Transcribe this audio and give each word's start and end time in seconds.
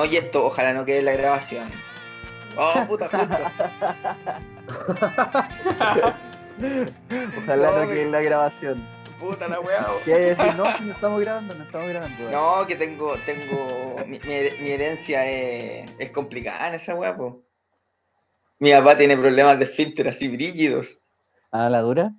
No, 0.00 0.06
y 0.06 0.16
esto, 0.16 0.46
ojalá 0.46 0.72
no 0.72 0.86
quede 0.86 1.00
en 1.00 1.04
la 1.04 1.12
grabación. 1.12 1.70
Oh, 2.56 2.72
puta, 2.88 3.06
justo. 3.06 3.26
Ojalá 7.42 7.70
No, 7.70 7.86
quede 7.86 8.04
en 8.04 8.12
la 8.12 8.22
grabación. 8.22 8.88
Puta 9.18 9.46
la 9.46 9.60
weá. 9.60 9.86
¿Qué 10.06 10.14
hay 10.14 10.22
decir? 10.22 10.54
No, 10.54 10.64
si 10.74 10.84
no 10.84 10.94
estamos 10.94 11.20
grabando, 11.20 11.54
no 11.54 11.64
estamos 11.64 11.90
grabando. 11.90 12.30
No, 12.30 12.66
que 12.66 12.76
tengo, 12.76 13.14
tengo, 13.26 14.02
mi, 14.06 14.18
herencia 14.24 15.30
es, 15.30 15.90
es 15.98 16.10
complicada 16.12 16.68
en 16.68 16.76
esa 16.76 16.94
weá, 16.94 17.14
po. 17.14 17.44
Mi 18.58 18.72
papá 18.72 18.96
tiene 18.96 19.18
problemas 19.18 19.58
de 19.58 19.66
esfínter 19.66 20.08
así 20.08 20.28
brígidos. 20.28 20.99
¿Ah, 21.52 21.68
la 21.68 21.80
dura? 21.80 22.14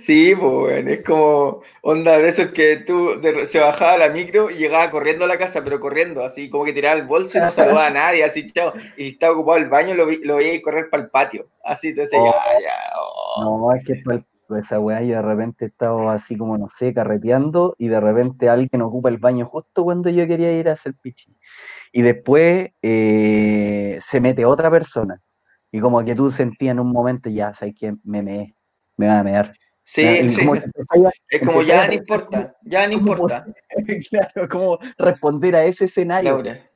Sí, 0.00 0.34
pues, 0.34 0.84
es 0.86 1.04
como 1.04 1.62
onda 1.82 2.18
de 2.18 2.28
esos 2.28 2.48
que 2.50 2.78
tú 2.78 3.20
de- 3.20 3.46
se 3.46 3.60
bajaba 3.60 3.92
a 3.92 3.98
la 3.98 4.08
micro 4.08 4.50
y 4.50 4.54
llegaba 4.54 4.90
corriendo 4.90 5.24
a 5.24 5.28
la 5.28 5.38
casa, 5.38 5.62
pero 5.62 5.78
corriendo, 5.78 6.24
así 6.24 6.50
como 6.50 6.64
que 6.64 6.72
tiraba 6.72 6.98
el 6.98 7.06
bolso 7.06 7.38
y 7.38 7.40
no 7.40 7.52
saludaba 7.52 7.86
a 7.86 7.90
nadie, 7.90 8.24
así, 8.24 8.46
chao. 8.46 8.72
Y 8.96 9.04
si 9.04 9.08
estaba 9.10 9.34
ocupado 9.34 9.58
el 9.58 9.68
baño, 9.68 9.94
lo, 9.94 10.06
vi- 10.06 10.24
lo 10.24 10.36
veía 10.36 10.60
correr 10.60 10.90
para 10.90 11.04
el 11.04 11.10
patio. 11.10 11.46
Así, 11.64 11.88
entonces 11.88 12.18
Oh. 12.20 12.24
ya, 12.24 12.60
ya. 12.60 12.72
oh. 12.98 13.44
No, 13.44 13.72
es 13.76 13.84
que 13.84 14.02
esa 14.58 14.80
weá 14.80 15.00
yo 15.02 15.14
de 15.14 15.22
repente 15.22 15.66
estaba 15.66 16.12
así 16.14 16.36
como, 16.36 16.58
no 16.58 16.68
sé, 16.68 16.92
carreteando 16.92 17.76
y 17.78 17.86
de 17.86 18.00
repente 18.00 18.48
alguien 18.48 18.82
ocupa 18.82 19.08
el 19.08 19.18
baño 19.18 19.46
justo 19.46 19.84
cuando 19.84 20.10
yo 20.10 20.26
quería 20.26 20.52
ir 20.58 20.68
a 20.68 20.72
hacer 20.72 20.94
pichi. 21.00 21.36
Y 21.92 22.02
después 22.02 22.70
eh, 22.82 23.98
se 24.00 24.20
mete 24.20 24.44
otra 24.46 24.70
persona. 24.70 25.20
Y 25.70 25.80
como 25.80 26.04
que 26.04 26.14
tú 26.16 26.30
sentías 26.32 26.72
en 26.72 26.80
un 26.80 26.92
momento, 26.92 27.30
ya, 27.30 27.54
sabes 27.54 27.74
que 27.78 27.94
me 28.04 28.22
meé, 28.22 28.56
me 29.00 29.06
va 29.08 29.18
a 29.20 29.24
mear. 29.24 29.54
Sí, 29.82 30.02
Y 30.02 30.30
sí. 30.30 30.40
como 30.46 30.54
Es 30.54 31.40
como 31.46 31.62
ya 31.62 31.86
no 31.86 31.92
importa, 31.94 32.54
ya 32.62 32.86
no 32.86 32.94
¿cómo 32.98 33.12
importa. 33.12 33.46
claro, 34.10 34.48
como 34.48 34.78
responder 34.98 35.56
a 35.56 35.64
ese 35.64 35.86
escenario. 35.86 36.30
Laura. 36.34 36.70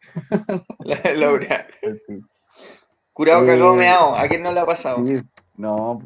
La- 0.80 1.14
Laura. 1.14 1.66
Curado 3.12 3.44
Eh, 3.44 3.46
cagado 3.46 3.74
meado. 3.74 4.14
¿A 4.16 4.26
quién 4.28 4.42
no 4.42 4.52
le 4.52 4.60
ha 4.60 4.66
pasado? 4.66 5.06
sí, 5.06 5.20
no, 5.56 6.00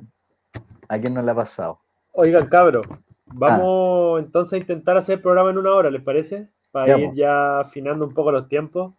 ¿a 0.89 0.99
quién 0.99 1.15
no 1.15 1.23
le 1.23 1.31
ha 1.31 1.35
pasado? 1.35 1.81
Oigan, 2.13 2.47
cabros, 2.49 2.87
vamos 3.27 4.21
entonces 4.21 4.53
a 4.53 4.59
intentar 4.59 4.97
hacer 4.99 5.15
el 5.17 5.23
programa 5.23 5.51
en 5.51 5.59
una 5.59 5.75
hora, 5.75 5.91
¿les 5.91 6.03
parece? 6.03 6.49
Para 6.71 6.89
Ya, 6.89 6.99
ir 6.99 7.15
ya 7.15 7.61
afinando 7.61 8.05
un 8.07 8.13
poco 8.15 8.31
los 8.31 8.49
tiempos. 8.49 8.95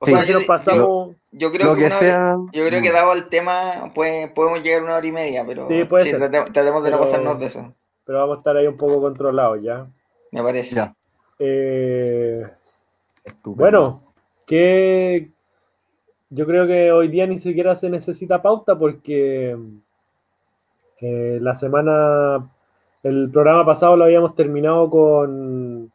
O 0.00 0.06
Sí. 0.06 0.12
sea, 0.12 0.24
yo, 0.24 0.34
nos 0.34 0.44
pasamos. 0.44 1.16
yo 1.32 1.50
creo 1.50 1.66
Lo 1.68 1.74
que, 1.74 1.84
que 1.84 1.90
sea. 1.90 2.36
yo 2.52 2.66
creo 2.66 2.80
que 2.82 2.92
dado 2.92 3.12
el 3.14 3.28
tema, 3.28 3.90
pues, 3.94 4.30
podemos 4.30 4.62
llegar 4.62 4.82
a 4.82 4.84
una 4.84 4.96
hora 4.96 5.06
y 5.06 5.12
media, 5.12 5.44
pero 5.46 5.66
Sí, 5.66 5.84
puede 5.84 6.04
ser. 6.04 6.20
trate- 6.20 6.52
tratemos 6.52 6.84
de 6.84 6.90
no 6.92 7.00
pasarnos 7.00 7.38
de 7.40 7.46
eso, 7.46 7.74
pero 8.04 8.20
vamos 8.20 8.36
a 8.36 8.38
estar 8.38 8.56
ahí 8.56 8.66
un 8.68 8.76
poco 8.76 9.00
controlados 9.00 9.60
ya. 9.62 9.86
me 10.30 10.42
parece. 10.42 10.74
Ya. 10.76 10.94
Eh, 11.40 12.46
bueno, 13.44 14.02
que 14.46 15.30
yo 16.30 16.46
creo 16.46 16.66
que 16.66 16.92
hoy 16.92 17.08
día 17.08 17.26
ni 17.26 17.38
siquiera 17.38 17.74
se 17.74 17.88
necesita 17.88 18.42
pauta 18.42 18.78
porque 18.78 19.56
eh, 21.00 21.38
la 21.40 21.54
semana, 21.54 22.48
el 23.02 23.30
programa 23.30 23.64
pasado 23.64 23.96
lo 23.96 24.04
habíamos 24.04 24.34
terminado 24.34 24.90
con, 24.90 25.90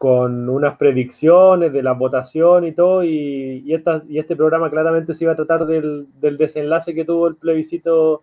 con 0.00 0.48
unas 0.48 0.78
predicciones 0.78 1.74
de 1.74 1.82
la 1.82 1.92
votación 1.92 2.64
y 2.64 2.72
todo, 2.72 3.04
y, 3.04 3.62
y, 3.66 3.74
esta- 3.74 4.02
y 4.08 4.18
este 4.18 4.34
programa 4.34 4.70
claramente 4.70 5.14
se 5.14 5.24
iba 5.24 5.34
a 5.34 5.36
tratar 5.36 5.66
del, 5.66 6.06
del 6.22 6.38
desenlace 6.38 6.94
que 6.94 7.04
tuvo 7.04 7.28
el 7.28 7.36
plebiscito 7.36 8.22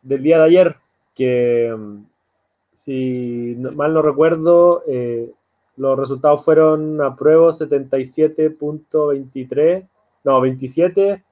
del 0.00 0.22
día 0.22 0.38
de 0.38 0.44
ayer, 0.44 0.76
que 1.14 1.74
mm, 1.76 2.04
si 2.74 3.54
mal 3.74 3.92
no 3.92 4.00
recuerdo, 4.00 4.82
eh, 4.88 5.30
los 5.76 5.98
resultados 5.98 6.42
fueron 6.42 6.98
apruebo 7.02 7.52
77.23, 7.52 9.86
no, 10.24 10.40
27, 10.40 11.22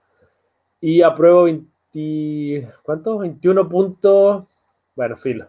y 0.82 1.00
apruebo 1.02 1.44
20, 1.44 2.68
¿cuánto? 2.82 3.16
21 3.18 3.68
puntos, 3.70 4.44
bueno, 4.96 5.16
filo. 5.16 5.46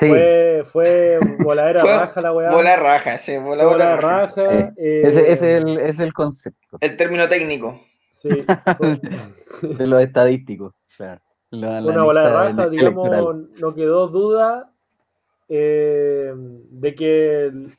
Sí, 0.00 0.08
Fue, 0.08 0.64
fue 0.72 1.18
voladera 1.40 1.80
Fue 1.82 1.90
raja 1.92 2.20
la 2.22 2.32
weá. 2.32 2.50
Bola 2.50 2.76
raja, 2.76 3.18
sí, 3.18 3.36
raja. 3.36 3.96
raja. 3.96 4.44
Eh, 4.54 4.72
eh, 4.76 5.00
ese, 5.04 5.30
ese 5.32 5.56
es, 5.58 5.62
el, 5.64 5.68
ese 5.78 5.90
es 5.90 5.98
el 6.00 6.12
concepto 6.12 6.78
El 6.80 6.96
término 6.96 7.28
técnico. 7.28 7.78
Sí, 8.12 8.28
fue- 8.78 9.00
de 9.62 9.86
los 9.86 10.00
estadísticos. 10.02 10.74
Claro. 10.96 11.20
La- 11.50 11.80
la 11.80 11.92
una 11.92 12.02
bola 12.04 12.30
raja, 12.30 12.68
digamos, 12.68 13.08
electoral. 13.08 13.48
no 13.60 13.74
quedó 13.74 14.08
duda 14.08 14.70
eh, 15.48 16.32
de 16.34 16.94
que 16.94 17.46
el- 17.46 17.70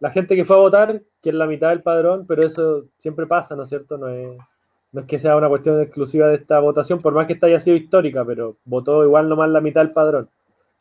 la 0.00 0.10
gente 0.10 0.34
que 0.34 0.44
fue 0.44 0.56
a 0.56 0.60
votar, 0.60 1.02
que 1.22 1.28
es 1.30 1.34
la 1.34 1.46
mitad 1.46 1.68
del 1.68 1.82
padrón, 1.82 2.26
pero 2.26 2.46
eso 2.46 2.86
siempre 2.98 3.26
pasa, 3.26 3.54
¿no 3.54 3.64
es 3.64 3.68
cierto? 3.68 3.98
No 3.98 4.08
es, 4.08 4.38
no 4.92 5.02
es 5.02 5.06
que 5.06 5.18
sea 5.18 5.36
una 5.36 5.48
cuestión 5.48 5.80
exclusiva 5.82 6.28
de 6.28 6.36
esta 6.36 6.58
votación, 6.58 7.00
por 7.00 7.12
más 7.12 7.26
que 7.26 7.34
esta 7.34 7.46
haya 7.46 7.60
sido 7.60 7.76
histórica, 7.76 8.24
pero 8.24 8.56
votó 8.64 9.04
igual 9.04 9.28
nomás 9.28 9.50
la 9.50 9.60
mitad 9.60 9.82
del 9.82 9.92
padrón. 9.92 10.28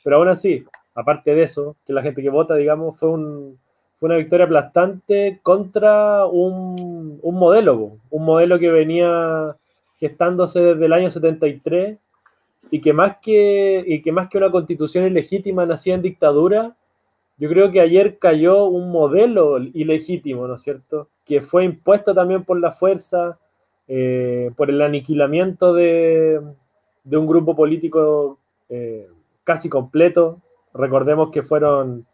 Pero 0.04 0.18
aún 0.18 0.28
así, 0.28 0.66
aparte 0.96 1.36
de 1.36 1.44
eso, 1.44 1.76
que 1.86 1.94
la 1.94 2.02
gente 2.02 2.22
que 2.22 2.30
vota, 2.30 2.56
digamos, 2.56 3.00
fue, 3.00 3.10
un, 3.10 3.60
fue 4.00 4.08
una 4.08 4.18
victoria 4.18 4.46
aplastante 4.46 5.40
contra 5.44 6.26
un, 6.26 7.20
un 7.22 7.36
modelo, 7.36 7.98
un 8.09 8.26
modelo 8.26 8.59
que 8.59 8.72
venía 8.72 9.56
gestándose 10.00 10.62
desde 10.62 10.86
el 10.86 10.94
año 10.94 11.12
73 11.12 11.98
y 12.72 12.82
que 12.82 12.94
más 12.94 13.18
que, 13.22 13.84
y 13.86 14.02
que, 14.02 14.12
más 14.12 14.30
que 14.30 14.38
una 14.38 14.50
constitución 14.50 15.06
ilegítima 15.06 15.66
nacía 15.66 15.96
en 15.96 16.02
dictadura, 16.02 16.76
yo 17.38 17.50
creo 17.50 17.72
que 17.72 17.82
ayer 17.82 18.18
cayó 18.20 18.66
un 18.66 18.92
modelo 18.92 19.58
ilegítimo, 19.59 20.48
¿no 20.48 20.56
es 20.56 20.62
cierto? 20.62 21.08
Que 21.26 21.42
fue 21.42 21.64
impuesto 21.64 22.14
también 22.14 22.44
por 22.44 22.59
la 22.59 22.74
fuerza, 22.74 23.40
eh, 23.88 24.52
por 24.56 24.70
el 24.70 24.82
aniquilamiento 24.82 25.74
de, 25.74 26.42
de 27.04 27.18
un 27.18 27.28
grupo 27.28 27.56
político 27.56 28.40
eh, 28.68 29.08
casi 29.50 29.68
completo. 29.68 30.42
Recordemos 30.76 31.32
que 31.32 31.42
fueron 31.42 32.06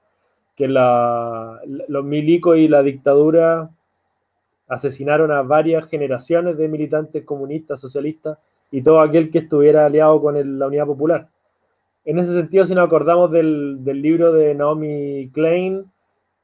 que 0.55 0.69
la, 0.69 1.59
los 1.89 2.05
milicos 2.05 2.55
y 2.57 2.69
la 2.69 2.81
dictadura 2.81 3.69
asesinaron 4.69 5.31
a 5.33 5.41
varias 5.41 5.89
generaciones 5.89 6.57
de 6.57 6.69
militantes 6.69 7.25
comunistas, 7.25 7.81
socialistas 7.81 8.37
y 8.71 8.81
todo 8.81 9.01
aquel 9.01 9.29
que 9.31 9.39
estuviera 9.39 9.85
aliado 9.85 10.21
con 10.21 10.37
el- 10.37 10.57
la 10.57 10.67
Unidad 10.67 10.85
Popular. 10.85 11.27
En 12.05 12.19
ese 12.19 12.31
sentido, 12.33 12.63
si 12.63 12.73
nos 12.73 12.85
acordamos 12.85 13.29
del, 13.31 13.83
del 13.83 14.01
libro 14.01 14.31
de 14.31 14.55
Naomi 14.55 15.29
Klein, 15.33 15.83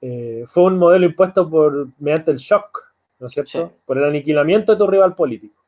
eh, 0.01 0.43
fue 0.47 0.63
un 0.63 0.77
modelo 0.77 1.05
impuesto 1.05 1.49
por, 1.49 1.87
mediante 1.99 2.31
el 2.31 2.37
shock, 2.37 2.83
¿no 3.19 3.27
es 3.27 3.33
cierto? 3.33 3.51
Sí. 3.51 3.73
Por 3.85 3.97
el 3.97 4.03
aniquilamiento 4.03 4.73
de 4.73 4.77
tu 4.77 4.87
rival 4.87 5.15
político. 5.15 5.60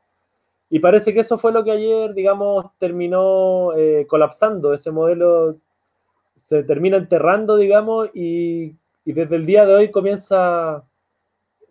Y 0.74 0.80
parece 0.80 1.14
que 1.14 1.20
eso 1.22 1.38
fue 1.38 1.52
lo 1.54 1.64
que 1.64 1.72
ayer, 1.72 2.14
digamos, 2.16 2.66
terminó 2.80 3.74
eh, 3.78 4.06
colapsando. 4.10 4.74
Ese 4.74 4.90
modelo 4.92 5.58
se 6.40 6.64
termina 6.64 6.98
enterrando, 6.98 7.58
digamos, 7.58 8.10
y, 8.16 8.76
y 9.06 9.14
desde 9.14 9.36
el 9.38 9.46
día 9.46 9.66
de 9.66 9.76
hoy 9.76 9.92
comienza, 9.92 10.84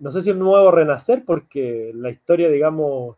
no 0.01 0.11
sé 0.13 0.23
si 0.23 0.31
un 0.33 0.41
nuevo 0.41 0.71
renacer, 0.73 1.25
porque 1.27 1.93
la 1.95 2.11
historia, 2.11 2.51
digamos, 2.51 3.17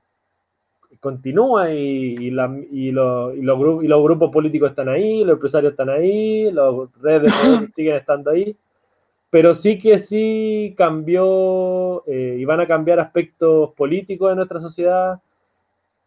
continúa 1.00 1.72
y, 1.72 2.14
y, 2.18 2.30
la- 2.30 2.56
y 2.70 2.90
lo- 2.92 3.34
y 3.34 3.42
los, 3.42 3.58
gru- 3.58 3.84
y 3.84 3.88
los 3.88 4.02
grupos 4.02 4.30
políticos 4.30 4.70
están 4.70 4.88
ahí, 4.88 5.24
los 5.24 5.34
empresarios 5.34 5.72
están 5.72 5.90
ahí, 5.90 6.50
las 6.52 6.72
redes 7.00 7.32
siguen 7.74 7.96
estando 7.96 8.30
ahí, 8.30 8.56
pero 9.30 9.54
sí 9.54 9.78
que 9.78 9.98
sí 10.00 10.74
cambió 10.76 12.04
eh, 12.06 12.36
y 12.40 12.44
van 12.46 12.60
a 12.60 12.66
cambiar 12.68 13.00
aspectos 13.00 13.72
políticos 13.74 14.30
de 14.30 14.36
nuestra 14.36 14.60
sociedad 14.60 15.20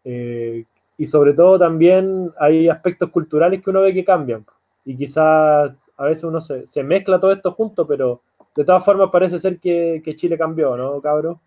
eh, 0.09 0.63
y 0.98 1.06
sobre 1.06 1.33
todo 1.33 1.59
también 1.59 2.31
hay 2.39 2.69
aspectos 2.69 3.12
culturales 3.12 3.62
que 3.62 3.69
uno 3.69 3.81
ve 3.81 3.94
que 3.94 4.06
cambian 4.06 4.45
y 4.86 4.95
quizás 4.95 5.74
a 5.98 6.04
veces 6.06 6.24
uno 6.24 6.39
se, 6.39 6.83
mezcla 6.83 7.19
todo 7.19 7.33
esto 7.33 7.51
junto, 7.51 7.86
pero 7.86 8.21
de 8.56 8.63
todas 8.63 8.86
formas 8.86 9.09
parece 9.12 9.38
ser 9.38 9.59
que, 9.59 10.01
Chile 10.15 10.38
cambió, 10.38 10.77
¿no, 10.77 11.01
cabrón? 11.01 11.42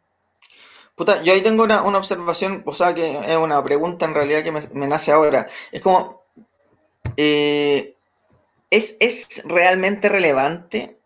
Puta, 0.94 1.22
yo 1.22 1.32
ahí 1.32 1.40
tengo 1.40 1.62
una, 1.62 1.82
una 1.82 1.96
observación, 1.96 2.62
o 2.66 2.74
sea, 2.74 2.92
que 2.94 3.18
es 3.18 3.36
una 3.38 3.64
pregunta 3.64 4.04
en 4.04 4.14
realidad 4.14 4.42
que 4.42 4.52
me, 4.52 4.60
me 4.74 4.86
nace 4.86 5.10
ahora. 5.10 5.48
Es 5.72 5.80
como, 5.80 6.20
eh, 7.16 7.94
¿es, 8.68 8.98
¿es 9.00 9.42
realmente 9.46 10.10
relevante 10.10 10.99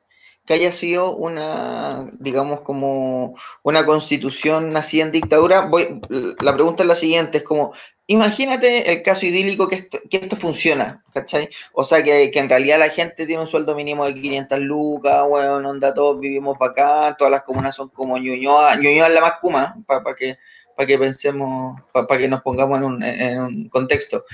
que 0.47 0.55
haya 0.55 0.73
sido 0.73 1.15
una, 1.17 2.11
digamos, 2.19 2.61
como 2.61 3.37
una 3.63 3.87
constitución 3.87 4.73
nacida 4.73 5.05
en 5.05 5.13
dictadura? 5.13 5.63
Voy, 5.63 6.01
la 6.41 6.55
pregunta 6.55 6.83
es 6.83 6.89
la 6.89 6.95
siguiente, 6.95 7.39
es 7.39 7.45
como, 7.45 7.73
imagínate 8.07 8.91
el 8.93 9.03
caso 9.03 9.25
idílico 9.25 9.69
que 9.69 9.77
esto, 9.77 9.99
que 10.11 10.19
esto 10.19 10.37
funciona, 10.37 11.03
¿cachai? 11.13 11.49
O 11.73 11.85
sea, 11.85 12.03
que, 12.03 12.31
que 12.31 12.39
en 12.39 12.49
realidad 12.49 12.79
la 12.79 12.91
gente 12.91 13.27
tiene 13.27 13.43
un 13.43 13.49
sueldo 13.49 13.75
mínimo 13.75 14.05
de 14.05 14.15
500 14.15 14.59
lucas, 14.61 15.27
bueno, 15.27 15.71
onda, 15.71 15.95
todos 15.95 16.21
vivimos 16.21 16.59
para 16.59 16.73
acá, 16.73 17.17
todas 17.19 17.31
las 17.31 17.43
comunas 17.43 17.75
son 17.75 17.89
como 17.89 18.19
Ñuñoa, 18.19 18.77
Ñuñoa 18.77 19.09
es 19.09 19.15
la 19.15 19.21
más 19.23 19.39
cuma, 19.41 19.77
para 19.87 20.15
que, 20.15 20.37
para 20.77 20.87
que 20.87 20.99
pensemos, 20.99 21.81
para 21.93 22.19
que 22.19 22.29
nos 22.29 22.43
pongamos 22.43 22.79
en 22.79 22.85
un, 22.85 23.03
en 23.03 23.41
un 23.41 23.69
contexto. 23.71 24.25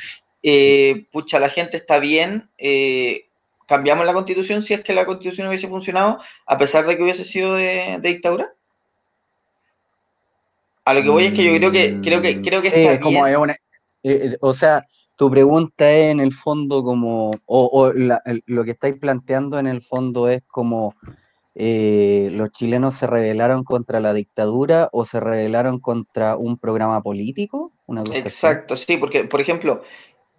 Eh, 0.42 1.06
pucha, 1.12 1.38
la 1.38 1.50
gente 1.50 1.76
está 1.76 1.98
bien, 1.98 2.50
eh, 2.56 3.29
cambiamos 3.70 4.04
la 4.04 4.12
constitución 4.12 4.64
si 4.64 4.74
es 4.74 4.82
que 4.82 4.94
la 4.94 5.06
constitución 5.06 5.46
hubiese 5.46 5.68
funcionado, 5.68 6.18
a 6.44 6.58
pesar 6.58 6.84
de 6.86 6.96
que 6.96 7.04
hubiese 7.04 7.24
sido 7.24 7.54
de, 7.54 7.98
de 8.02 8.08
dictadura. 8.08 8.50
A 10.84 10.92
lo 10.92 11.02
que 11.04 11.08
voy 11.08 11.24
es 11.26 11.34
que 11.34 11.44
yo 11.44 11.56
creo 11.56 11.70
que, 11.70 12.00
creo 12.02 12.20
que, 12.20 12.42
creo 12.42 12.60
que 12.60 12.68
Sí, 12.70 12.76
está 12.78 12.94
es 12.94 13.00
como 13.00 13.24
bien. 13.24 13.32
es 13.32 13.38
una- 13.38 13.52
eh, 13.52 13.58
eh, 14.02 14.36
o 14.40 14.52
sea, 14.52 14.84
tu 15.16 15.30
pregunta 15.30 15.88
es 15.92 16.10
en 16.10 16.18
el 16.18 16.32
fondo 16.32 16.82
como, 16.82 17.30
o, 17.46 17.64
o 17.72 17.92
la- 17.92 18.20
el- 18.24 18.42
lo 18.46 18.64
que 18.64 18.72
estáis 18.72 18.96
planteando 18.98 19.60
en 19.60 19.68
el 19.68 19.82
fondo 19.82 20.28
es 20.28 20.42
como 20.48 20.96
eh, 21.54 22.28
los 22.32 22.50
chilenos 22.50 22.94
se 22.94 23.06
rebelaron 23.06 23.62
contra 23.64 24.00
la 24.00 24.12
dictadura 24.14 24.88
o 24.92 25.04
se 25.04 25.20
rebelaron 25.20 25.78
contra 25.78 26.36
un 26.36 26.58
programa 26.58 27.02
político, 27.02 27.72
una 27.86 28.02
cosa 28.02 28.12
así. 28.18 28.22
Exacto, 28.22 28.76
sí, 28.76 28.96
porque, 28.96 29.24
por 29.24 29.40
ejemplo, 29.40 29.82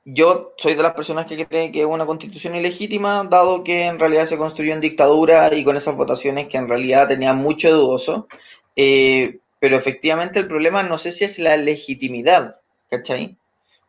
yo 0.04 0.54
soy 0.58 0.74
de 0.76 0.84
las 0.84 0.94
personas 0.94 1.26
que 1.28 1.46
cree 1.48 1.72
que 1.72 1.82
es 1.82 1.86
una 1.86 2.06
constitución 2.06 2.56
ilegítima, 2.56 3.24
dado 3.30 3.64
que 3.64 3.86
en 3.86 4.00
realidad 4.00 4.26
se 4.28 4.38
construyó 4.38 4.74
en 4.74 4.82
dictadura 4.82 5.54
y 5.54 5.64
con 5.64 5.78
esas 5.78 5.96
votaciones 5.96 6.48
que 6.48 6.58
en 6.58 6.68
realidad 6.68 7.08
tenían 7.08 7.38
mucho 7.38 7.72
dudoso. 7.72 8.28
Eh, 8.76 9.40
pero 9.60 9.78
efectivamente 9.78 10.40
el 10.40 10.48
problema 10.48 10.82
no 10.84 10.98
sé 10.98 11.12
si 11.12 11.24
es 11.26 11.38
la 11.38 11.56
legitimidad, 11.58 12.56
¿cachai? 12.90 13.38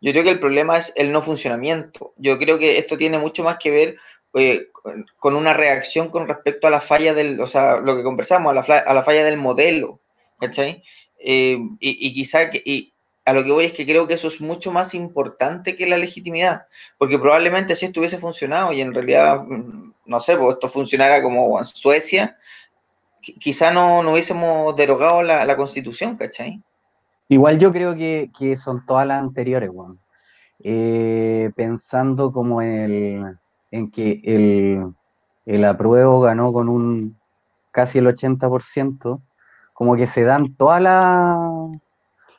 Yo 0.00 0.12
creo 0.12 0.24
que 0.24 0.30
el 0.30 0.40
problema 0.40 0.78
es 0.78 0.92
el 0.96 1.12
no 1.12 1.22
funcionamiento. 1.22 2.12
Yo 2.16 2.38
creo 2.38 2.58
que 2.58 2.78
esto 2.78 2.96
tiene 2.98 3.18
mucho 3.18 3.42
más 3.44 3.56
que 3.58 3.70
ver 3.70 3.96
eh, 4.34 4.68
con- 5.18 5.36
una 5.36 5.54
reacción 5.54 6.08
con 6.10 6.26
respecto 6.28 6.66
a 6.66 6.70
la 6.70 6.80
falla 6.80 7.14
del, 7.14 7.40
o 7.40 7.46
sea, 7.46 7.76
lo 7.78 7.96
que 7.96 8.02
conversamos, 8.02 8.50
a 8.56 8.64
la, 8.68 8.78
a 8.78 8.94
la 8.94 9.02
falla 9.02 9.24
del 9.24 9.36
modelo, 9.36 10.00
¿cachai? 10.40 10.82
Eh, 11.18 11.56
y, 11.80 12.08
y 12.08 12.14
quizá 12.14 12.50
y 12.64 12.91
a 13.24 13.32
lo 13.32 13.44
que 13.44 13.52
voy 13.52 13.64
es 13.66 13.72
que 13.72 13.86
creo 13.86 14.06
que 14.06 14.14
eso 14.14 14.28
es 14.28 14.40
mucho 14.40 14.72
más 14.72 14.94
importante 14.94 15.76
que 15.76 15.86
la 15.86 15.96
legitimidad, 15.98 16.66
porque 16.98 17.18
probablemente 17.18 17.76
si 17.76 17.86
esto 17.86 18.00
hubiese 18.00 18.18
funcionado 18.18 18.72
y 18.72 18.80
en 18.80 18.92
realidad, 18.92 19.44
mm, 19.46 19.92
no 20.06 20.20
sé, 20.20 20.36
pues 20.36 20.54
esto 20.54 20.68
funcionara 20.68 21.22
como 21.22 21.58
en 21.58 21.64
Suecia, 21.66 22.36
qui- 23.22 23.38
quizá 23.38 23.70
no, 23.70 24.02
no 24.02 24.12
hubiésemos 24.12 24.74
derogado 24.76 25.22
la, 25.22 25.44
la 25.44 25.56
constitución, 25.56 26.16
¿cachai? 26.16 26.60
Igual 27.28 27.58
yo 27.58 27.72
creo 27.72 27.94
que, 27.94 28.30
que 28.36 28.56
son 28.56 28.84
todas 28.84 29.06
las 29.06 29.20
anteriores, 29.22 29.70
weón. 29.72 29.98
Eh, 30.64 31.50
pensando 31.56 32.32
como 32.32 32.60
el, 32.62 33.24
en 33.70 33.90
que 33.90 34.20
el, 34.24 34.92
el 35.46 35.64
apruebo 35.64 36.20
ganó 36.20 36.52
con 36.52 36.68
un 36.68 37.16
casi 37.70 37.98
el 37.98 38.06
80%, 38.06 39.20
como 39.72 39.96
que 39.96 40.06
se 40.06 40.24
dan 40.24 40.54
todas 40.54 40.82
las, 40.82 41.38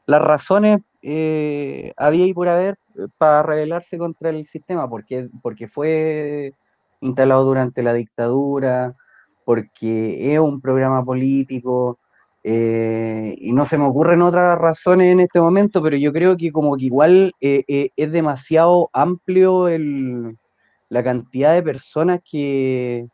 las 0.06 0.22
razones 0.22 0.82
eh, 1.02 1.94
había 1.98 2.26
y 2.26 2.34
por 2.34 2.48
haber 2.48 2.78
eh, 2.98 3.08
para 3.18 3.44
rebelarse 3.44 3.98
contra 3.98 4.30
el 4.30 4.46
sistema, 4.46 4.90
porque, 4.90 5.30
porque 5.42 5.68
fue 5.68 6.54
instalado 7.02 7.44
durante 7.46 7.84
la 7.84 7.94
dictadura, 7.94 8.96
porque 9.46 10.34
es 10.34 10.40
un 10.40 10.62
programa 10.62 11.04
político, 11.04 12.00
eh, 12.44 13.36
y 13.38 13.52
no 13.54 13.66
se 13.66 13.78
me 13.78 13.86
ocurren 13.86 14.22
otras 14.22 14.58
razones 14.58 15.12
en 15.12 15.22
este 15.22 15.40
momento, 15.40 15.82
pero 15.82 15.98
yo 15.98 16.12
creo 16.12 16.36
que 16.38 16.52
como 16.52 16.76
que 16.78 16.86
igual 16.86 17.34
es 17.40 18.12
demasiado 18.12 18.90
amplio 18.94 19.68
el, 19.70 20.38
la 20.90 21.04
cantidad 21.04 21.54
de 21.54 21.64
personas 21.64 22.20
que, 22.30 23.08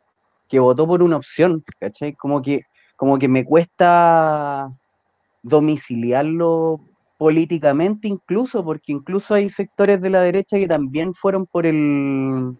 que 0.47 0.59
votó 0.59 0.88
por 0.88 1.01
una 1.03 1.18
opción, 1.18 1.63
¿cachai? 1.80 2.13
Como 2.13 2.42
que, 2.42 2.62
como 2.95 3.18
que 3.18 3.27
me 3.27 3.45
cuesta 3.45 4.69
domiciliarlo 5.44 6.81
políticamente 7.18 8.07
incluso, 8.07 8.63
porque 8.63 8.94
incluso 8.94 9.33
hay 9.33 9.50
sectores 9.50 10.01
de 10.01 10.09
la 10.09 10.21
derecha 10.21 10.57
que 10.57 10.68
también 10.68 11.13
fueron 11.13 11.45
por 11.45 11.65
el 11.65 12.56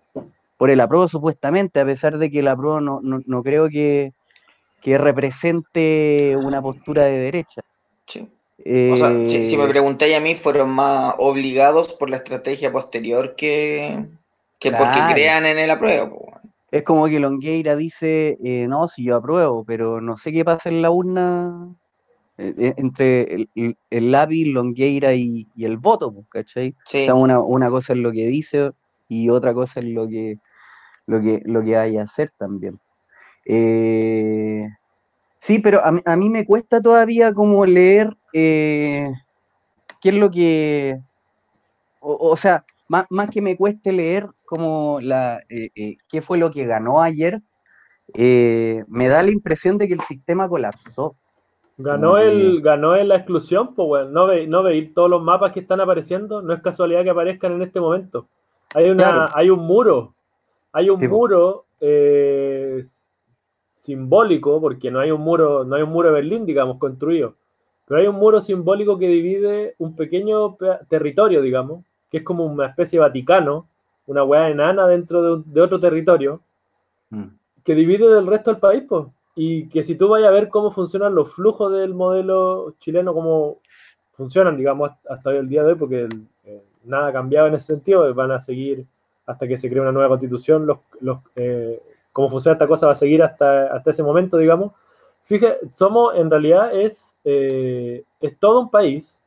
por 0.58 0.70
el 0.70 0.82
apruebo 0.82 1.08
supuestamente, 1.08 1.80
a 1.80 1.86
pesar 1.86 2.18
de 2.18 2.30
que 2.30 2.40
el 2.40 2.48
apruebo 2.50 2.82
no, 2.82 3.00
no, 3.02 3.22
no 3.26 3.42
creo 3.42 3.70
que, 3.70 4.12
que 4.82 4.98
represente 4.98 6.36
una 6.44 6.62
postura 6.62 7.04
de 7.04 7.18
derecha. 7.18 7.62
Sí. 8.06 8.28
O 8.60 8.98
sea, 8.98 9.10
si, 9.30 9.48
si 9.48 9.56
me 9.56 9.64
Eh, 9.64 9.70
preguntáis 9.70 10.18
a 10.18 10.20
mí, 10.20 10.36
fueron 10.36 10.72
más 10.72 11.16
obligados 11.18 11.94
por 11.94 12.10
la 12.10 12.18
estrategia 12.18 12.70
posterior 12.74 13.36
que, 13.38 14.06
que 14.60 14.72
porque 14.72 15.00
crean 15.14 15.46
en 15.46 15.60
el 15.60 15.72
apruebo. 15.72 16.26
es 16.70 16.84
como 16.84 17.08
que 17.08 17.20
Longueira 17.22 17.78
dice, 17.78 18.38
eh, 18.44 18.68
no, 18.68 18.90
si 18.90 19.06
yo 19.06 19.16
apruebo, 19.16 19.64
pero 19.64 20.02
no 20.02 20.18
sé 20.18 20.34
qué 20.34 20.44
pasa 20.44 20.68
en 20.68 20.82
la 20.82 20.92
urna 20.92 21.74
eh, 22.40 22.56
eh, 22.60 22.76
entre 22.78 23.24
el, 23.36 23.52
el- 23.56 23.78
el 23.92 24.12
lápiz, 24.12 24.46
Longueira 24.48 25.14
y, 25.16 25.48
y 25.56 25.66
el 25.66 25.78
voto, 25.78 26.14
pues, 26.14 26.28
¿cachai? 26.30 26.72
O 26.72 26.76
Sí, 26.90 27.06
sea, 27.06 27.16
una, 27.16 27.42
una 27.42 27.70
cosa 27.70 27.94
es 27.94 28.00
lo 28.00 28.12
que 28.14 28.28
dice 28.28 28.72
y 29.10 29.30
otra 29.30 29.54
cosa 29.54 29.80
es 29.82 29.88
lo 29.88 30.08
que, 30.10 30.38
lo 31.08 31.22
que, 31.22 31.42
lo 31.46 31.64
que 31.64 31.78
hay 31.78 31.98
a 31.98 32.04
hacer 32.04 32.32
también. 32.38 32.80
Eh, 33.46 34.68
sí, 35.40 35.60
pero 35.60 35.86
a, 35.86 35.92
mí- 35.92 36.02
a 36.06 36.16
mí 36.16 36.30
me 36.30 36.46
cuesta 36.46 36.82
todavía 36.82 37.34
como 37.34 37.66
leer 37.66 38.16
eh, 38.34 39.08
qué 40.02 40.10
es 40.10 40.16
lo 40.16 40.32
que, 40.32 41.00
o, 42.00 42.32
o 42.32 42.38
sea, 42.38 42.66
más, 42.90 43.06
más 43.10 43.30
que 43.30 43.42
me 43.42 43.56
cueste 43.58 43.92
leer 43.92 44.28
como 44.46 45.00
la, 45.02 45.42
qué 45.48 46.22
fue 46.22 46.38
lo 46.38 46.52
que 46.52 46.66
ganó 46.66 47.02
ayer, 47.02 47.42
me 48.16 49.08
da 49.08 49.24
la 49.24 49.32
impresión 49.32 49.78
de 49.78 49.88
que 49.88 49.94
el 49.94 50.02
sistema 50.02 50.50
colapsó. 50.50 51.16
Ganó 51.82 52.18
el, 52.18 52.62
ganó 52.62 52.96
en 52.98 53.08
la 53.08 53.16
exclusión, 53.16 53.74
pues 53.74 53.88
bueno, 53.88 54.10
no 54.10 54.28
ve, 54.28 54.46
no 54.48 54.64
veis 54.64 54.94
todos 54.94 55.10
los 55.10 55.24
mapas 55.24 55.54
que 55.54 55.62
están 55.62 55.80
apareciendo, 55.80 56.42
no 56.42 56.54
es 56.54 56.62
casualidad 56.62 57.04
que 57.06 57.10
aparezcan 57.10 57.54
en 57.54 57.62
este 57.62 57.80
momento. 57.80 58.28
Hay 58.76 58.90
una, 58.90 59.04
Claro. 59.04 59.30
hay 59.34 59.50
un 59.50 59.60
muro, 59.60 60.14
hay 60.74 60.90
un 60.90 61.00
Sí, 61.00 61.08
muro 61.08 61.66
eh, 61.80 62.82
simbólico, 63.74 64.60
porque 64.60 64.92
no 64.92 65.00
hay 65.00 65.12
un 65.12 65.22
muro, 65.22 65.64
no 65.64 65.76
hay 65.78 65.84
un 65.84 65.90
muro 65.90 66.10
de 66.10 66.16
Berlín, 66.16 66.46
digamos, 66.46 66.78
construido, 66.78 67.36
pero 67.88 68.02
hay 68.02 68.08
un 68.08 68.16
muro 68.18 68.42
simbólico 68.42 68.98
que 69.00 69.08
divide 69.08 69.76
un 69.78 69.96
pequeño 69.96 70.56
pe- 70.58 70.80
territorio, 70.90 71.42
digamos, 71.42 71.86
que 72.12 72.18
es 72.18 72.24
como 72.24 72.46
una 72.46 72.66
especie 72.68 73.00
de 73.00 73.06
Vaticano, 73.06 73.68
una 74.06 74.24
hueá 74.26 74.50
enana 74.50 74.86
dentro 74.88 75.22
de, 75.22 75.34
un- 75.34 75.54
de 75.54 75.62
otro 75.62 75.80
territorio, 75.80 76.42
Mm. 77.12 77.24
que 77.64 77.74
divide 77.74 78.08
del 78.14 78.28
resto 78.28 78.52
del 78.52 78.60
país, 78.60 78.84
pues. 78.88 79.06
Y 79.36 79.68
que 79.70 79.84
si 79.84 79.96
tú 79.96 80.10
vayas 80.10 80.30
a 80.30 80.34
ver 80.34 80.50
cómo 80.50 80.72
funcionan 80.72 81.16
los 81.16 81.34
flujos 81.34 81.72
del 81.72 81.94
modelo 81.94 82.76
chileno, 82.80 83.14
cómo 83.14 83.60
funcionan, 84.14 84.58
digamos, 84.58 84.92
hasta 85.10 85.30
hoy 85.30 85.38
el 85.38 85.48
día 85.48 85.64
de 85.64 85.70
hoy, 85.70 85.76
porque 85.76 86.10
eh, 86.44 86.64
nada 86.84 87.08
ha 87.08 87.14
cambiado 87.14 87.48
en 87.48 87.54
ese 87.54 87.68
sentido, 87.68 88.14
van 88.14 88.32
a 88.32 88.40
seguir 88.40 88.86
hasta 89.26 89.48
que 89.48 89.58
se 89.58 89.70
cree 89.70 89.82
una 89.82 89.92
nueva 89.92 90.10
constitución, 90.10 90.66
los, 90.66 90.80
los, 91.00 91.20
eh, 91.36 91.82
cómo 92.12 92.30
funciona 92.30 92.54
esta 92.54 92.68
cosa 92.68 92.88
va 92.88 92.94
a 92.94 92.96
seguir 92.96 93.22
hasta, 93.24 93.68
hasta 93.68 93.92
ese 93.92 94.04
momento, 94.04 94.38
digamos. 94.38 94.74
Fíjate, 95.22 95.70
somos, 95.74 96.16
en 96.16 96.30
realidad, 96.32 96.76
es, 96.76 97.16
eh, 97.24 98.04
es 98.20 98.38
todo 98.40 98.62
un 98.62 98.70
país 98.70 99.20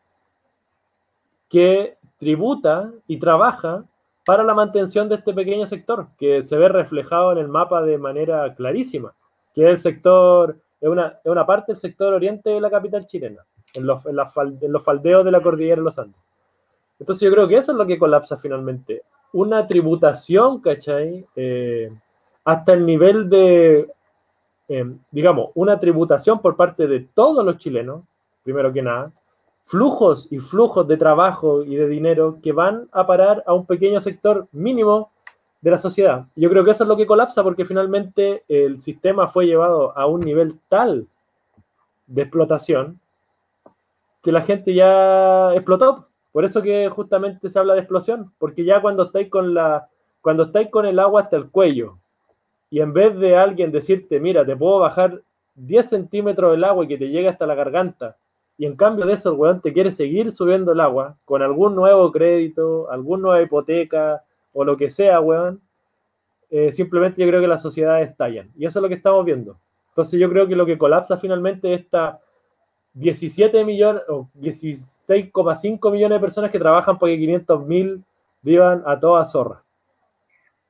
que 1.48 1.96
tributa 2.18 2.90
y 3.06 3.18
trabaja 3.18 3.84
para 4.24 4.42
la 4.42 4.54
mantención 4.54 5.08
de 5.08 5.16
este 5.16 5.32
pequeño 5.32 5.66
sector, 5.66 6.08
que 6.18 6.42
se 6.42 6.56
ve 6.56 6.68
reflejado 6.68 7.32
en 7.32 7.38
el 7.38 7.48
mapa 7.48 7.82
de 7.82 7.98
manera 7.98 8.54
clarísima, 8.54 9.14
que 9.54 9.64
es 9.64 9.70
el 9.70 9.78
sector, 9.78 10.56
es 10.80 10.88
una, 10.88 11.08
es 11.08 11.30
una 11.30 11.46
parte 11.46 11.72
del 11.72 11.80
sector 11.80 12.12
oriente 12.12 12.50
de 12.50 12.60
la 12.60 12.70
capital 12.70 13.06
chilena, 13.06 13.44
en 13.74 13.86
los, 13.86 14.04
en, 14.06 14.16
los 14.16 14.82
faldeos 14.82 15.24
de 15.24 15.30
la 15.30 15.40
cordillera 15.40 15.76
de 15.76 15.82
los 15.82 15.98
Andes. 15.98 16.26
Entonces 16.98 17.28
yo 17.28 17.32
creo 17.32 17.48
que 17.48 17.56
eso 17.56 17.72
es 17.72 17.78
lo 17.78 17.86
que 17.86 17.98
colapsa 17.98 18.36
finalmente. 18.38 19.02
Una 19.32 19.66
tributación, 19.66 20.60
¿cachai? 20.60 21.24
Eh, 21.36 21.88
hasta 22.44 22.72
el 22.72 22.84
nivel 22.84 23.28
de, 23.28 23.90
eh, 24.68 24.94
digamos, 25.10 25.50
una 25.54 25.78
tributación 25.78 26.40
por 26.40 26.56
parte 26.56 26.86
de 26.86 27.00
todos 27.14 27.44
los 27.44 27.58
chilenos, 27.58 28.02
primero 28.42 28.72
que 28.72 28.82
nada, 28.82 29.12
flujos 29.66 30.28
y 30.30 30.38
flujos 30.38 30.86
de 30.88 30.96
trabajo 30.96 31.62
y 31.62 31.76
de 31.76 31.88
dinero 31.88 32.38
que 32.42 32.52
van 32.52 32.88
a 32.92 33.06
parar 33.06 33.42
a 33.46 33.54
un 33.54 33.64
pequeño 33.64 34.00
sector 34.00 34.48
mínimo 34.52 35.11
de 35.62 35.70
la 35.70 35.78
sociedad. 35.78 36.26
Yo 36.36 36.50
creo 36.50 36.64
que 36.64 36.72
eso 36.72 36.84
es 36.84 36.88
lo 36.88 36.96
que 36.96 37.06
colapsa 37.06 37.42
porque 37.42 37.64
finalmente 37.64 38.44
el 38.48 38.82
sistema 38.82 39.28
fue 39.28 39.46
llevado 39.46 39.96
a 39.96 40.06
un 40.06 40.20
nivel 40.20 40.58
tal 40.68 41.06
de 42.06 42.22
explotación 42.22 43.00
que 44.22 44.32
la 44.32 44.42
gente 44.42 44.74
ya 44.74 45.54
explotó. 45.54 46.08
Por 46.32 46.44
eso 46.44 46.62
que 46.62 46.88
justamente 46.88 47.48
se 47.48 47.58
habla 47.58 47.74
de 47.74 47.80
explosión, 47.80 48.24
porque 48.38 48.64
ya 48.64 48.80
cuando 48.80 49.04
estáis 49.04 49.30
con 49.30 49.54
la 49.54 49.88
cuando 50.20 50.44
estáis 50.44 50.70
con 50.70 50.86
el 50.86 50.98
agua 50.98 51.22
hasta 51.22 51.36
el 51.36 51.50
cuello 51.50 51.98
y 52.70 52.80
en 52.80 52.92
vez 52.92 53.18
de 53.18 53.36
alguien 53.36 53.70
decirte, 53.70 54.18
mira, 54.20 54.46
te 54.46 54.56
puedo 54.56 54.78
bajar 54.78 55.20
10 55.56 55.88
centímetros 55.88 56.52
del 56.52 56.64
agua 56.64 56.84
y 56.84 56.88
que 56.88 56.96
te 56.96 57.08
llegue 57.08 57.28
hasta 57.28 57.44
la 57.44 57.54
garganta, 57.54 58.16
y 58.56 58.64
en 58.64 58.76
cambio 58.76 59.04
de 59.04 59.14
eso 59.14 59.30
el 59.30 59.36
weón 59.36 59.60
te 59.60 59.72
quiere 59.72 59.92
seguir 59.92 60.32
subiendo 60.32 60.72
el 60.72 60.80
agua 60.80 61.16
con 61.24 61.42
algún 61.42 61.74
nuevo 61.74 62.10
crédito, 62.10 62.90
alguna 62.90 63.22
nueva 63.22 63.42
hipoteca 63.42 64.22
o 64.52 64.64
lo 64.64 64.76
que 64.76 64.90
sea, 64.90 65.20
weón, 65.20 65.60
eh, 66.50 66.70
simplemente 66.72 67.20
yo 67.22 67.28
creo 67.28 67.40
que 67.40 67.46
las 67.46 67.62
sociedades 67.62 68.10
estallan. 68.10 68.50
Y 68.56 68.66
eso 68.66 68.78
es 68.78 68.82
lo 68.82 68.88
que 68.88 68.94
estamos 68.96 69.24
viendo. 69.24 69.58
Entonces 69.88 70.18
yo 70.20 70.28
creo 70.30 70.46
que 70.46 70.56
lo 70.56 70.66
que 70.66 70.78
colapsa 70.78 71.16
finalmente 71.18 71.72
es 71.74 71.80
esta 71.80 72.20
17 72.94 73.64
millones 73.64 74.02
o 74.08 74.28
16,5 74.34 75.90
millones 75.90 76.16
de 76.16 76.20
personas 76.20 76.50
que 76.50 76.58
trabajan 76.58 76.98
para 76.98 77.12
que 77.12 77.18
500 77.18 77.66
vivan 78.42 78.82
a 78.86 78.98
toda 78.98 79.24
zorra. 79.24 79.62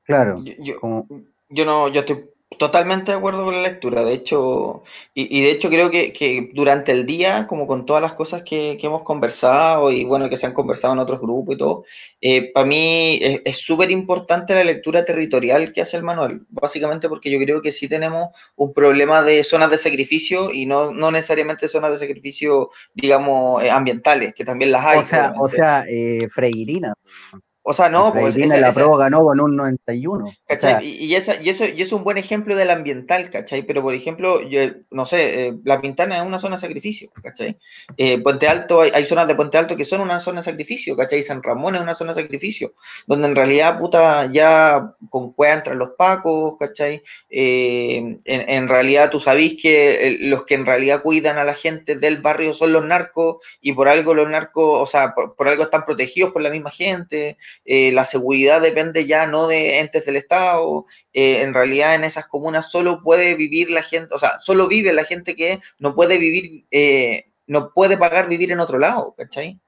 Claro, 0.03 0.41
Yo, 0.43 0.53
yo- 0.59 1.05
yo 1.49 1.65
no, 1.65 1.87
yo 1.89 1.99
estoy 2.01 2.29
Totalmente 2.57 3.11
de 3.11 3.17
acuerdo 3.17 3.45
con 3.45 3.55
la 3.55 3.61
lectura, 3.61 4.03
de 4.03 4.13
hecho, 4.13 4.83
y, 5.13 5.39
y 5.39 5.43
de 5.43 5.51
hecho 5.51 5.69
creo 5.69 5.89
que, 5.89 6.11
que, 6.13 6.49
durante 6.53 6.91
el 6.91 7.05
día, 7.05 7.47
como 7.47 7.67
con 7.67 7.85
todas 7.85 8.01
las 8.01 8.13
cosas 8.13 8.43
que, 8.43 8.77
que, 8.79 8.87
hemos 8.87 9.03
conversado 9.03 9.91
y 9.91 10.03
bueno, 10.03 10.29
que 10.29 10.37
se 10.37 10.45
han 10.45 10.53
conversado 10.53 10.93
en 10.93 10.99
otros 10.99 11.19
grupos 11.21 11.55
y 11.55 11.57
todo, 11.57 11.85
eh, 12.21 12.51
para 12.53 12.65
mí 12.65 13.19
es 13.21 13.57
súper 13.57 13.91
importante 13.91 14.53
la 14.53 14.63
lectura 14.63 15.05
territorial 15.05 15.71
que 15.71 15.81
hace 15.81 15.97
el 15.97 16.03
manual, 16.03 16.45
básicamente 16.49 17.09
porque 17.09 17.31
yo 17.31 17.39
creo 17.39 17.61
que 17.61 17.71
sí 17.71 17.87
tenemos 17.87 18.29
un 18.55 18.73
problema 18.73 19.23
de 19.23 19.43
zonas 19.43 19.69
de 19.69 19.77
sacrificio 19.77 20.51
y 20.51 20.65
no, 20.65 20.91
no 20.91 21.11
necesariamente 21.11 21.67
zonas 21.67 21.93
de 21.93 21.99
sacrificio, 21.99 22.69
digamos, 22.93 23.63
eh, 23.63 23.69
ambientales, 23.69 24.33
que 24.33 24.45
también 24.45 24.71
las 24.71 24.85
hay. 24.85 24.99
O 24.99 25.03
sea, 25.05 25.33
o 25.39 25.49
sea 25.49 25.85
eh, 25.87 26.27
Freirina. 26.33 26.93
O 27.65 27.73
sea, 27.73 27.87
no, 27.87 28.11
pues. 28.11 28.35
Esa, 28.35 28.57
la 28.57 28.69
esa, 28.69 28.97
ganó 28.97 29.23
con 29.23 29.39
un 29.39 29.55
91. 29.55 30.25
O 30.25 30.55
sea, 30.57 30.83
y, 30.83 31.05
y, 31.05 31.15
esa, 31.15 31.41
y, 31.41 31.47
eso, 31.47 31.63
y 31.63 31.81
eso 31.81 31.83
es 31.83 31.91
un 31.93 32.03
buen 32.03 32.17
ejemplo 32.17 32.57
del 32.57 32.69
ambiental, 32.69 33.29
¿cachai? 33.29 33.63
Pero, 33.63 33.81
por 33.81 33.93
ejemplo, 33.93 34.41
yo, 34.41 34.59
no 34.91 35.05
sé, 35.05 35.47
eh, 35.47 35.53
La 35.63 35.79
Pintana 35.79 36.17
es 36.17 36.23
una 36.23 36.39
zona 36.39 36.57
de 36.57 36.61
sacrificio, 36.61 37.09
¿cachai? 37.23 37.57
Eh, 37.95 38.21
Puente 38.21 38.49
Alto, 38.49 38.81
hay, 38.81 38.91
hay, 38.93 39.05
zonas 39.05 39.29
de 39.29 39.35
Puente 39.35 39.57
Alto 39.57 39.77
que 39.77 39.85
son 39.85 40.01
una 40.01 40.19
zona 40.19 40.41
de 40.41 40.45
sacrificio, 40.45 40.97
¿cachai? 40.97 41.23
San 41.23 41.41
Ramón 41.41 41.75
es 41.75 41.81
una 41.81 41.95
zona 41.95 42.13
de 42.13 42.21
sacrificio, 42.21 42.73
donde 43.07 43.29
en 43.29 43.35
realidad, 43.35 43.77
puta, 43.77 44.29
ya 44.29 44.95
con 45.09 45.31
cueva 45.31 45.53
entran 45.53 45.79
los 45.79 45.91
pacos, 45.91 46.57
¿cachai? 46.59 47.01
Eh, 47.29 47.95
en, 47.95 48.21
en, 48.25 48.67
realidad, 48.67 49.09
tú 49.09 49.21
sabís 49.21 49.55
que 49.61 50.17
los 50.19 50.43
que 50.43 50.55
en 50.55 50.65
realidad 50.65 51.01
cuidan 51.01 51.37
a 51.37 51.45
la 51.45 51.53
gente 51.53 51.95
del 51.95 52.21
barrio 52.21 52.53
son 52.53 52.73
los 52.73 52.83
narcos, 52.85 53.37
y 53.61 53.71
por 53.71 53.87
algo 53.87 54.13
los 54.13 54.29
narcos, 54.29 54.81
o 54.81 54.85
sea, 54.85 55.13
por, 55.15 55.35
por 55.35 55.47
algo 55.47 55.63
están 55.63 55.85
protegidos 55.85 56.33
por 56.33 56.41
la 56.41 56.49
misma 56.49 56.69
gente. 56.69 57.37
Eh, 57.65 57.91
la 57.91 58.05
seguridad 58.05 58.61
depende 58.61 59.05
ya 59.05 59.27
no 59.27 59.47
de 59.47 59.79
entes 59.79 60.05
del 60.05 60.15
Estado, 60.15 60.85
eh, 61.13 61.41
en 61.41 61.53
realidad 61.53 61.95
en 61.95 62.03
esas 62.03 62.27
comunas 62.27 62.69
solo 62.69 63.01
puede 63.01 63.35
vivir 63.35 63.69
la 63.69 63.83
gente, 63.83 64.13
o 64.13 64.17
sea, 64.17 64.39
solo 64.39 64.67
vive 64.67 64.93
la 64.93 65.05
gente 65.05 65.35
que 65.35 65.59
no 65.79 65.95
puede 65.95 66.17
vivir, 66.17 66.65
eh, 66.71 67.31
no 67.47 67.71
puede 67.73 67.97
pagar 67.97 68.27
vivir 68.27 68.51
en 68.51 68.59
otro 68.59 68.79
lado, 68.79 69.13
¿cachai? 69.17 69.59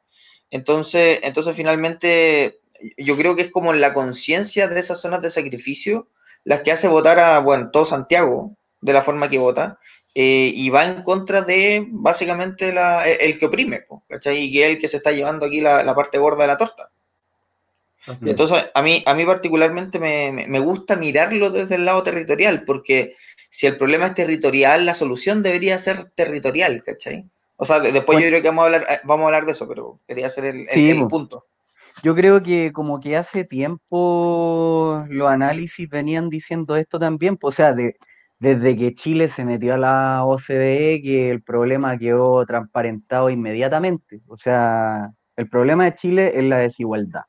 Entonces, 0.52 1.20
entonces 1.24 1.56
finalmente 1.56 2.60
yo 2.98 3.16
creo 3.16 3.36
que 3.36 3.44
es 3.44 3.52
como 3.52 3.74
la 3.74 3.94
conciencia 3.94 4.68
de 4.68 4.80
esas 4.80 5.02
zonas 5.02 5.22
de 5.22 5.32
sacrificio 5.32 6.10
las 6.44 6.62
que 6.62 6.72
hace 6.72 6.88
votar 6.88 7.20
a, 7.20 7.40
bueno, 7.40 7.72
todo 7.72 7.86
Santiago 7.86 8.56
de 8.82 8.94
la 8.94 9.02
forma 9.02 9.30
que 9.30 9.40
vota, 9.40 9.80
eh, 10.14 10.52
y 10.56 10.70
va 10.70 10.86
en 10.86 11.02
contra 11.04 11.42
de 11.42 11.86
básicamente 11.90 12.72
la, 12.72 13.06
el 13.10 13.38
que 13.38 13.48
oprime, 13.48 13.86
¿cachai? 14.08 14.38
Y 14.38 14.52
que 14.54 14.64
es 14.64 14.70
el 14.70 14.80
que 14.80 14.88
se 14.88 14.98
está 14.98 15.12
llevando 15.12 15.46
aquí 15.46 15.60
la, 15.60 15.84
la 15.84 15.96
parte 15.96 16.18
gorda 16.18 16.44
de 16.44 16.48
la 16.48 16.58
torta. 16.58 16.92
Así 18.08 18.30
Entonces, 18.30 18.58
es. 18.60 18.72
a 18.74 18.82
mí, 18.82 19.04
a 19.06 19.14
mí 19.14 19.26
particularmente 19.26 20.00
me, 20.00 20.32
me, 20.48 20.60
gusta 20.60 20.96
mirarlo 20.96 21.50
desde 21.50 21.76
el 21.76 21.86
lado 21.86 22.04
territorial, 22.04 22.64
porque 22.66 23.16
si 23.50 23.66
el 23.68 23.78
problema 23.78 24.08
es 24.08 24.14
territorial, 24.14 24.86
la 24.86 24.94
solución 24.94 25.44
debería 25.44 25.80
ser 25.80 26.12
territorial, 26.16 26.84
¿cachai? 26.84 27.26
O 27.58 27.66
sea, 27.66 27.80
después 27.80 28.06
bueno, 28.06 28.22
yo 28.22 28.28
creo 28.28 28.42
que 28.42 28.48
vamos 28.50 28.62
a 28.64 28.66
hablar, 28.66 28.86
eh, 28.90 29.00
vamos 29.04 29.24
a 29.24 29.26
hablar 29.28 29.46
de 29.46 29.54
eso, 29.54 29.68
pero 29.68 30.00
quería 30.08 30.28
hacer 30.28 30.46
el, 30.46 30.68
sí, 30.70 30.90
el, 30.90 30.98
el 30.98 31.08
punto. 31.08 31.46
Yo 32.04 32.14
creo 32.14 32.44
que 32.44 32.72
como 32.74 33.00
que 33.00 33.16
hace 33.16 33.46
tiempo 33.46 35.06
los 35.10 35.30
análisis 35.30 35.90
venían 35.90 36.30
diciendo 36.30 36.76
esto 36.76 37.00
también, 37.00 37.38
pues, 37.38 37.56
o 37.56 37.58
sea, 37.58 37.74
de, 37.74 37.96
desde 38.40 38.76
que 38.76 38.94
Chile 38.94 39.30
se 39.30 39.46
metió 39.46 39.76
a 39.76 39.78
la 39.78 40.26
OCDE, 40.26 41.02
que 41.02 41.32
el 41.32 41.42
problema 41.42 41.98
quedó 41.98 42.46
transparentado 42.46 43.30
inmediatamente. 43.30 44.22
O 44.28 44.38
sea, 44.38 45.12
el 45.36 45.50
problema 45.50 45.86
de 45.86 45.96
Chile 45.96 46.32
es 46.36 46.44
la 46.44 46.58
desigualdad. 46.58 47.24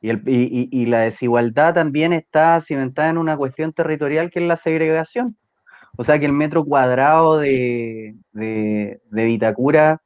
Y, 0.00 0.10
el, 0.10 0.22
y, 0.26 0.68
y, 0.70 0.86
la 0.86 1.00
desigualdad 1.00 1.74
también 1.74 2.12
está 2.12 2.60
cimentada 2.60 3.10
en 3.10 3.18
una 3.18 3.36
cuestión 3.36 3.72
territorial 3.72 4.30
que 4.30 4.38
es 4.40 4.46
la 4.46 4.56
segregación. 4.56 5.36
O 5.96 6.04
sea 6.04 6.18
que 6.20 6.26
el 6.26 6.32
metro 6.32 6.64
cuadrado 6.64 7.38
de, 7.38 8.14
de, 8.32 9.00
de 9.10 9.24
Vitacura 9.24 10.00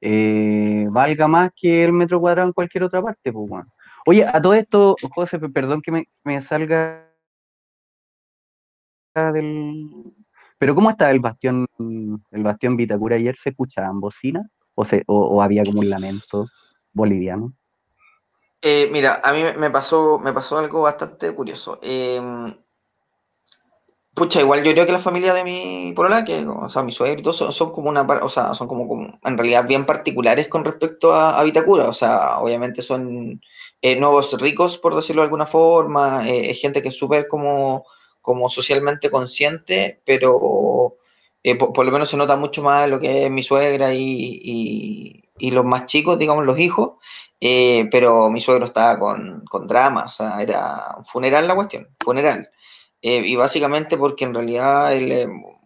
eh, 0.00 0.86
valga 0.90 1.28
más 1.28 1.52
que 1.54 1.84
el 1.84 1.92
metro 1.92 2.20
cuadrado 2.20 2.48
en 2.48 2.52
cualquier 2.52 2.84
otra 2.84 3.02
parte. 3.02 3.32
Pues. 3.32 3.64
Oye, 4.06 4.26
a 4.26 4.40
todo 4.42 4.54
esto, 4.54 4.96
José, 5.14 5.38
perdón 5.38 5.82
que 5.82 5.92
me, 5.92 6.08
me 6.24 6.42
salga 6.42 7.06
del... 9.14 9.86
Pero 10.58 10.74
¿cómo 10.74 10.90
estaba 10.90 11.10
el 11.10 11.20
bastión, 11.20 11.66
el 11.78 12.42
bastión 12.42 12.76
Vitacura 12.76 13.16
ayer? 13.16 13.36
¿Se 13.36 13.50
escuchaban 13.50 14.00
bocinas? 14.00 14.46
¿O, 14.74 14.84
se, 14.84 15.04
o, 15.06 15.18
o 15.36 15.42
había 15.42 15.62
como 15.64 15.80
un 15.80 15.90
lamento 15.90 16.46
boliviano? 16.92 17.54
Eh, 18.62 18.88
mira, 18.92 19.20
a 19.24 19.32
mí 19.32 19.42
me 19.56 19.70
pasó, 19.70 20.18
me 20.18 20.32
pasó 20.32 20.58
algo 20.58 20.82
bastante 20.82 21.34
curioso. 21.34 21.78
Eh, 21.82 22.20
pucha, 24.14 24.40
igual 24.40 24.62
yo 24.62 24.72
creo 24.72 24.86
que 24.86 24.92
la 24.92 24.98
familia 24.98 25.32
de 25.32 25.44
mi 25.44 25.92
polola, 25.96 26.24
que, 26.24 26.46
o 26.46 26.68
sea, 26.68 26.82
mi 26.82 26.92
suegro 26.92 27.20
y 27.20 27.22
todo, 27.22 27.52
son, 27.52 27.72
como 27.72 27.88
una, 27.88 28.02
o 28.02 28.28
sea, 28.28 28.54
son 28.54 28.68
como, 28.68 28.86
como, 28.86 29.18
en 29.24 29.38
realidad 29.38 29.66
bien 29.66 29.86
particulares 29.86 30.48
con 30.48 30.64
respecto 30.64 31.12
a, 31.14 31.38
a 31.40 31.44
Vitacura. 31.44 31.88
O 31.88 31.94
sea, 31.94 32.38
obviamente 32.38 32.82
son 32.82 33.40
eh, 33.80 33.96
nuevos 33.96 34.38
ricos, 34.40 34.78
por 34.78 34.94
decirlo 34.94 35.22
de 35.22 35.26
alguna 35.26 35.46
forma, 35.46 36.28
eh, 36.28 36.54
gente 36.54 36.82
que 36.82 36.88
es 36.90 36.98
súper 36.98 37.28
como, 37.28 37.86
como 38.20 38.50
socialmente 38.50 39.10
consciente, 39.10 40.02
pero 40.04 40.98
eh, 41.42 41.56
por, 41.56 41.86
lo 41.86 41.92
menos 41.92 42.10
se 42.10 42.16
nota 42.18 42.36
mucho 42.36 42.62
más 42.62 42.88
lo 42.90 43.00
que 43.00 43.24
es 43.24 43.30
mi 43.30 43.42
suegra 43.42 43.94
y, 43.94 45.22
y 45.38 45.50
los 45.50 45.64
más 45.64 45.86
chicos, 45.86 46.18
digamos, 46.18 46.44
los 46.44 46.58
hijos. 46.58 46.92
Eh, 47.40 47.88
pero 47.90 48.30
mi 48.30 48.40
suegro 48.40 48.66
estaba 48.66 48.98
con, 48.98 49.44
con 49.46 49.66
drama, 49.66 50.04
o 50.06 50.10
sea, 50.10 50.42
era 50.42 50.96
funeral 51.04 51.48
la 51.48 51.54
cuestión, 51.54 51.88
funeral. 51.98 52.50
Eh, 53.02 53.22
y 53.26 53.36
básicamente 53.36 53.96
porque 53.96 54.24
en 54.24 54.34
realidad 54.34 54.92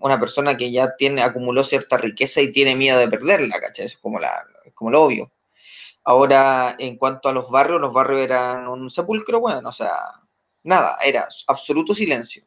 una 0.01 0.21
persona 0.21 0.57
que 0.57 0.71
ya 0.71 0.95
tiene, 0.97 1.23
acumuló 1.23 1.65
cierta 1.65 1.97
riqueza 1.97 2.41
y 2.41 2.53
tiene 2.53 2.77
miedo 2.77 2.99
de 2.99 3.09
perderla, 3.09 3.61
¿cachai? 3.61 3.87
Es 3.87 3.97
como, 3.99 4.21
la, 4.21 4.45
como 4.75 4.91
lo 4.91 5.03
obvio. 5.03 5.33
Ahora, 6.05 6.77
en 6.79 6.97
cuanto 6.99 7.29
a 7.29 7.33
los 7.33 7.51
barrios, 7.51 7.81
los 7.81 7.93
barrios 7.93 8.21
eran 8.23 8.69
un 8.69 8.91
sepulcro, 8.91 9.41
bueno, 9.41 9.69
o 9.71 9.73
sea, 9.73 9.93
nada, 10.65 10.99
era 11.05 11.29
absoluto 11.49 11.95
silencio. 11.95 12.45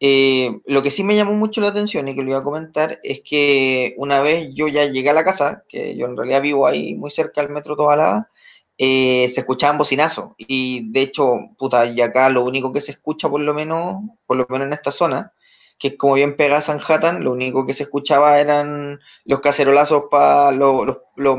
Eh, 0.00 0.60
lo 0.66 0.82
que 0.82 0.92
sí 0.92 1.02
me 1.02 1.16
llamó 1.16 1.32
mucho 1.34 1.60
la 1.60 1.68
atención 1.68 2.08
y 2.08 2.14
que 2.14 2.22
lo 2.22 2.30
iba 2.30 2.38
a 2.38 2.42
comentar 2.44 3.00
es 3.02 3.20
que 3.22 3.94
una 3.98 4.20
vez 4.20 4.48
yo 4.54 4.68
ya 4.68 4.86
llegué 4.86 5.10
a 5.10 5.12
la 5.14 5.24
casa, 5.24 5.64
que 5.68 5.96
yo 5.96 6.06
en 6.06 6.16
realidad 6.16 6.42
vivo 6.42 6.66
ahí 6.66 6.94
muy 6.94 7.10
cerca 7.10 7.42
del 7.42 7.50
metro 7.50 7.76
Tobalaba, 7.76 8.30
eh, 8.78 9.28
se 9.28 9.40
escuchaban 9.40 9.78
bocinazos. 9.78 10.30
Y 10.38 10.90
de 10.92 11.02
hecho, 11.02 11.50
puta, 11.58 11.86
y 11.86 12.00
acá 12.00 12.28
lo 12.28 12.44
único 12.44 12.72
que 12.72 12.80
se 12.80 12.92
escucha, 12.92 13.28
por 13.28 13.40
lo 13.40 13.52
menos, 13.54 14.02
por 14.26 14.36
lo 14.36 14.46
menos 14.48 14.68
en 14.68 14.72
esta 14.72 14.92
zona, 14.92 15.32
que 15.78 15.88
es 15.88 15.96
como 15.96 16.14
bien 16.14 16.36
pegada 16.36 16.62
Sanhattan, 16.62 17.24
lo 17.24 17.32
único 17.32 17.66
que 17.66 17.74
se 17.74 17.84
escuchaba 17.84 18.40
eran 18.40 19.00
los 19.24 19.40
cacerolazos 19.40 20.04
para 20.10 20.52
los, 20.52 20.86
los, 20.86 20.96
los, 21.16 21.38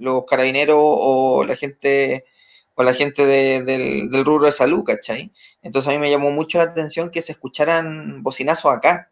los, 0.00 0.24
carabineros 0.26 0.78
o 0.78 1.44
la 1.44 1.56
gente 1.56 2.24
o 2.76 2.82
la 2.82 2.94
gente 2.94 3.26
de, 3.26 3.62
del, 3.62 4.10
del 4.10 4.24
rubro 4.24 4.46
de 4.46 4.52
salud, 4.52 4.84
¿cachai? 4.84 5.32
Entonces 5.62 5.88
a 5.90 5.92
mí 5.92 5.98
me 5.98 6.10
llamó 6.10 6.30
mucho 6.30 6.58
la 6.58 6.64
atención 6.64 7.10
que 7.10 7.22
se 7.22 7.32
escucharan 7.32 8.22
bocinazos 8.22 8.72
acá. 8.72 9.10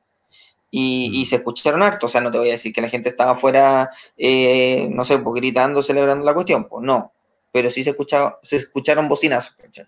Y, 0.71 1.23
y, 1.23 1.27
se 1.27 1.37
escucharon 1.37 1.83
harto, 1.83 2.07
o 2.07 2.09
sea, 2.11 2.21
no 2.21 2.31
te 2.31 2.39
voy 2.39 2.49
a 2.51 2.53
decir 2.53 2.75
que 2.75 2.83
la 2.83 2.91
gente 2.91 3.09
estaba 3.09 3.33
afuera, 3.33 3.91
eh, 4.19 4.89
no 4.93 5.03
sé, 5.07 5.19
pues 5.19 5.35
gritando, 5.37 5.83
celebrando 5.83 6.27
la 6.27 6.35
cuestión, 6.35 6.69
pues 6.69 6.85
no, 6.85 7.13
pero 7.53 7.71
sí 7.71 7.83
se, 7.83 7.91
escuchaba, 7.91 8.39
se 8.43 8.57
escucharon 8.57 9.09
bocinazos. 9.09 9.55
¿cachai? 9.55 9.87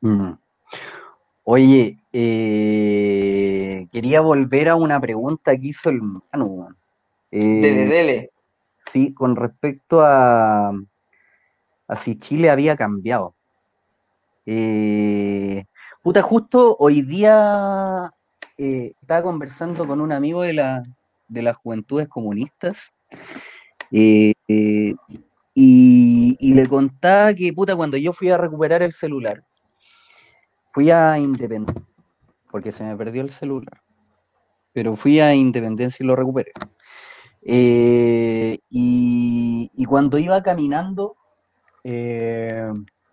Mm. 0.00 0.32
Oye, 1.44 1.98
eh, 2.12 3.86
quería 3.92 4.20
volver 4.20 4.68
a 4.68 4.76
una 4.76 5.00
pregunta 5.00 5.56
que 5.56 5.68
hizo 5.68 5.90
el 5.90 6.00
Manu. 6.02 6.68
Eh, 7.30 7.38
dele, 7.40 7.86
dele. 7.86 8.30
Sí, 8.86 9.12
con 9.12 9.36
respecto 9.36 10.00
a, 10.02 10.72
a 11.88 11.96
si 11.96 12.18
Chile 12.18 12.50
había 12.50 12.76
cambiado. 12.76 13.34
Eh, 14.46 15.64
puta, 16.02 16.22
justo 16.22 16.76
hoy 16.78 17.02
día 17.02 18.12
eh, 18.58 18.92
estaba 19.00 19.22
conversando 19.22 19.86
con 19.86 20.00
un 20.00 20.12
amigo 20.12 20.42
de, 20.42 20.52
la, 20.52 20.82
de 21.28 21.42
las 21.42 21.56
juventudes 21.56 22.08
comunistas 22.08 22.92
y, 25.54 26.36
y, 26.40 26.54
le 26.54 26.68
contaba 26.68 27.34
que, 27.34 27.52
puta, 27.52 27.76
cuando 27.76 27.96
yo 27.96 28.12
fui 28.12 28.30
a 28.30 28.38
recuperar 28.38 28.82
el 28.82 28.92
celular, 28.92 29.42
fui 30.72 30.90
a 30.90 31.18
Independencia, 31.18 31.82
porque 32.50 32.72
se 32.72 32.84
me 32.84 32.96
perdió 32.96 33.22
el 33.22 33.30
celular, 33.30 33.82
pero 34.72 34.96
fui 34.96 35.20
a 35.20 35.34
Independencia 35.34 36.02
y 36.02 36.06
lo 36.06 36.16
recuperé. 36.16 36.52
Eh, 37.42 38.60
y, 38.70 39.70
y, 39.74 39.84
cuando 39.84 40.18
iba 40.18 40.42
caminando 40.42 41.16
eh, 41.84 42.72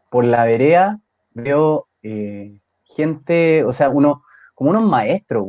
por 0.10 0.24
la 0.24 0.46
vereda, 0.46 1.00
veo 1.34 1.88
eh, 2.04 2.60
gente, 2.84 3.64
o 3.64 3.74
sea, 3.74 3.90
uno, 3.90 4.24
como 4.56 4.70
unos 4.70 4.84
maestros, 4.84 5.48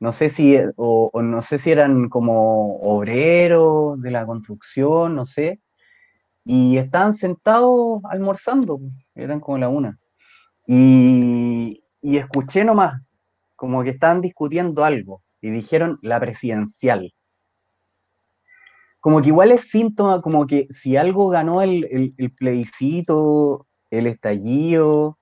no 0.00 0.12
sé 0.12 0.28
si, 0.28 0.56
o, 0.76 1.10
o 1.12 1.22
no 1.22 1.42
sé 1.42 1.58
si 1.58 1.70
eran 1.70 2.08
como 2.08 2.78
obreros 2.78 4.00
de 4.00 4.10
la 4.10 4.26
construcción, 4.26 5.14
no 5.14 5.26
sé, 5.26 5.60
y 6.48 6.78
estaban 6.78 7.12
sentados 7.12 8.00
almorzando, 8.04 8.78
eran 9.16 9.40
como 9.40 9.58
la 9.58 9.68
una. 9.68 9.98
Y, 10.64 11.82
y 12.00 12.16
escuché 12.18 12.64
nomás, 12.64 13.02
como 13.56 13.82
que 13.82 13.90
estaban 13.90 14.20
discutiendo 14.20 14.84
algo 14.84 15.22
y 15.40 15.50
dijeron 15.50 15.98
la 16.02 16.20
presidencial. 16.20 17.12
Como 19.00 19.20
que 19.20 19.28
igual 19.28 19.50
es 19.50 19.68
síntoma, 19.68 20.22
como 20.22 20.46
que 20.46 20.68
si 20.70 20.96
algo 20.96 21.28
ganó 21.28 21.62
el, 21.62 22.14
el, 22.16 22.30
plebiscito, 22.32 23.66
el 23.90 24.06
estallido, 24.06 25.18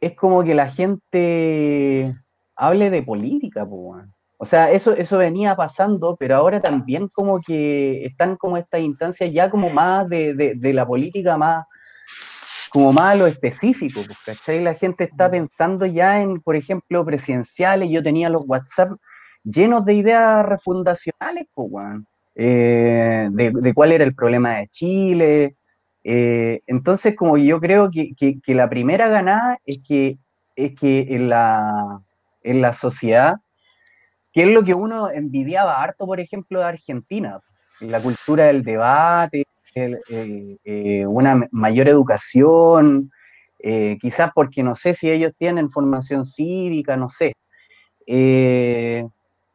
es 0.00 0.16
como 0.16 0.42
que 0.42 0.54
la 0.54 0.70
gente 0.70 2.14
hable 2.54 2.88
de 2.88 3.02
política, 3.02 3.66
pues. 3.68 4.06
O 4.38 4.44
sea, 4.44 4.70
eso, 4.70 4.92
eso 4.92 5.16
venía 5.18 5.56
pasando, 5.56 6.16
pero 6.16 6.36
ahora 6.36 6.60
también 6.60 7.08
como 7.08 7.40
que 7.40 8.04
están 8.04 8.36
como 8.36 8.58
estas 8.58 8.82
instancias 8.82 9.32
ya 9.32 9.50
como 9.50 9.70
más 9.70 10.08
de, 10.08 10.34
de, 10.34 10.72
la 10.74 10.86
política, 10.86 11.38
más 11.38 11.64
como 12.70 12.92
más 12.92 13.14
a 13.14 13.14
lo 13.14 13.26
específico, 13.26 14.02
pues, 14.04 14.18
¿cachai? 14.26 14.62
La 14.62 14.74
gente 14.74 15.04
está 15.04 15.28
mm. 15.28 15.30
pensando 15.30 15.86
ya 15.86 16.20
en, 16.20 16.42
por 16.42 16.54
ejemplo, 16.54 17.04
presidenciales, 17.04 17.88
yo 17.88 18.02
tenía 18.02 18.28
los 18.28 18.42
WhatsApp 18.46 18.90
llenos 19.42 19.84
de 19.86 19.94
ideas 19.94 20.44
refundacionales, 20.44 21.46
pues, 21.54 21.72
eh, 22.34 23.28
de, 23.30 23.50
de, 23.50 23.74
cuál 23.74 23.92
era 23.92 24.04
el 24.04 24.14
problema 24.14 24.56
de 24.58 24.68
Chile. 24.68 25.56
Eh, 26.04 26.60
entonces, 26.66 27.16
como 27.16 27.38
yo 27.38 27.58
creo 27.58 27.90
que, 27.90 28.14
que, 28.14 28.38
que, 28.40 28.54
la 28.54 28.68
primera 28.68 29.08
ganada 29.08 29.58
es 29.64 29.78
que, 29.86 30.18
es 30.54 30.74
que 30.74 31.06
en, 31.10 31.30
la, 31.30 32.02
en 32.42 32.60
la 32.60 32.74
sociedad 32.74 33.36
que 34.36 34.42
es 34.42 34.48
lo 34.48 34.62
que 34.62 34.74
uno 34.74 35.10
envidiaba 35.10 35.82
harto, 35.82 36.04
por 36.04 36.20
ejemplo, 36.20 36.58
de 36.58 36.66
Argentina, 36.66 37.40
la 37.80 38.02
cultura 38.02 38.44
del 38.44 38.62
debate, 38.62 39.44
eh, 39.74 41.06
una 41.06 41.48
mayor 41.52 41.88
educación, 41.88 43.10
eh, 43.58 43.96
quizás 43.98 44.30
porque 44.34 44.62
no 44.62 44.74
sé 44.74 44.92
si 44.92 45.10
ellos 45.10 45.32
tienen 45.38 45.70
formación 45.70 46.26
cívica, 46.26 46.98
no 46.98 47.08
sé. 47.08 47.32
Eh, 48.06 49.06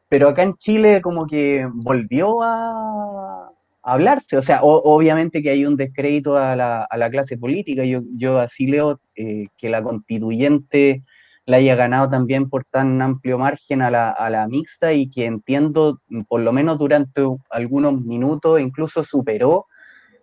pero 0.10 0.30
acá 0.30 0.42
en 0.42 0.56
Chile 0.56 1.00
como 1.00 1.28
que 1.28 1.70
volvió 1.72 2.42
a, 2.42 3.52
hablarse, 3.84 4.36
o 4.36 4.42
sea, 4.42 4.62
obviamente 4.64 5.44
que 5.44 5.52
hay 5.52 5.64
un 5.64 5.78
descrédito 5.78 6.38
a 6.38 6.56
la, 6.56 7.10
clase 7.12 7.38
política, 7.38 7.86
yo, 7.86 8.02
yo 8.16 8.40
así 8.40 8.66
leo 8.66 9.00
que 9.14 9.70
la 9.70 9.84
constituyente 9.84 11.04
la 11.46 11.58
haya 11.58 11.76
ganado 11.76 12.10
también 12.10 12.50
por 12.50 12.66
tan 12.66 13.02
amplio 13.02 13.38
margen 13.38 13.82
a 13.82 13.90
la, 13.90 14.48
mixta 14.50 14.94
y 14.94 15.10
que 15.10 15.26
entiendo, 15.26 16.00
por 16.28 16.42
lo 16.42 16.52
menos 16.52 16.78
durante 16.78 17.22
algunos 17.50 18.02
minutos, 18.02 18.60
incluso 18.60 19.04
superó 19.04 19.66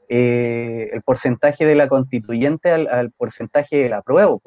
eh, 0.09 0.91
el 0.93 1.03
porcentaje 1.03 1.67
de 1.67 1.75
la 1.75 1.89
constituyente 1.89 2.71
al, 2.71 3.13
porcentaje 3.13 3.83
del 3.83 3.93
apruebo. 3.95 4.41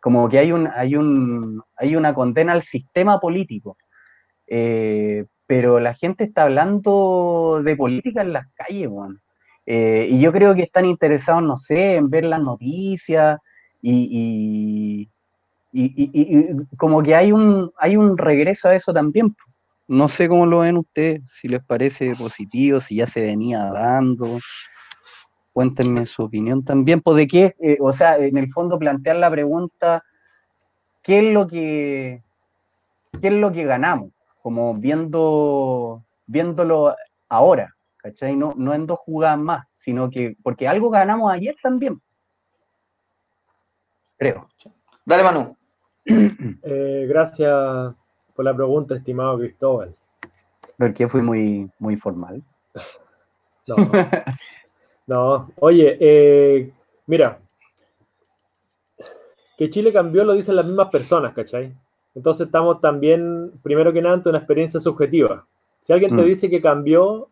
Como 0.00 0.28
que 0.28 0.38
hay, 0.38 0.52
un, 0.52 0.68
hay, 0.74 0.94
un, 0.96 1.62
hay 1.76 1.96
una 1.96 2.14
condena 2.14 2.52
al 2.52 2.62
sistema 2.62 3.18
político. 3.18 3.76
Eh, 4.46 5.24
pero 5.46 5.80
la 5.80 5.94
gente 5.94 6.24
está 6.24 6.42
hablando 6.42 7.62
de 7.64 7.74
política 7.74 8.20
en 8.20 8.34
las 8.34 8.46
calles, 8.52 8.90
eh, 9.64 10.06
y 10.10 10.20
yo 10.20 10.32
creo 10.32 10.54
que 10.54 10.62
están 10.62 10.84
interesados, 10.84 11.42
no 11.42 11.56
sé, 11.56 11.96
en 11.96 12.10
ver 12.10 12.24
las 12.24 12.40
noticias 12.40 13.38
y, 13.82 15.10
y, 15.72 16.66
como 16.76 17.02
que 17.02 17.14
hay 17.14 17.32
un, 17.32 17.72
hay 17.76 17.96
un 17.96 18.16
regreso 18.16 18.68
a 18.68 18.74
eso 18.74 18.92
también. 18.92 19.34
No 19.86 20.08
sé 20.08 20.28
cómo 20.28 20.46
lo 20.46 20.60
ven 20.60 20.76
ustedes, 20.76 21.22
si 21.32 21.48
les 21.48 21.64
parece 21.64 22.14
positivo, 22.14 22.80
si 22.80 22.96
ya 22.96 23.06
se 23.06 23.22
venía 23.22 23.70
dando. 23.70 24.38
Cuéntenme 25.52 26.06
su 26.06 26.24
opinión 26.24 26.64
también. 26.64 27.00
Pues 27.00 27.16
de 27.16 27.26
qué, 27.26 27.56
eh, 27.60 27.78
o 27.80 27.92
sea, 27.92 28.16
en 28.18 28.36
el 28.36 28.50
fondo 28.52 28.78
plantear 28.78 29.16
la 29.16 29.30
pregunta, 29.30 30.04
¿qué 31.02 31.18
es 31.18 31.32
lo 31.32 31.46
que, 31.46 32.22
qué 33.20 33.28
es 33.28 33.34
lo 33.34 33.50
que 33.50 33.64
ganamos? 33.64 34.12
Como 34.42 34.74
viendo, 34.74 36.04
viéndolo 36.26 36.94
ahora, 37.28 37.74
¿cachai? 37.96 38.36
No, 38.36 38.54
no 38.56 38.74
en 38.74 38.86
dos 38.86 38.98
jugadas 39.00 39.40
más, 39.40 39.66
sino 39.74 40.10
que, 40.10 40.36
porque 40.42 40.68
algo 40.68 40.90
ganamos 40.90 41.32
ayer 41.32 41.56
también. 41.62 42.00
Creo. 44.18 44.46
Dale, 45.04 45.22
Manu. 45.22 45.57
Eh, 46.62 47.06
gracias 47.08 47.94
por 48.34 48.44
la 48.44 48.54
pregunta, 48.54 48.94
estimado 48.94 49.38
Cristóbal. 49.38 49.94
Porque 50.76 51.08
fui 51.08 51.22
muy, 51.22 51.70
muy 51.78 51.96
formal. 51.96 52.42
No. 53.66 53.76
no. 55.06 55.50
Oye, 55.60 55.96
eh, 56.00 56.72
mira, 57.06 57.38
que 59.56 59.68
Chile 59.68 59.92
cambió 59.92 60.24
lo 60.24 60.34
dicen 60.34 60.56
las 60.56 60.66
mismas 60.66 60.88
personas, 60.88 61.34
¿cachai? 61.34 61.74
Entonces 62.14 62.46
estamos 62.46 62.80
también, 62.80 63.52
primero 63.62 63.92
que 63.92 64.00
nada, 64.00 64.14
ante 64.14 64.28
una 64.28 64.38
experiencia 64.38 64.80
subjetiva. 64.80 65.46
Si 65.82 65.92
alguien 65.92 66.16
te 66.16 66.22
mm. 66.22 66.26
dice 66.26 66.50
que 66.50 66.62
cambió, 66.62 67.28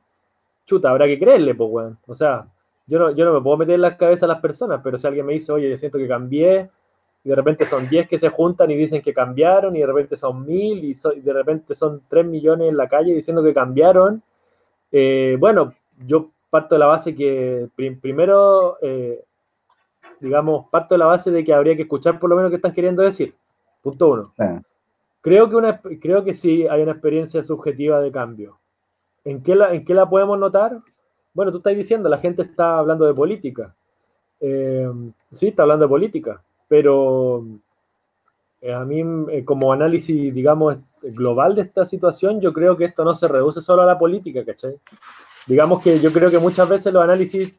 chuta, 0.66 0.90
habrá 0.90 1.06
que 1.06 1.18
creerle, 1.18 1.54
pues, 1.54 1.70
weón. 1.70 1.98
O 2.06 2.14
sea, 2.14 2.46
yo 2.86 2.98
no, 2.98 3.10
yo 3.12 3.24
no 3.24 3.34
me 3.34 3.40
puedo 3.40 3.56
meter 3.56 3.76
en 3.76 3.82
la 3.82 3.96
cabeza 3.96 4.26
a 4.26 4.28
las 4.28 4.40
personas, 4.40 4.80
pero 4.82 4.98
si 4.98 5.06
alguien 5.06 5.26
me 5.26 5.34
dice, 5.34 5.52
oye, 5.52 5.70
yo 5.70 5.76
siento 5.76 5.98
que 5.98 6.08
cambié, 6.08 6.70
y 7.26 7.28
de 7.28 7.34
repente 7.34 7.64
son 7.64 7.88
10 7.88 8.08
que 8.08 8.18
se 8.18 8.28
juntan 8.28 8.70
y 8.70 8.76
dicen 8.76 9.02
que 9.02 9.12
cambiaron, 9.12 9.74
y 9.74 9.80
de 9.80 9.86
repente 9.86 10.16
son 10.16 10.46
1000, 10.46 10.84
y, 10.84 11.20
de 11.20 11.32
repente 11.32 11.74
son 11.74 12.02
3 12.08 12.24
millones 12.24 12.68
en 12.68 12.76
la 12.76 12.88
calle 12.88 13.12
diciendo 13.12 13.42
que 13.42 13.52
cambiaron. 13.52 14.22
Eh, 14.92 15.36
bueno, 15.36 15.74
yo 16.06 16.30
parto 16.50 16.76
de 16.76 16.78
la 16.78 16.86
base 16.86 17.16
que 17.16 17.66
primero, 17.74 18.78
eh, 18.80 19.24
digamos, 20.20 20.68
parto 20.70 20.94
de 20.94 21.00
la 21.00 21.06
base 21.06 21.32
de 21.32 21.44
que 21.44 21.52
habría 21.52 21.74
que 21.74 21.82
escuchar 21.82 22.20
por 22.20 22.30
lo 22.30 22.36
menos 22.36 22.50
que 22.50 22.56
están 22.56 22.72
queriendo 22.72 23.02
decir. 23.02 23.34
Punto 23.82 24.06
uno. 24.06 24.32
Creo, 25.20 25.50
que 25.50 25.56
una, 25.56 25.80
creo 26.00 26.22
que 26.22 26.32
sí 26.32 26.68
hay 26.68 26.80
una 26.80 26.92
experiencia 26.92 27.42
subjetiva 27.42 28.00
de 28.00 28.12
cambio. 28.12 28.60
¿En 29.24 29.42
qué, 29.42 29.56
la, 29.56 29.74
¿En 29.74 29.84
qué 29.84 29.94
la 29.94 30.08
podemos 30.08 30.38
notar? 30.38 30.74
Bueno, 31.34 31.50
tú 31.50 31.58
estás 31.58 31.74
diciendo, 31.74 32.08
la 32.08 32.18
gente 32.18 32.42
está 32.42 32.78
hablando 32.78 33.04
de 33.04 33.14
política. 33.14 33.74
Eh, 34.38 34.88
sí, 35.32 35.48
está 35.48 35.62
hablando 35.62 35.86
de 35.86 35.88
política 35.88 36.40
pero 36.68 37.44
eh, 38.60 38.72
a 38.72 38.84
mí 38.84 39.02
eh, 39.30 39.44
como 39.44 39.72
análisis, 39.72 40.34
digamos, 40.34 40.76
global 41.02 41.54
de 41.54 41.62
esta 41.62 41.84
situación, 41.84 42.40
yo 42.40 42.52
creo 42.52 42.76
que 42.76 42.84
esto 42.84 43.04
no 43.04 43.14
se 43.14 43.28
reduce 43.28 43.60
solo 43.60 43.82
a 43.82 43.86
la 43.86 43.98
política, 43.98 44.44
¿cachai? 44.44 44.76
Digamos 45.46 45.82
que 45.82 45.98
yo 46.00 46.12
creo 46.12 46.30
que 46.30 46.38
muchas 46.38 46.68
veces 46.68 46.92
los 46.92 47.04
análisis 47.04 47.54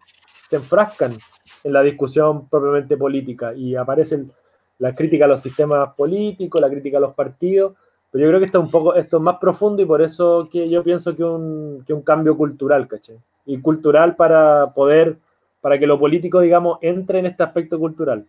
se 0.49 0.55
enfrascan 0.57 1.15
en 1.63 1.73
la 1.73 1.81
discusión 1.81 2.47
propiamente 2.49 2.97
política 2.97 3.53
y 3.53 3.75
aparecen 3.75 4.31
la 4.79 4.93
crítica 4.93 5.25
a 5.25 5.29
los 5.29 5.41
sistemas 5.41 5.93
políticos, 5.95 6.61
la 6.61 6.69
crítica 6.69 6.97
a 6.97 7.01
los 7.01 7.13
partidos, 7.13 7.73
pero 8.11 8.25
yo 8.25 8.29
creo 8.29 8.39
que 8.39 8.45
esto 8.45 8.59
es 8.59 8.65
un 8.65 8.71
poco, 8.71 8.95
esto 8.95 9.17
es 9.17 9.23
más 9.23 9.37
profundo 9.37 9.81
y 9.81 9.85
por 9.85 10.01
eso 10.01 10.47
que 10.51 10.69
yo 10.69 10.83
pienso 10.83 11.15
que 11.15 11.23
un, 11.23 11.83
que 11.85 11.93
un 11.93 12.01
cambio 12.01 12.37
cultural, 12.37 12.87
¿cachai? 12.87 13.17
Y 13.45 13.59
cultural 13.59 14.15
para 14.15 14.73
poder, 14.73 15.17
para 15.61 15.77
que 15.79 15.87
lo 15.87 15.99
político, 15.99 16.39
digamos, 16.39 16.79
entre 16.81 17.19
en 17.19 17.27
este 17.27 17.43
aspecto 17.43 17.79
cultural. 17.79 18.25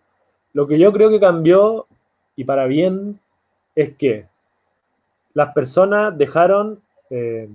Lo 0.58 0.66
que 0.66 0.76
yo 0.76 0.92
creo 0.92 1.08
que 1.08 1.20
cambió, 1.20 1.86
y 2.34 2.42
para 2.42 2.66
bien, 2.66 3.20
es 3.76 3.94
que 3.94 4.26
las 5.32 5.54
personas 5.54 6.18
dejaron, 6.18 6.80
eh, 7.10 7.48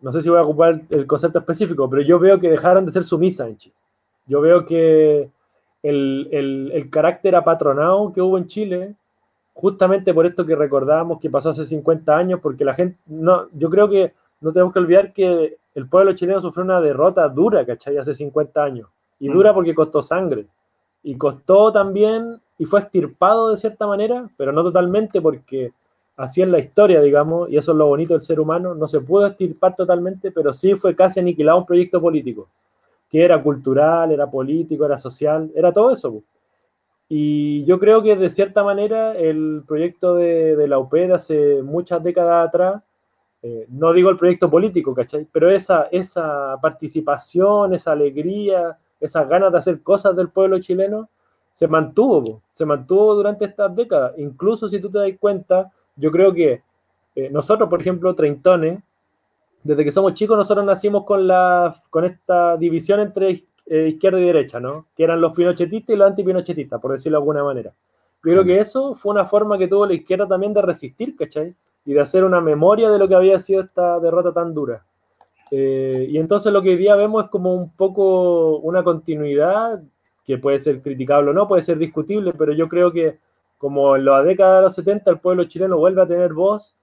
no 0.00 0.12
sé 0.12 0.22
si 0.22 0.28
voy 0.28 0.38
a 0.38 0.44
ocupar 0.44 0.82
el 0.90 1.04
concepto 1.08 1.40
específico, 1.40 1.90
pero 1.90 2.00
yo 2.02 2.20
veo 2.20 2.38
que 2.38 2.48
dejaron 2.48 2.86
de 2.86 2.92
ser 2.92 3.02
sumisas 3.02 3.48
en 3.48 3.56
Chile. 3.56 3.74
Yo 4.28 4.40
veo 4.40 4.64
que 4.66 5.28
el, 5.82 6.88
carácter 6.92 7.34
apatronado 7.34 8.12
que 8.12 8.22
hubo 8.22 8.38
en 8.38 8.46
Chile, 8.46 8.94
justamente 9.52 10.14
por 10.14 10.24
esto 10.24 10.46
que 10.46 10.54
recordábamos 10.54 11.18
que 11.18 11.30
pasó 11.30 11.50
hace 11.50 11.66
50 11.66 12.16
años, 12.16 12.38
porque 12.40 12.64
la 12.64 12.74
gente, 12.74 12.96
no, 13.06 13.48
yo 13.52 13.68
creo 13.68 13.88
que 13.88 14.12
no 14.40 14.52
tenemos 14.52 14.72
que 14.72 14.78
olvidar 14.78 15.12
que 15.12 15.56
el 15.74 15.88
pueblo 15.88 16.12
chileno 16.12 16.40
sufrió 16.40 16.62
una 16.62 16.80
derrota 16.80 17.28
dura, 17.28 17.66
¿cachai? 17.66 17.96
Hace 17.96 18.14
50 18.14 18.62
años. 18.62 18.88
Y 19.18 19.26
dura 19.26 19.50
mm. 19.50 19.54
porque 19.56 19.74
costó 19.74 20.04
sangre 20.04 20.46
y 21.02 21.16
costó 21.16 21.72
también 21.72 22.40
y 22.58 22.64
fue 22.64 22.80
extirpado 22.80 23.50
de 23.50 23.56
cierta 23.56 23.86
manera, 23.86 24.28
pero 24.36 24.52
no 24.52 24.62
totalmente 24.62 25.20
porque 25.20 25.72
así 26.16 26.42
es 26.42 26.48
la 26.48 26.58
historia, 26.58 27.00
digamos, 27.00 27.48
y 27.48 27.56
eso 27.56 27.72
es 27.72 27.78
lo 27.78 27.86
bonito 27.86 28.14
del 28.14 28.22
ser 28.22 28.40
humano, 28.40 28.74
no 28.74 28.88
se 28.88 29.00
pudo 29.00 29.26
extirpar 29.26 29.76
totalmente, 29.76 30.32
pero 30.32 30.52
sí 30.52 30.74
fue 30.74 30.94
casi 30.94 31.20
aniquilado 31.20 31.58
un 31.58 31.66
proyecto 31.66 32.00
político, 32.00 32.48
que 33.08 33.24
era 33.24 33.40
cultural, 33.40 34.10
era 34.10 34.28
político, 34.28 34.84
era 34.84 34.98
social, 34.98 35.50
era 35.54 35.72
todo 35.72 35.92
eso. 35.92 36.22
Y 37.08 37.64
yo 37.64 37.78
creo 37.78 38.02
que 38.02 38.16
de 38.16 38.28
cierta 38.28 38.62
manera 38.62 39.16
el 39.16 39.62
proyecto 39.66 40.16
de, 40.16 40.66
la 40.68 40.78
UP 40.78 40.92
de 40.92 41.14
hace 41.14 41.62
muchas 41.62 42.02
décadas 42.02 42.48
atrás, 42.48 42.82
eh, 43.40 43.66
no 43.70 43.92
digo 43.92 44.10
el 44.10 44.16
proyecto 44.16 44.50
político, 44.50 44.94
¿cachai? 44.94 45.26
Pero 45.32 45.48
esa, 45.48 45.88
esa 45.92 46.58
participación, 46.60 47.72
esa 47.72 47.92
alegría, 47.92 48.76
esas 49.00 49.28
ganas 49.28 49.52
de 49.52 49.58
hacer 49.58 49.82
cosas 49.82 50.16
del 50.16 50.28
pueblo 50.28 50.58
chileno, 50.60 51.08
se 51.52 51.66
mantuvo, 51.66 52.42
se 52.52 52.64
mantuvo 52.64 53.14
durante 53.14 53.44
estas 53.44 53.74
décadas. 53.74 54.14
Incluso 54.18 54.68
si 54.68 54.80
tú 54.80 54.90
te 54.90 54.98
das 54.98 55.10
cuenta, 55.18 55.70
yo 55.96 56.10
creo 56.10 56.32
que 56.32 56.62
eh, 57.16 57.30
nosotros, 57.30 57.68
por 57.68 57.80
ejemplo, 57.80 58.14
treintones, 58.14 58.80
desde 59.64 59.84
que 59.84 59.90
somos 59.90 60.14
chicos, 60.14 60.36
nosotros 60.36 60.64
nacimos 60.64 61.04
con, 61.04 61.26
la, 61.26 61.82
con 61.90 62.04
esta 62.04 62.56
división 62.56 63.00
entre 63.00 63.44
eh, 63.66 63.88
izquierda 63.88 64.20
y 64.20 64.24
derecha, 64.24 64.60
¿no? 64.60 64.86
Que 64.96 65.04
eran 65.04 65.20
los 65.20 65.32
pinochetistas 65.34 65.94
y 65.94 65.98
los 65.98 66.08
antipinochetistas, 66.08 66.80
por 66.80 66.92
decirlo 66.92 67.18
de 67.18 67.22
alguna 67.22 67.44
manera. 67.44 67.72
Yo 68.24 68.32
creo 68.32 68.44
que 68.44 68.58
eso 68.58 68.94
fue 68.94 69.12
una 69.12 69.24
forma 69.24 69.58
que 69.58 69.68
tuvo 69.68 69.86
la 69.86 69.94
izquierda 69.94 70.26
también 70.26 70.54
de 70.54 70.62
resistir, 70.62 71.16
¿cachai? 71.16 71.54
Y 71.84 71.92
de 71.92 72.00
hacer 72.00 72.24
una 72.24 72.40
memoria 72.40 72.90
de 72.90 72.98
lo 72.98 73.08
que 73.08 73.14
había 73.14 73.38
sido 73.38 73.62
esta 73.62 73.98
derrota 74.00 74.32
tan 74.32 74.54
dura. 74.54 74.84
Eh, 75.50 76.06
y 76.10 76.18
entonces 76.18 76.52
lo 76.52 76.62
que 76.62 76.70
hoy 76.70 76.76
día 76.76 76.96
vemos 76.96 77.24
es 77.24 77.30
como 77.30 77.54
un 77.54 77.70
poco 77.70 78.58
una 78.58 78.82
continuidad 78.82 79.82
que 80.24 80.38
puede 80.38 80.60
ser 80.60 80.82
criticable 80.82 81.30
o 81.30 81.32
no, 81.32 81.48
puede 81.48 81.62
ser 81.62 81.78
discutible, 81.78 82.32
pero 82.36 82.52
yo 82.52 82.68
creo 82.68 82.92
que 82.92 83.18
como 83.56 83.96
en 83.96 84.04
la 84.04 84.22
década 84.22 84.56
de 84.56 84.62
los 84.62 84.74
70 84.74 85.10
el 85.10 85.18
pueblo 85.18 85.44
chileno 85.44 85.78
vuelve 85.78 86.02
a 86.02 86.06
tener 86.06 86.32
voz, 86.32 86.74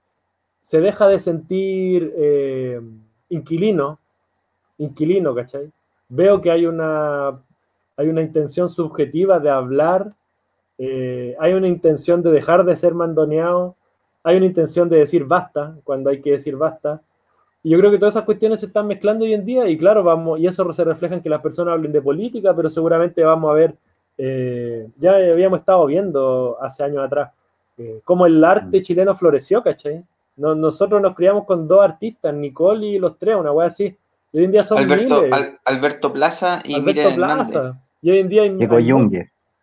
se 0.61 0.81
deja 0.81 1.07
de 1.07 1.19
sentir 1.19 2.11
eh, 2.17 2.81
inquilino, 3.29 3.99
inquilino, 4.79 5.35
¿cachai? 5.35 5.71
Veo 6.09 6.41
que 6.41 6.49
hay 6.51 6.65
una, 6.65 7.39
hay 7.97 8.09
una 8.09 8.21
intención 8.21 8.69
subjetiva 8.69 9.39
de 9.39 9.49
hablar, 9.51 10.11
eh, 10.77 11.35
hay 11.39 11.53
una 11.53 11.67
intención 11.67 12.21
de 12.23 12.31
dejar 12.31 12.65
de 12.65 12.75
ser 12.75 12.93
mandoneado, 12.93 13.75
hay 14.23 14.37
una 14.37 14.47
intención 14.47 14.89
de 14.89 14.97
decir 14.97 15.25
basta 15.25 15.75
cuando 15.83 16.09
hay 16.09 16.19
que 16.21 16.31
decir 16.31 16.55
basta, 16.55 17.01
y 17.65 17.71
yo 17.71 17.79
creo 17.79 17.89
que 17.89 17.97
todas 17.97 18.13
esas 18.13 18.25
cuestiones 18.25 18.59
se 18.59 18.67
están 18.67 18.85
mezclando 18.85 19.25
hoy 19.25 19.33
en 19.33 19.43
día 19.43 19.67
y 19.67 19.75
claro, 19.75 20.03
vamos, 20.03 20.39
y 20.39 20.45
eso 20.45 20.71
se 20.71 20.83
refleja 20.83 21.15
en 21.15 21.21
que 21.21 21.29
las 21.29 21.41
personas 21.41 21.73
hablen 21.73 21.91
de 21.91 21.99
política, 21.99 22.55
pero 22.55 22.69
seguramente 22.69 23.23
vamos 23.23 23.49
a 23.49 23.53
ver, 23.55 23.73
eh, 24.19 24.87
ya 24.97 25.15
habíamos 25.15 25.61
estado 25.61 25.83
viendo 25.87 26.57
hace 26.61 26.83
años 26.83 27.03
atrás, 27.03 27.31
eh, 27.79 28.01
cómo 28.03 28.27
el 28.27 28.43
arte 28.43 28.79
mm. 28.79 28.83
chileno 28.83 29.15
floreció, 29.15 29.63
¿cachai? 29.63 30.03
nosotros 30.37 31.01
nos 31.01 31.15
criamos 31.15 31.45
con 31.45 31.67
dos 31.67 31.81
artistas, 31.81 32.35
Nicole 32.35 32.85
y 32.85 32.99
los 32.99 33.17
tres, 33.17 33.35
una 33.35 33.51
wea 33.51 33.69
así. 33.69 33.97
Y 34.31 34.37
hoy 34.37 34.43
en 34.43 34.51
día 34.51 34.63
son 34.63 34.77
Alberto, 34.77 35.23
Alberto 35.63 36.13
Plaza 36.13 36.61
y 36.63 36.75
Alberto 36.75 37.15
Plaza. 37.15 37.81
Y 37.99 38.11
hoy 38.11 38.19
en 38.19 38.29
día 38.29 38.43
hay, 38.43 38.49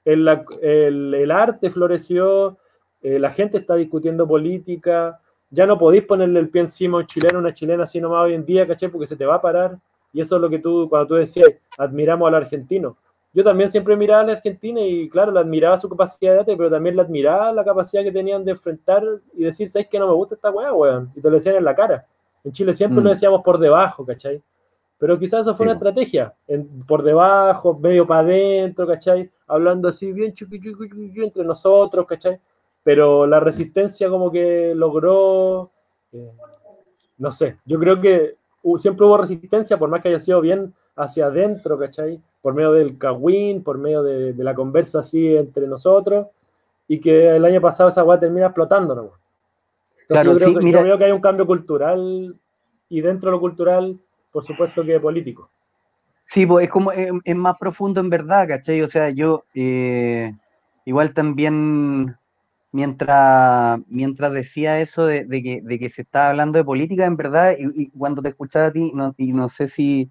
el, 0.07 0.29
el, 0.61 1.15
el, 1.15 1.31
arte 1.31 1.71
floreció, 1.71 2.57
eh, 3.01 3.21
la 3.21 3.31
gente 3.31 3.59
está 3.59 3.77
discutiendo 3.77 4.27
política, 4.27 5.21
ya 5.53 5.67
no 5.67 5.79
podéis 5.79 6.07
ponerle 6.07 6.41
el 6.41 6.49
pie 6.49 6.63
encima 6.63 6.97
a 6.97 7.01
un 7.03 7.07
chileno, 7.07 7.39
una 7.39 7.53
chilena 7.53 7.85
así 7.85 8.01
nomás 8.01 8.25
hoy 8.25 8.35
en 8.35 8.45
día, 8.45 8.67
¿cachai? 8.67 8.89
Porque 8.89 9.07
se 9.07 9.17
te 9.17 9.27
va 9.27 9.35
a 9.35 9.43
parar. 9.43 9.79
Y 10.11 10.21
eso 10.21 10.37
es 10.37 10.43
lo 10.43 10.49
que 10.49 10.59
tú, 10.59 10.89
cuando 10.89 11.09
tú 11.09 11.15
decías, 11.15 11.49
admiramos 11.77 12.27
al 12.29 12.37
argentino. 12.37 12.97
Yo 13.35 13.45
también 13.45 13.71
siempre 13.71 13.95
miraba 13.95 14.23
al 14.23 14.31
argentino 14.31 14.81
y, 14.81 15.09
claro, 15.11 15.31
le 15.31 15.41
admiraba 15.41 15.79
su 15.79 15.89
capacidad 15.89 16.33
de 16.33 16.39
arte, 16.41 16.57
pero 16.57 16.71
también 16.71 16.97
le 16.97 17.03
admiraba 17.03 17.53
la 17.53 17.65
capacidad 17.65 18.03
que 18.03 18.13
tenían 18.13 18.45
de 18.45 18.53
enfrentar 18.53 19.03
y 19.35 19.45
decir, 19.45 19.69
¿sabes 19.69 19.89
que 19.89 19.99
no 19.99 20.07
me 20.07 20.15
gusta 20.15 20.35
esta 20.35 20.51
weá, 20.51 20.73
weón? 20.73 21.11
Y 21.15 21.21
te 21.21 21.29
lo 21.29 21.37
decían 21.37 21.57
en 21.57 21.65
la 21.65 21.75
cara. 21.75 22.07
En 22.45 22.53
Chile 22.53 22.73
siempre 22.73 23.03
lo 23.03 23.11
mm. 23.11 23.13
decíamos 23.13 23.43
por 23.43 23.59
debajo, 23.59 24.07
¿cachai? 24.07 24.43
Pero 24.99 25.19
quizás 25.19 25.43
eso 25.43 25.55
fue 25.55 25.65
una 25.65 25.75
estrategia, 25.75 26.33
por 26.87 27.03
debajo, 27.03 27.79
medio 27.79 28.07
para 28.07 28.21
adentro, 28.21 28.87
¿cachai? 28.87 29.31
Hablando 29.47 29.89
así 29.89 30.13
bien 30.13 30.33
chuqui, 30.33 30.61
entre 31.17 31.45
nosotros, 31.45 32.07
¿cachai? 32.07 32.39
Pero 32.85 33.27
la 33.27 33.41
resistencia 33.41 34.09
como 34.09 34.31
que 34.31 34.75
logró, 34.75 35.71
eh, 36.13 36.31
no 37.19 37.31
sé, 37.33 37.57
yo 37.65 37.79
creo 37.79 38.01
que 38.01 38.37
siempre 38.79 39.07
hubo 39.07 39.17
resistencia, 39.17 39.79
por 39.79 39.89
más 39.89 40.03
que 40.03 40.09
haya 40.09 40.19
sido 40.19 40.41
bien 40.41 40.75
hacia 40.97 41.27
adentro, 41.27 41.79
¿cachai? 41.79 42.21
Por 42.41 42.55
medio 42.55 42.73
del 42.73 42.99
cagüín, 42.99 43.63
por 43.63 43.79
medio 43.79 44.03
de, 44.03 44.35
la 44.37 44.55
conversa 44.55 45.01
así 45.01 45.37
entre 45.37 45.67
nosotros, 45.67 46.27
y 46.89 47.01
que 47.01 47.37
el 47.37 47.45
año 47.45 47.61
pasado 47.61 47.89
esa 47.89 48.05
weá 48.05 48.19
termina 48.19 48.47
explotando, 48.47 48.95
¿no? 48.95 49.11
claro, 50.09 50.33
yo, 50.33 50.39
creo 50.39 50.59
que, 50.59 50.89
yo 50.89 50.99
que 50.99 51.05
hay 51.05 51.13
un 51.13 51.21
cambio 51.21 51.47
cultural, 51.47 52.37
y 52.89 53.01
dentro 53.01 53.31
de 53.31 53.37
lo 53.37 53.41
cultural, 53.41 53.99
por 54.31 54.45
supuesto 54.45 54.85
que 54.85 55.01
político. 55.01 55.49
Sí, 56.25 56.47
pues 56.47 56.65
es 56.65 56.71
como, 56.71 56.93
es, 56.93 57.37
más 57.37 57.57
profundo 57.59 58.01
en 58.01 58.11
verdad, 58.11 58.49
¿cachai? 58.49 58.83
O 58.83 58.89
sea, 58.89 59.11
yo 59.11 59.45
eh, 59.55 60.35
igual 60.85 61.13
también 61.13 62.17
mientras, 62.73 63.81
mientras 63.89 64.33
decía 64.33 64.81
eso 64.81 65.07
de, 65.07 65.27
que, 65.29 65.89
se 65.89 66.03
estaba 66.03 66.31
hablando 66.31 66.59
de 66.59 66.65
política, 66.65 67.07
en 67.07 67.17
verdad, 67.17 67.55
y, 67.59 67.91
cuando 67.91 68.23
te 68.23 68.31
escuchaba 68.31 68.67
a 68.67 68.73
ti, 68.73 68.93
y 69.19 69.33
no 69.33 69.49
sé 69.49 69.69
si, 69.69 70.11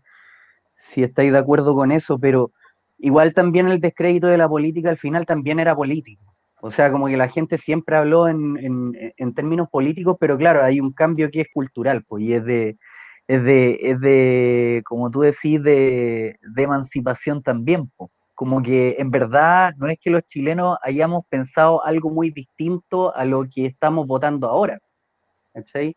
si 0.75 1.03
estáis 1.03 1.31
de 1.31 1.39
acuerdo 1.39 1.75
con 1.75 1.91
eso, 1.91 2.19
pero 2.19 2.51
igual 2.99 3.33
también 3.33 3.67
el 3.67 3.81
descrédito 3.81 4.27
de 4.27 4.37
la 4.37 4.47
política 4.47 4.89
al 4.89 4.97
final 4.97 5.25
también 5.25 5.59
era 5.59 5.75
político. 5.75 6.23
O 6.61 6.69
sea, 6.71 6.91
como 6.91 7.07
que 7.07 7.17
la 7.17 7.29
gente 7.29 7.57
siempre 7.57 7.95
habló 7.95 8.27
en, 8.27 8.93
términos 9.35 9.67
políticos, 9.69 10.17
pero 10.19 10.37
claro, 10.37 10.63
hay 10.63 10.79
un 10.79 10.93
cambio 10.93 11.31
que 11.31 11.41
es 11.41 11.47
cultural, 11.53 12.03
pues, 12.07 12.23
y 12.23 12.33
es 12.33 12.45
de, 12.45 12.77
es 13.27 13.43
de, 13.43 13.79
es 13.81 13.99
de 13.99 14.83
como 14.85 15.09
tú 15.09 15.21
decís, 15.21 15.61
de, 15.63 16.37
de 16.41 16.63
emancipación 16.63 17.41
también, 17.41 17.91
pues 17.97 18.11
como 18.41 18.63
que 18.63 18.95
en 18.97 19.11
verdad 19.11 19.75
no 19.77 19.87
es 19.87 19.99
que 19.99 20.09
los 20.09 20.23
chilenos 20.23 20.75
hayamos 20.81 21.23
pensado 21.29 21.85
algo 21.85 22.09
muy 22.09 22.31
distinto 22.31 23.15
a 23.15 23.23
lo 23.23 23.47
que 23.47 23.67
estamos 23.67 24.07
votando 24.07 24.47
ahora. 24.47 24.79
¿cachai? 25.53 25.95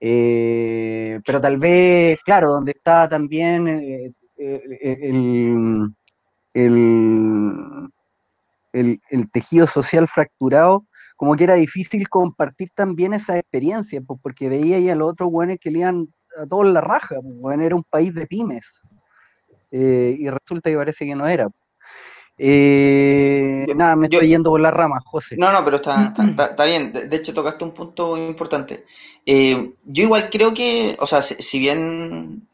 Eh, 0.00 1.20
pero 1.26 1.42
tal 1.42 1.58
vez, 1.58 2.22
claro, 2.22 2.52
donde 2.52 2.72
está 2.72 3.06
también 3.06 3.68
eh, 3.68 4.12
eh, 4.38 4.62
el, 6.54 7.82
el, 9.10 9.30
tejido 9.30 9.66
social 9.66 10.08
fracturado, 10.08 10.86
como 11.16 11.36
que 11.36 11.44
era 11.44 11.56
difícil 11.56 12.08
compartir 12.08 12.70
también 12.74 13.12
esa 13.12 13.36
experiencia, 13.36 14.00
pues, 14.00 14.18
porque 14.22 14.48
veía 14.48 14.78
ahí 14.78 14.88
a 14.88 14.94
los 14.94 15.10
otros 15.10 15.30
buenos 15.30 15.58
que 15.60 15.70
le 15.70 15.80
iban 15.80 16.08
a 16.42 16.46
todos 16.46 16.66
la 16.66 16.80
raja, 16.80 17.16
pues, 17.42 17.60
era 17.60 17.76
un 17.76 17.84
país 17.84 18.14
de 18.14 18.26
pymes. 18.26 18.80
Eh, 19.70 20.16
y 20.18 20.28
resulta 20.28 20.70
que 20.70 20.76
parece 20.76 21.06
que 21.06 21.14
no 21.14 21.26
era. 21.26 21.48
Eh, 22.40 23.66
nada, 23.74 23.96
me 23.96 24.06
estoy 24.06 24.28
yendo 24.28 24.50
por 24.50 24.60
las 24.60 24.72
ramas, 24.72 25.04
José. 25.04 25.36
No, 25.36 25.52
no, 25.52 25.64
pero 25.64 25.76
está, 25.76 26.14
está, 26.50 26.64
bien. 26.64 26.92
De, 26.92 27.16
hecho, 27.16 27.34
tocaste 27.34 27.64
un 27.64 27.72
punto 27.72 28.16
importante. 28.16 28.84
Eh, 29.26 29.72
yo 29.84 30.02
igual 30.04 30.30
creo 30.30 30.54
que, 30.54 30.96
o 31.00 31.06
sea, 31.06 31.22
si, 31.22 31.58
bien 31.58 32.48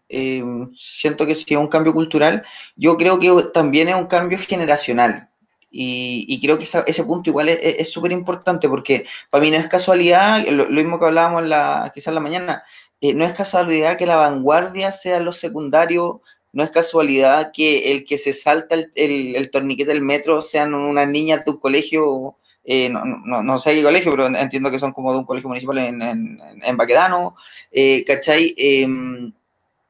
siento 0.75 1.27
que 1.27 1.35
sí 1.35 1.45
es 1.49 1.59
un 1.59 1.69
cambio 1.69 1.93
cultural, 1.93 2.45
yo 2.77 2.97
creo 2.97 3.19
que 3.19 3.31
también 3.53 3.89
es 3.89 3.97
un 3.97 4.07
cambio 4.07 4.39
generacional. 4.39 5.29
Y, 5.77 6.41
creo 6.41 6.57
que 6.57 6.65
ese 6.65 7.05
punto 7.05 7.31
igual 7.31 7.49
es 7.49 7.91
súper 7.91 8.13
importante 8.13 8.69
porque 8.69 9.07
para 9.29 9.43
mí 9.43 9.51
no 9.51 9.57
es 9.57 9.67
casualidad, 9.67 10.47
lo, 10.47 10.67
mismo 10.69 11.01
que 11.01 11.07
hablábamos 11.07 11.49
la, 11.49 11.91
quizás 11.93 12.09
en 12.09 12.15
la 12.15 12.21
mañana, 12.21 12.63
no 13.03 13.25
es 13.25 13.33
casualidad 13.35 13.99
que 13.99 14.07
la 14.07 14.15
vanguardia 14.15 14.93
sea 14.93 15.19
lo 15.19 15.33
secundario 15.33 16.23
no 16.55 16.63
es 16.63 16.71
casualidad 16.71 17.51
que 17.53 17.93
el 17.93 18.05
que 18.05 18.17
se 18.17 18.33
salta 18.33 18.77
el, 18.95 19.51
torniquete 19.51 19.93
del 19.93 20.03
metro 20.03 20.41
sean 20.41 20.73
una 20.73 21.05
niña 21.05 21.39
de 21.39 21.45
tu 21.45 21.59
colegio, 21.59 22.37
eh, 22.65 22.89
no, 22.89 23.59
sé 23.59 23.75
qué 23.75 23.83
colegio, 23.83 24.13
pero 24.13 24.27
entiendo 24.27 24.71
que 24.71 24.79
son 24.79 24.93
como 24.93 25.13
de 25.13 25.19
un 25.19 25.25
colegio 25.25 25.49
municipal 25.49 25.79
en, 25.79 26.01
en, 26.01 26.77
Baquedano, 26.77 27.35
eh, 27.73 28.05
¿cachai? 28.07 28.55
Em, 28.57 29.33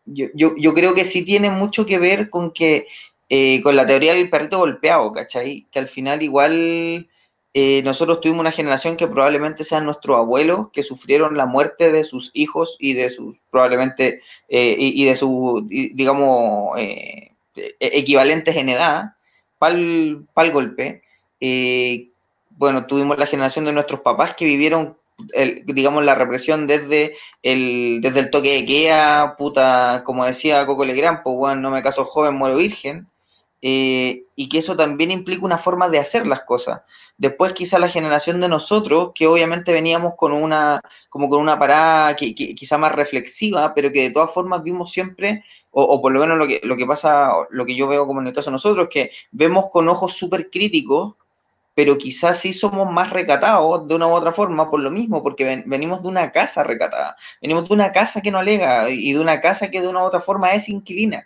yo, 0.06 0.74
creo 0.74 0.94
que 0.94 1.04
sí 1.04 1.22
tiene 1.22 1.50
mucho 1.50 1.84
que 1.84 1.98
ver 1.98 2.30
con 2.30 2.50
que, 2.50 2.86
eh, 3.28 3.60
con 3.62 3.76
la 3.76 3.86
teoría 3.86 4.14
del 4.14 4.30
perrito 4.30 4.58
golpeado, 4.58 5.12
¿cachai? 5.12 5.66
Que 5.70 5.78
al 5.78 5.88
final 5.88 6.22
igual 6.22 7.08
eh, 7.56 7.82
nosotros 7.84 8.20
tuvimos 8.20 8.40
una 8.40 8.50
generación 8.50 8.96
que 8.96 9.06
probablemente 9.06 9.62
sean 9.62 9.84
nuestros 9.84 10.18
abuelos 10.18 10.70
que 10.72 10.82
sufrieron 10.82 11.36
la 11.36 11.46
muerte 11.46 11.92
de 11.92 12.02
sus 12.02 12.32
hijos 12.34 12.76
y 12.80 12.94
de 12.94 13.10
sus, 13.10 13.40
probablemente, 13.48 14.22
eh, 14.48 14.74
y, 14.76 15.04
de 15.04 15.14
sus, 15.14 15.64
digamos, 15.68 16.76
eh, 16.76 17.30
e, 17.54 17.74
equivalentes 17.78 18.56
en 18.56 18.70
edad, 18.70 19.12
para 19.58 19.76
el 19.76 20.26
golpe. 20.52 21.02
bueno, 22.50 22.86
tuvimos 22.86 23.18
la 23.18 23.26
generación 23.26 23.64
de 23.64 23.72
nuestros 23.72 24.00
papás 24.00 24.34
que 24.34 24.46
vivieron, 24.46 24.98
digamos, 25.66 26.04
la 26.04 26.16
represión 26.16 26.66
desde 26.66 27.14
el, 27.42 28.00
desde 28.02 28.20
el 28.20 28.30
toque 28.30 28.54
de 28.54 28.66
queda, 28.66 29.36
puta, 29.36 30.02
como 30.04 30.24
decía 30.24 30.66
Coco 30.66 30.84
Legrand, 30.84 31.22
pues 31.22 31.36
bueno, 31.36 31.60
no 31.60 31.70
me 31.70 31.82
caso 31.82 32.04
joven, 32.04 32.34
muero 32.34 32.56
virgen. 32.56 33.06
Y 33.66 34.48
que 34.50 34.58
eso 34.58 34.76
también 34.76 35.10
implica 35.10 35.44
una 35.44 35.56
forma 35.56 35.88
de 35.88 35.98
hacer 35.98 36.26
las 36.26 36.42
cosas. 36.42 36.82
Después 37.16 37.54
quizá 37.54 37.78
la 37.78 37.88
generación 37.88 38.40
de 38.40 38.48
nosotros, 38.48 39.12
que 39.14 39.26
obviamente 39.26 39.72
veníamos 39.72 40.14
con 40.16 40.32
una, 40.32 40.80
como 41.08 41.30
con 41.30 41.40
una 41.40 41.58
parada 41.58 42.14
que, 42.14 42.34
quizá 42.34 42.76
más 42.76 42.92
reflexiva, 42.92 43.72
pero 43.72 43.90
que 43.90 44.02
de 44.02 44.10
todas 44.10 44.34
formas 44.34 44.62
vimos 44.62 44.90
siempre, 44.92 45.44
o, 45.70 46.02
por 46.02 46.12
lo 46.12 46.20
menos 46.20 46.36
lo 46.36 46.46
que, 46.46 46.60
lo 46.62 46.76
que 46.76 46.86
pasa, 46.86 47.30
lo 47.50 47.64
que 47.64 47.74
yo 47.74 47.88
veo 47.88 48.06
como 48.06 48.20
en 48.20 48.26
el 48.26 48.32
caso 48.34 48.50
de 48.50 48.54
nosotros, 48.54 48.88
que 48.90 49.12
vemos 49.32 49.66
con 49.70 49.88
ojos 49.88 50.12
súper 50.12 50.50
críticos, 50.50 51.14
pero 51.74 51.96
quizás 51.96 52.40
sí 52.40 52.52
somos 52.52 52.92
más 52.92 53.10
recatados 53.10 53.88
de 53.88 53.94
una 53.94 54.06
u 54.08 54.10
otra 54.10 54.32
forma 54.32 54.70
por 54.70 54.80
lo 54.80 54.90
mismo, 54.90 55.22
porque 55.22 55.64
venimos 55.66 56.02
de 56.02 56.08
una 56.08 56.30
casa 56.32 56.64
recatada, 56.64 57.16
venimos 57.40 57.68
de 57.68 57.74
una 57.74 57.92
casa 57.92 58.20
que 58.20 58.30
no 58.30 58.38
alega 58.38 58.90
y 58.90 59.12
de 59.12 59.20
una 59.20 59.40
casa 59.40 59.70
que 59.70 59.80
de 59.80 59.88
una 59.88 60.02
u 60.02 60.06
otra 60.06 60.20
forma 60.20 60.52
es 60.52 60.68
inquilina. 60.68 61.24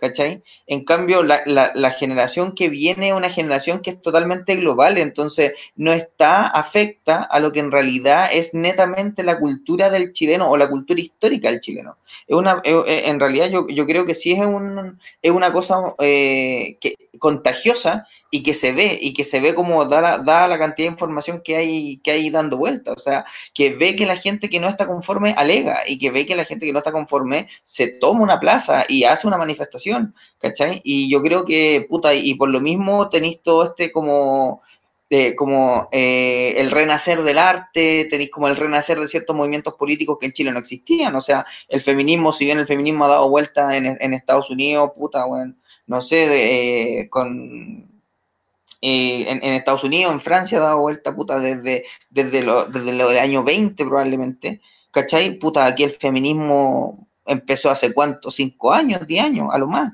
¿Cachai? 0.00 0.42
En 0.66 0.84
cambio, 0.84 1.22
la, 1.22 1.42
la, 1.46 1.90
generación 1.90 2.52
que 2.52 2.68
viene 2.68 3.08
es 3.08 3.14
una 3.14 3.30
generación 3.30 3.80
que 3.80 3.90
es 3.90 4.02
totalmente 4.02 4.56
global, 4.56 4.98
entonces 4.98 5.52
no 5.76 5.92
está 5.92 6.46
afecta 6.46 7.22
a 7.22 7.38
lo 7.40 7.52
que 7.52 7.60
en 7.60 7.70
realidad 7.70 8.30
es 8.32 8.54
netamente 8.54 9.22
la 9.22 9.38
cultura 9.38 9.90
del 9.90 10.12
chileno 10.12 10.50
o 10.50 10.56
la 10.56 10.68
cultura 10.68 11.00
histórica 11.00 11.50
del 11.50 11.60
chileno. 11.60 11.98
Es 12.26 12.36
una, 12.36 12.60
en 12.64 13.20
realidad 13.20 13.50
yo, 13.50 13.68
yo, 13.68 13.86
creo 13.86 14.04
que 14.06 14.14
sí 14.14 14.32
es, 14.32 14.40
un, 14.40 14.98
es 15.20 15.30
una 15.30 15.52
cosa 15.52 15.76
eh, 15.98 16.78
que, 16.80 16.94
contagiosa 17.18 18.06
y 18.30 18.42
que 18.42 18.54
se 18.54 18.72
ve, 18.72 18.98
y 19.00 19.12
que 19.12 19.24
se 19.24 19.40
ve 19.40 19.54
como 19.54 19.84
da 19.86 20.00
la, 20.00 20.18
da 20.18 20.46
la 20.48 20.58
cantidad 20.58 20.88
de 20.88 20.92
información 20.92 21.42
que 21.42 21.56
hay, 21.56 21.98
que 21.98 22.12
hay 22.12 22.30
dando 22.30 22.56
vuelta, 22.56 22.92
o 22.92 22.98
sea, 22.98 23.24
que 23.54 23.74
ve 23.74 23.96
que 23.96 24.06
la 24.06 24.16
gente 24.16 24.48
que 24.48 24.60
no 24.60 24.68
está 24.68 24.86
conforme 24.86 25.34
alega, 25.36 25.82
y 25.86 25.98
que 25.98 26.10
ve 26.10 26.26
que 26.26 26.36
la 26.36 26.44
gente 26.44 26.66
que 26.66 26.72
no 26.72 26.78
está 26.78 26.92
conforme 26.92 27.48
se 27.64 27.88
toma 27.88 28.22
una 28.22 28.40
plaza 28.40 28.84
y 28.88 29.04
hace 29.04 29.26
una 29.26 29.38
manifestación, 29.38 30.14
¿cachai? 30.38 30.80
Y 30.84 31.10
yo 31.10 31.22
creo 31.22 31.44
que, 31.44 31.86
puta, 31.88 32.14
y 32.14 32.34
por 32.34 32.50
lo 32.50 32.60
mismo 32.60 33.08
tenéis 33.10 33.42
todo 33.42 33.64
este 33.64 33.90
como 33.92 34.62
como 35.36 35.88
eh, 35.90 36.54
el 36.58 36.70
renacer 36.70 37.22
del 37.24 37.38
arte, 37.38 38.06
tenéis 38.08 38.30
como 38.30 38.46
el 38.46 38.56
renacer 38.56 39.00
de 39.00 39.08
ciertos 39.08 39.34
movimientos 39.34 39.74
políticos 39.74 40.18
que 40.20 40.26
en 40.26 40.32
Chile 40.32 40.52
no 40.52 40.60
existían. 40.60 41.14
O 41.16 41.20
sea, 41.20 41.44
el 41.68 41.80
feminismo, 41.80 42.32
si 42.32 42.44
bien 42.44 42.58
el 42.58 42.66
feminismo 42.66 43.04
ha 43.04 43.08
dado 43.08 43.28
vuelta 43.28 43.76
en, 43.76 43.98
en 44.00 44.14
Estados 44.14 44.50
Unidos, 44.50 44.92
puta, 44.96 45.24
bueno, 45.26 45.54
no 45.86 46.00
sé, 46.00 46.28
de, 46.28 47.00
eh, 47.00 47.10
con 47.10 47.89
eh, 48.82 49.26
en, 49.28 49.42
Estados 49.54 49.84
Unidos, 49.84 50.12
en 50.12 50.20
Francia 50.20 50.58
ha 50.58 50.62
dado 50.62 50.80
vuelta, 50.80 51.14
puta, 51.14 51.38
desde, 51.38 51.84
desde, 52.08 52.42
lo, 52.42 52.64
desde 52.66 52.92
lo 52.92 53.08
año 53.08 53.44
20 53.44 53.84
probablemente. 53.84 54.60
¿Cachai? 54.90 55.38
Puta, 55.38 55.66
aquí 55.66 55.84
el 55.84 55.92
feminismo 55.92 57.06
empezó 57.26 57.70
hace 57.70 57.92
cuánto, 57.92 58.30
cinco 58.30 58.72
años, 58.72 59.06
diez 59.06 59.24
años, 59.24 59.48
a 59.52 59.58
lo 59.58 59.68
más. 59.68 59.92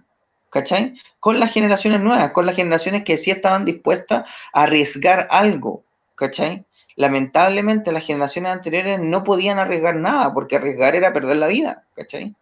¿cachai? 0.57 0.95
Con 1.21 1.39
las 1.39 1.53
generaciones 1.53 2.01
nuevas, 2.01 2.31
con 2.31 2.47
las 2.47 2.57
generaciones 2.57 3.05
que 3.05 3.19
sí 3.19 3.31
estaban 3.31 3.67
dispuestas 3.67 4.29
a 4.55 4.63
arriesgar 4.63 5.29
algo, 5.31 5.85
¿cachai? 6.15 6.65
Lamentablemente 6.95 7.93
las 7.93 8.07
generaciones 8.07 8.53
anteriores 8.53 9.01
no 9.01 9.23
podían 9.23 9.59
arriesgar 9.59 9.97
nada, 9.97 10.33
porque 10.33 10.57
arriesgar 10.57 10.97
era 10.97 11.13
perder 11.13 11.37
la 11.37 11.49
vida, 11.49 11.85
¿cachai? 11.95 12.35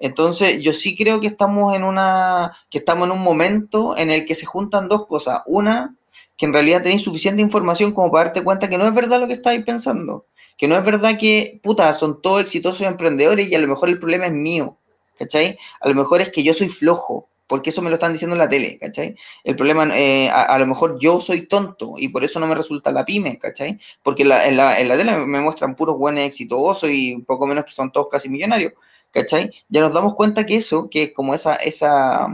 Entonces, 0.00 0.62
yo 0.62 0.72
sí 0.72 0.96
creo 0.96 1.20
que 1.20 1.26
estamos 1.26 1.74
en 1.74 1.84
una, 1.84 2.56
que 2.70 2.78
estamos 2.78 3.06
en 3.06 3.12
un 3.12 3.22
momento 3.22 3.96
en 3.96 4.10
el 4.10 4.24
que 4.24 4.34
se 4.34 4.46
juntan 4.46 4.88
dos 4.88 5.06
cosas. 5.06 5.42
Una, 5.46 5.94
que 6.38 6.46
en 6.46 6.54
realidad 6.54 6.82
tenéis 6.82 7.02
suficiente 7.02 7.42
información 7.42 7.92
como 7.92 8.10
para 8.10 8.24
darte 8.24 8.42
cuenta 8.42 8.70
que 8.70 8.78
no 8.78 8.86
es 8.88 8.94
verdad 8.94 9.20
lo 9.20 9.28
que 9.28 9.34
estáis 9.34 9.62
pensando. 9.62 10.24
Que 10.56 10.68
no 10.68 10.76
es 10.76 10.84
verdad 10.84 11.18
que, 11.18 11.60
puta, 11.62 11.92
son 11.92 12.22
todos 12.22 12.40
exitosos 12.40 12.80
emprendedores 12.80 13.50
y 13.50 13.54
a 13.54 13.58
lo 13.58 13.68
mejor 13.68 13.90
el 13.90 13.98
problema 13.98 14.26
es 14.26 14.32
mío, 14.32 14.78
¿cachai? 15.18 15.58
A 15.80 15.88
lo 15.90 15.94
mejor 15.94 16.22
es 16.22 16.30
que 16.30 16.42
yo 16.42 16.54
soy 16.54 16.70
flojo, 16.70 17.28
porque 17.46 17.68
eso 17.68 17.82
me 17.82 17.90
lo 17.90 17.94
están 17.96 18.12
diciendo 18.12 18.34
en 18.34 18.38
la 18.38 18.48
tele, 18.48 18.78
¿cachai? 18.78 19.16
El 19.44 19.54
problema, 19.54 19.86
eh, 19.98 20.30
a, 20.30 20.58
lo 20.58 20.66
mejor 20.66 20.98
yo 20.98 21.20
soy 21.20 21.46
tonto 21.46 21.94
y 21.98 22.08
por 22.08 22.24
eso 22.24 22.40
no 22.40 22.46
me 22.46 22.54
resulta 22.54 22.90
la 22.90 23.04
pyme, 23.04 23.38
¿cachai? 23.38 23.78
Porque 24.02 24.22
en, 24.22 24.28
la, 24.56 24.76
tele 24.76 25.16
me 25.26 25.40
muestran 25.40 25.76
puros 25.76 25.98
buenos 25.98 26.24
exitosos 26.24 26.88
y 26.90 27.18
poco 27.18 27.46
menos 27.46 27.66
que 27.66 27.72
son 27.72 27.92
todos 27.92 28.08
casi 28.08 28.30
millonarios, 28.30 28.72
¿cachai? 29.12 29.52
Ya 29.68 29.80
nos 29.80 29.92
damos 29.92 30.14
cuenta 30.14 30.46
que 30.46 30.56
eso, 30.56 30.88
que 30.90 31.12
como 31.12 31.34
esa, 31.34 31.54
esa, 31.56 32.28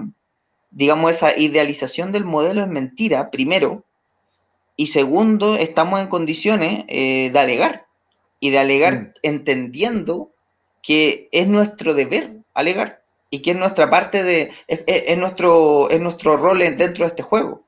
digamos, 0.70 1.10
esa 1.10 1.36
idealización 1.36 2.12
del 2.12 2.24
modelo 2.24 2.62
es 2.62 2.68
mentira, 2.68 3.30
primero, 3.30 3.84
y 4.76 4.88
segundo, 4.88 5.56
estamos 5.56 6.00
en 6.00 6.08
condiciones 6.08 6.84
eh, 6.88 7.30
de 7.32 7.38
alegar, 7.38 7.86
y 8.40 8.50
de 8.50 8.58
alegar 8.58 8.94
mm. 8.94 9.12
entendiendo 9.22 10.30
que 10.82 11.28
es 11.32 11.48
nuestro 11.48 11.94
deber 11.94 12.36
alegar 12.54 13.02
y 13.30 13.40
que 13.42 13.50
es 13.50 13.56
nuestra 13.56 13.88
parte 13.88 14.22
de, 14.22 14.52
es, 14.68 15.18
nuestro, 15.18 15.90
es 15.90 16.00
nuestro 16.00 16.36
rol 16.36 16.58
dentro 16.58 17.04
de 17.04 17.08
este 17.08 17.22
juego. 17.22 17.65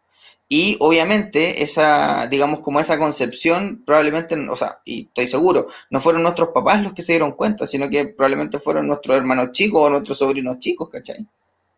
Y 0.49 0.77
obviamente 0.81 1.63
esa, 1.63 2.27
digamos, 2.27 2.61
como 2.61 2.81
esa 2.81 2.99
concepción, 2.99 3.83
probablemente, 3.85 4.35
o 4.49 4.57
sea, 4.57 4.81
y 4.85 5.07
estoy 5.07 5.29
seguro, 5.29 5.67
no 5.91 6.01
fueron 6.01 6.23
nuestros 6.23 6.49
papás 6.49 6.83
los 6.83 6.95
que 6.95 7.03
se 7.03 7.13
dieron 7.13 7.33
cuenta, 7.33 7.67
sino 7.67 7.91
que 7.91 8.07
probablemente 8.07 8.59
fueron 8.59 8.87
nuestros 8.87 9.17
hermanos 9.17 9.53
chicos 9.53 9.83
o 9.83 9.91
nuestros 9.91 10.17
sobrinos 10.17 10.59
chicos, 10.59 10.89
¿cachai? 10.89 11.27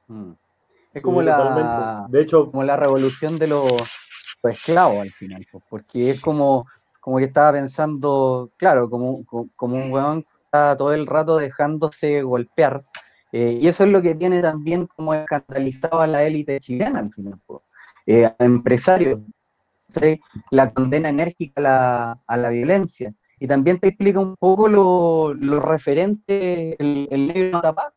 Mm. 0.07 0.33
Es 0.95 1.03
como 1.03 1.23
la, 1.23 2.07
de 2.09 2.23
hecho, 2.23 2.51
como 2.51 2.63
la 2.63 2.77
revolución 2.77 3.39
de 3.39 3.49
los, 3.49 3.73
esclavos 4.43 5.03
al 5.03 5.11
final, 5.11 5.47
porque 5.69 6.11
es 6.11 6.21
como, 6.21 6.67
como 7.01 7.19
que 7.19 7.25
estaba 7.25 7.53
pensando, 7.53 8.51
claro, 8.57 8.89
como, 8.89 9.25
como 9.55 9.77
un 9.77 9.93
weón 9.93 10.23
que 10.23 10.29
está 10.45 10.77
todo 10.77 10.95
el 10.95 11.07
rato 11.07 11.37
dejándose 11.37 12.23
golpear 12.23 12.85
eh, 13.33 13.59
y 13.61 13.69
eso 13.69 13.85
es 13.85 13.93
lo 13.93 14.03
que 14.03 14.15
tiene 14.15 14.43
también 14.43 14.87
como 14.87 15.15
escandalizado 15.15 16.01
a 16.01 16.07
la 16.07 16.25
élite 16.25 16.59
chilena 16.59 16.99
al 16.99 17.13
final, 17.13 17.39
eh, 18.12 18.35
empresarios, 18.40 19.20
la 20.51 20.73
condena 20.73 21.09
enérgica 21.09 21.53
a 21.57 21.61
la, 21.61 22.18
a 22.27 22.37
la, 22.37 22.49
violencia. 22.49 23.12
Y 23.38 23.46
también 23.46 23.79
te 23.79 23.88
explica 23.88 24.18
un 24.18 24.35
poco 24.37 24.68
lo, 24.68 25.33
lo 25.35 25.61
referente, 25.61 26.77
el, 26.83 27.07
el 27.11 27.29
negro 27.29 27.61
tapaco, 27.61 27.94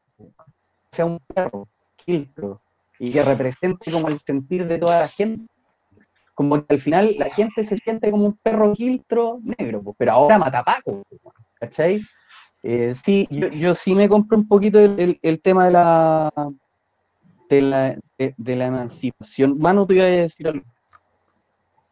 sea 0.92 1.06
un 1.06 1.20
perro, 1.20 1.68
quiltro, 1.96 2.62
y 3.00 3.12
que 3.12 3.24
represente 3.24 3.92
como 3.92 4.08
el 4.08 4.20
sentir 4.20 4.68
de 4.68 4.78
toda 4.78 5.00
la 5.00 5.08
gente. 5.08 5.48
Como 6.36 6.64
que 6.64 6.76
al 6.76 6.82
final 6.82 7.16
la 7.18 7.32
gente 7.32 7.64
se 7.64 7.78
siente 7.78 8.12
como 8.12 8.26
un 8.26 8.38
perro 8.38 8.74
quiltro 8.74 9.40
negro, 9.58 9.84
pero 9.98 10.12
ahora 10.12 10.38
matapaco, 10.38 11.02
¿cachai? 11.60 12.02
Eh, 12.62 12.94
sí, 13.04 13.28
yo, 13.30 13.74
sí 13.74 13.96
me 13.96 14.08
compro 14.08 14.38
un 14.38 14.48
poquito 14.48 14.80
el, 14.80 15.42
tema 15.42 15.66
de 15.66 15.72
la, 15.72 16.32
de 17.56 17.62
la, 17.62 17.96
de, 18.18 18.56
la 18.56 18.66
emancipación. 18.66 19.58
Manu, 19.58 19.86
te 19.86 19.96
iba 19.96 20.06
a 20.06 20.08
decir 20.08 20.48
algo. 20.48 20.66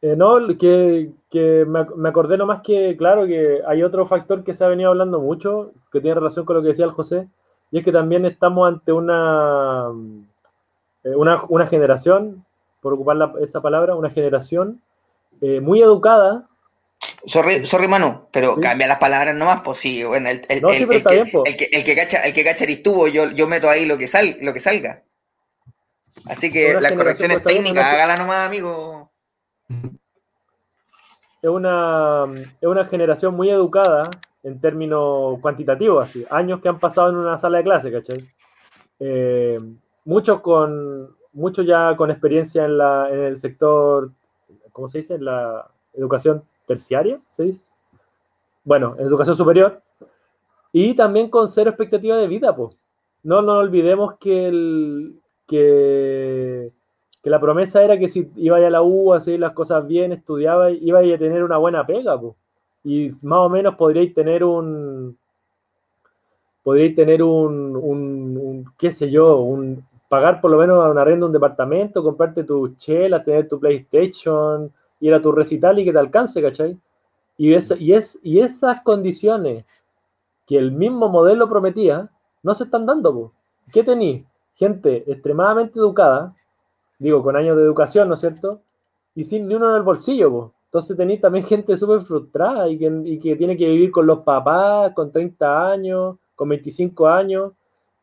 Eh, 0.02 0.16
no, 0.16 0.36
que, 0.58 1.12
que 1.30 1.66
me, 1.68 1.86
me, 1.96 2.10
acordé 2.10 2.38
nomás 2.38 2.62
que, 2.62 2.96
claro, 2.98 3.28
que 3.28 3.60
hay 3.68 3.84
otro 3.84 4.08
factor 4.08 4.44
que 4.44 4.56
se 4.56 4.64
ha 4.64 4.68
venido 4.68 4.90
hablando 4.90 5.20
mucho, 5.20 5.72
que 5.92 6.02
tiene 6.02 6.16
relación 6.16 6.46
con 6.46 6.56
lo 6.56 6.62
que 6.62 6.70
decía 6.70 6.86
el 6.86 6.92
José, 6.92 7.28
y 7.72 7.80
es 7.80 7.86
que 7.86 7.92
también 7.92 8.26
estamos 8.26 8.68
ante 8.68 8.92
una, 8.92 9.90
eh, 11.04 11.16
una, 11.16 11.44
una 11.50 11.68
generación, 11.68 12.44
por 12.82 12.94
ocupar 12.94 13.34
esa 13.42 13.62
palabra, 13.62 13.96
una 13.96 14.10
generación 14.10 14.82
muy 15.62 15.82
educada, 15.82 16.46
Sorry, 17.26 17.66
sorry 17.66 17.88
Manu, 17.88 18.28
pero 18.32 18.60
cambia 18.60 18.88
las 18.88 18.98
palabras 18.98 19.36
nomás, 19.36 19.62
pues 19.64 19.78
sí, 19.78 20.04
bueno, 20.04 20.30
el, 20.30 20.42
el, 20.50 20.58
el, 20.58 20.88
que, 20.88 20.96
el, 21.46 21.58
que, 21.58 21.70
el 21.72 21.84
que 21.84 21.96
cacha, 21.96 22.22
el 22.22 22.34
que 22.34 22.44
cacha 22.44 22.66
yo, 22.66 23.08
yo 23.08 23.48
meto 23.48 23.70
ahí 23.70 23.86
lo 23.86 23.98
que 23.98 24.08
sal, 24.08 24.38
lo 24.42 24.54
que 24.54 24.60
salga. 24.60 25.04
Así 26.26 26.52
que 26.52 26.80
las 26.80 26.94
correcciones 26.94 27.44
técnicas, 27.44 27.86
hágala 27.86 28.18
nomás, 28.18 28.48
amigo. 28.48 29.10
Es 31.42 31.50
una, 31.50 32.26
es 32.36 32.68
una 32.68 32.86
generación 32.86 33.36
muy 33.36 33.50
educada 33.50 34.10
en 34.44 34.60
términos 34.60 35.40
cuantitativos, 35.40 36.06
así, 36.06 36.26
años 36.30 36.62
que 36.62 36.70
han 36.70 36.80
pasado 36.80 37.10
en 37.10 37.16
una 37.16 37.38
sala 37.38 37.60
de 37.60 37.64
clase, 37.64 37.92
¿cachai? 37.92 38.28
Eh, 39.00 39.60
muchos 40.06 40.42
con, 40.42 41.16
muchos 41.34 41.66
ya 41.66 41.96
con 41.96 42.12
experiencia 42.12 42.66
en, 42.66 42.78
la, 42.78 43.10
en 43.12 43.20
el 43.20 43.38
sector, 43.38 44.12
¿cómo 44.72 44.90
se 44.90 45.00
dice? 45.00 45.16
En 45.16 45.26
la 45.26 45.68
educación 45.94 46.44
terciaria, 46.66 47.20
se 47.30 47.44
dice. 47.44 47.62
Bueno, 48.64 48.96
educación 49.00 49.36
superior. 49.36 49.82
Y 50.72 50.96
también 50.96 51.30
con 51.30 51.50
cero 51.50 51.72
expectativa 51.72 52.18
de 52.18 52.28
vida, 52.28 52.56
pues. 52.56 52.76
No 53.24 53.42
nos 53.42 53.58
olvidemos 53.58 54.18
que, 54.20 54.48
el, 54.48 55.21
que, 55.52 56.72
la 57.24 57.40
promesa 57.40 57.84
era 57.84 58.00
que 58.00 58.08
si 58.08 58.32
iba 58.38 58.58
a 58.58 58.70
la 58.70 58.82
U 58.82 59.14
a 59.14 59.18
hacer 59.18 59.40
las 59.40 59.52
cosas 59.54 59.86
bien, 59.86 60.12
estudiaba, 60.14 60.72
iba 60.72 61.00
a 61.00 61.18
tener 61.18 61.44
una 61.44 61.58
buena 61.58 61.86
pega, 61.86 62.20
pues. 62.20 62.34
Y 62.84 63.12
más 63.22 63.40
o 63.40 63.50
menos 63.50 63.76
podríais 63.76 64.14
tener 64.14 64.44
un, 64.44 65.16
podríais 66.64 66.96
tener 66.96 67.22
un, 67.22 68.66
qué 68.78 68.90
sé 68.90 69.12
yo, 69.12 69.38
un, 69.42 69.86
pagar 70.10 70.42
por 70.42 70.50
lo 70.50 70.58
menos 70.58 70.90
una 70.90 71.04
renta 71.04 71.28
un 71.28 71.32
departamento, 71.32 72.02
comprarte 72.02 72.44
tu 72.44 72.76
chela, 72.76 73.24
tener 73.24 73.48
tu 73.48 73.60
PlayStation, 73.60 74.72
ir 75.00 75.14
a 75.14 75.22
tu 75.22 75.32
recital 75.32 75.78
y 75.78 75.86
que 75.86 75.92
te 75.92 76.00
alcance, 76.00 76.42
¿cachai? 76.42 76.76
Y, 77.38 77.54
y 77.54 78.40
esas 78.40 78.82
condiciones 78.82 79.66
que 80.48 80.58
el 80.58 80.72
mismo 80.72 81.08
modelo 81.08 81.48
prometía 81.48 82.10
no 82.42 82.56
se 82.56 82.64
están 82.64 82.86
dando. 82.86 83.14
Po. 83.14 83.32
¿Qué 83.72 83.84
tenéis? 83.84 84.26
Gente 84.56 85.04
extremadamente 85.12 85.80
educada, 85.80 86.34
digo, 87.00 87.24
con 87.24 87.36
años 87.36 87.58
de 87.58 87.64
educación, 87.64 88.08
¿no 88.08 88.16
es 88.16 88.20
cierto? 88.20 88.62
Y 89.16 89.24
sin 89.24 89.48
ni 89.48 89.56
uno 89.56 89.72
en 89.72 89.78
el 89.78 89.84
bolsillo. 89.84 90.32
Po. 90.32 90.54
Entonces 90.66 90.96
tenéis 90.96 91.22
también 91.22 91.46
gente 91.46 91.76
súper 91.76 92.02
frustrada 92.02 92.70
y 92.70 92.78
que, 92.78 93.02
y 93.06 93.20
que, 93.20 93.36
tiene 93.36 93.58
que 93.58 93.68
vivir 93.68 93.92
con 93.92 94.06
los 94.06 94.24
papás, 94.24 94.94
con 94.94 95.12
30 95.12 95.72
años, 95.72 96.16
con 96.36 96.50
25 96.50 97.08
años. 97.08 97.52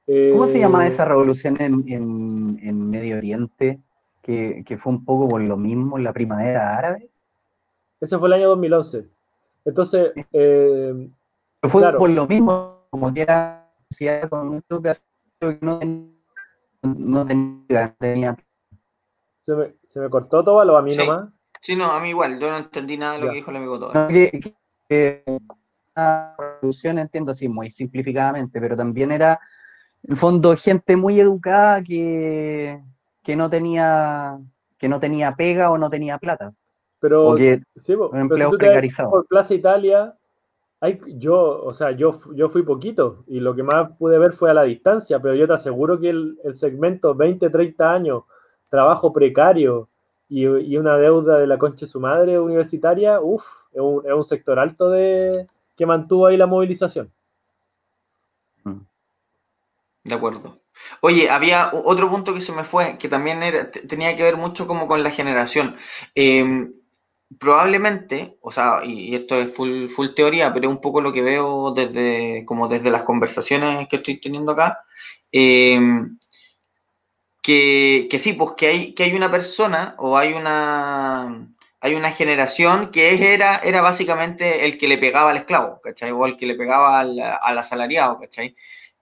¿Cómo 0.06 0.46
se 0.46 0.58
llama 0.58 0.84
eh, 0.84 0.88
esa 0.88 1.04
revolución 1.04 1.60
en, 1.60 1.84
en, 1.86 2.60
en 2.62 2.90
Medio 2.90 3.16
Oriente? 3.18 3.80
que, 4.64 4.78
fue 4.78 4.92
un 4.92 5.04
poco 5.04 5.28
por 5.28 5.40
lo 5.40 5.56
mismo 5.56 5.96
en 5.96 6.04
la 6.04 6.12
primavera 6.12 6.76
árabe. 6.76 7.08
Ese 8.00 8.18
fue 8.18 8.28
el 8.28 8.34
año 8.34 8.48
2011. 8.48 9.06
Entonces, 9.64 10.12
eh, 10.32 11.10
fue 11.62 11.92
por 11.96 12.10
lo 12.10 12.26
mismo, 12.26 12.86
como 12.90 13.12
que 13.12 13.22
era 13.22 13.70
sociedad 13.88 14.28
con 14.28 14.48
mucho 14.48 14.82
que 14.82 15.58
no, 15.60 15.80
no 16.96 17.24
tenía. 17.24 17.96
Se 19.42 19.54
me, 19.54 19.74
se 19.88 20.00
me 20.00 20.10
cortó 20.10 20.44
todo, 20.44 20.64
lo 20.64 20.76
a 20.76 20.82
mí 20.82 20.94
nomás. 20.96 21.30
Sí, 21.60 21.74
no, 21.74 21.86
a 21.86 22.00
mí 22.00 22.10
igual, 22.10 22.38
yo 22.38 22.50
no 22.50 22.58
entendí 22.58 22.96
nada 22.96 23.14
de 23.14 23.20
lo 23.20 23.30
que 23.30 23.36
dijo 23.36 23.50
el 23.50 23.56
amigo 23.56 23.78
todo. 23.78 23.92
No, 23.94 24.08
que, 24.08 24.54
que, 24.88 25.24
una 25.96 26.34
revolución, 26.38 26.98
entiendo 26.98 27.32
así, 27.32 27.48
muy 27.48 27.70
simplificadamente, 27.70 28.60
pero 28.60 28.76
también 28.76 29.10
era, 29.10 29.40
en 30.04 30.16
fondo, 30.16 30.56
gente 30.56 30.96
muy 30.96 31.18
educada 31.18 31.82
que, 31.82 32.80
que 33.22 33.36
no 33.36 33.50
tenía 33.50 34.38
que 34.78 34.88
no 34.88 35.00
tenía 35.00 35.34
pega 35.34 35.70
o 35.70 35.78
no 35.78 35.90
tenía 35.90 36.18
plata. 36.18 36.52
Pero, 37.00 37.28
O 37.28 37.36
que 37.36 37.62
sí, 37.84 37.94
un 37.94 38.10
pero 38.10 38.22
empleo 38.22 38.48
si 38.48 38.52
tú 38.52 38.58
te 38.58 38.64
vas 38.66 38.72
precarizado. 38.72 39.10
por 39.10 39.26
Plaza 39.26 39.54
Italia, 39.54 40.14
hay, 40.80 41.00
yo, 41.18 41.62
o 41.62 41.74
sea, 41.74 41.90
yo, 41.92 42.12
yo 42.34 42.48
fui 42.48 42.62
poquito 42.62 43.24
y 43.26 43.40
lo 43.40 43.54
que 43.54 43.62
más 43.62 43.96
pude 43.98 44.18
ver 44.18 44.32
fue 44.32 44.50
a 44.50 44.54
la 44.54 44.62
distancia, 44.62 45.20
pero 45.20 45.34
yo 45.34 45.46
te 45.46 45.54
aseguro 45.54 45.98
que 45.98 46.10
el, 46.10 46.38
el 46.44 46.54
segmento 46.54 47.14
20, 47.14 47.50
30 47.50 47.92
años, 47.92 48.22
trabajo 48.68 49.12
precario 49.12 49.88
y, 50.28 50.46
y 50.46 50.76
una 50.76 50.96
deuda 50.96 51.38
de 51.38 51.46
la 51.46 51.58
concha 51.58 51.86
de 51.86 51.92
su 51.92 52.00
madre 52.00 52.38
universitaria, 52.38 53.20
uff, 53.20 53.44
es 53.72 53.80
un, 53.80 54.06
es 54.06 54.12
un 54.12 54.24
sector 54.24 54.58
alto 54.58 54.90
de 54.90 55.48
que 55.76 55.86
mantuvo 55.86 56.26
ahí 56.26 56.36
la 56.36 56.46
movilización. 56.46 57.10
De 60.04 60.14
acuerdo. 60.14 60.56
Oye, 61.02 61.28
había 61.28 61.70
otro 61.72 62.08
punto 62.08 62.32
que 62.32 62.40
se 62.40 62.52
me 62.52 62.64
fue, 62.64 62.96
que 62.98 63.08
también 63.08 63.40
tenía 63.88 64.16
que 64.16 64.22
ver 64.22 64.36
mucho 64.36 64.66
como 64.66 64.86
con 64.86 65.02
la 65.02 65.10
generación. 65.10 65.76
Eh, 66.14 66.70
probablemente, 67.38 68.38
o 68.40 68.50
sea, 68.50 68.82
y, 68.84 69.14
esto 69.14 69.36
es 69.36 69.54
full, 69.54 69.88
full 69.88 70.08
teoría, 70.14 70.52
pero 70.52 70.68
es 70.68 70.74
un 70.74 70.80
poco 70.80 71.00
lo 71.00 71.12
que 71.12 71.22
veo 71.22 71.72
desde, 71.72 72.44
como 72.46 72.68
desde 72.68 72.90
las 72.90 73.02
conversaciones 73.02 73.88
que 73.88 73.96
estoy 73.96 74.20
teniendo 74.20 74.52
acá, 74.52 74.84
eh, 75.32 75.78
que, 77.42 78.08
que 78.10 78.18
sí, 78.18 78.32
pues 78.34 78.52
que 78.56 78.66
hay, 78.66 78.94
que 78.94 79.04
hay 79.04 79.14
una 79.14 79.30
persona 79.30 79.94
o 79.98 80.16
hay 80.18 80.32
una, 80.34 81.48
hay 81.80 81.94
una 81.94 82.12
generación 82.12 82.90
que 82.90 83.34
era, 83.34 83.56
era 83.58 83.80
básicamente 83.82 84.66
el 84.66 84.78
que 84.78 84.88
le 84.88 84.98
pegaba 84.98 85.30
al 85.30 85.38
esclavo, 85.38 85.80
¿cachai? 85.82 86.10
O 86.12 86.26
el 86.26 86.36
que 86.36 86.46
le 86.46 86.54
pegaba 86.54 87.00
al, 87.00 87.18
al 87.20 87.58
asalariado, 87.58 88.18
¿cachai? 88.20 88.54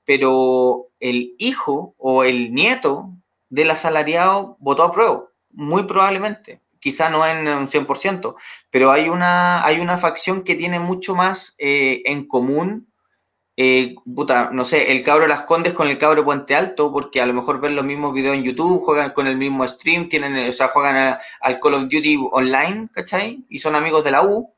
pero 0.06 0.88
el 1.00 1.34
hijo 1.36 1.94
o 1.98 2.24
el 2.24 2.54
nieto 2.54 3.12
del 3.50 3.70
asalariado 3.72 4.56
votó 4.60 4.84
a 4.84 4.92
prueba, 4.92 5.28
muy 5.50 5.82
probablemente, 5.82 6.62
quizá 6.86 7.08
no 7.10 7.26
en 7.26 7.48
un 7.48 7.68
100%, 7.68 8.36
pero 8.70 8.90
hay 8.92 9.08
una, 9.08 9.64
hay 9.64 9.80
una 9.80 9.98
facción 9.98 10.42
que 10.44 10.54
tiene 10.54 10.78
mucho 10.78 11.14
más 11.14 11.54
eh, 11.58 12.02
en 12.06 12.26
común, 12.28 12.92
eh, 13.58 13.94
puta, 14.14 14.50
no 14.52 14.64
sé, 14.64 14.92
el 14.92 15.02
cabro 15.02 15.26
Las 15.26 15.42
Condes 15.42 15.74
con 15.74 15.88
el 15.88 15.98
cabro 15.98 16.24
Puente 16.24 16.54
Alto, 16.54 16.92
porque 16.92 17.20
a 17.22 17.26
lo 17.26 17.34
mejor 17.34 17.60
ven 17.60 17.76
los 17.76 17.84
mismos 17.84 18.12
videos 18.14 18.36
en 18.36 18.44
YouTube, 18.44 18.82
juegan 18.82 19.12
con 19.12 19.26
el 19.26 19.36
mismo 19.38 19.66
stream, 19.68 20.08
tienen, 20.10 20.48
o 20.48 20.52
sea, 20.52 20.68
juegan 20.68 20.96
a- 20.96 21.20
al 21.40 21.60
Call 21.60 21.74
of 21.74 21.82
Duty 21.84 22.18
online, 22.32 22.88
¿cachai? 22.92 23.44
Y 23.48 23.58
son 23.58 23.74
amigos 23.76 24.04
de 24.04 24.10
la 24.12 24.22
U, 24.24 24.54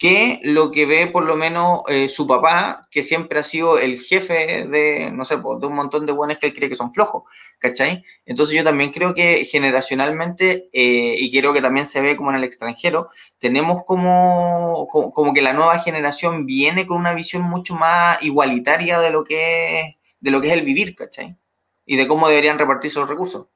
que 0.00 0.40
lo 0.44 0.70
que 0.70 0.86
ve 0.86 1.08
por 1.08 1.24
lo 1.24 1.36
menos 1.36 1.82
eh, 1.88 2.08
su 2.08 2.26
papá, 2.26 2.88
que 2.90 3.02
siempre 3.02 3.38
ha 3.38 3.42
sido 3.42 3.78
el 3.78 4.00
jefe 4.00 4.66
de, 4.66 5.10
no 5.12 5.26
sé, 5.26 5.36
pues, 5.36 5.60
de 5.60 5.66
un 5.66 5.74
montón 5.74 6.06
de 6.06 6.12
buenos 6.12 6.38
que 6.38 6.46
él 6.46 6.54
cree 6.54 6.70
que 6.70 6.74
son 6.74 6.94
flojos, 6.94 7.24
¿cachai? 7.58 8.02
Entonces 8.24 8.56
yo 8.56 8.64
también 8.64 8.92
creo 8.92 9.12
que 9.12 9.44
generacionalmente, 9.44 10.70
eh, 10.72 11.16
y 11.18 11.30
creo 11.38 11.52
que 11.52 11.60
también 11.60 11.84
se 11.84 12.00
ve 12.00 12.16
como 12.16 12.30
en 12.30 12.36
el 12.36 12.44
extranjero, 12.44 13.10
tenemos 13.38 13.84
como, 13.84 14.88
como, 14.90 15.12
como 15.12 15.34
que 15.34 15.42
la 15.42 15.52
nueva 15.52 15.78
generación 15.78 16.46
viene 16.46 16.86
con 16.86 16.96
una 16.96 17.12
visión 17.12 17.42
mucho 17.42 17.74
más 17.74 18.22
igualitaria 18.22 19.00
de 19.00 19.10
lo 19.10 19.22
que 19.22 19.80
es, 19.80 19.96
de 20.18 20.30
lo 20.30 20.40
que 20.40 20.46
es 20.48 20.54
el 20.54 20.62
vivir, 20.62 20.94
¿cachai? 20.94 21.36
Y 21.84 21.98
de 21.98 22.06
cómo 22.06 22.26
deberían 22.26 22.58
repartirse 22.58 23.00
los 23.00 23.08
recursos. 23.10 23.48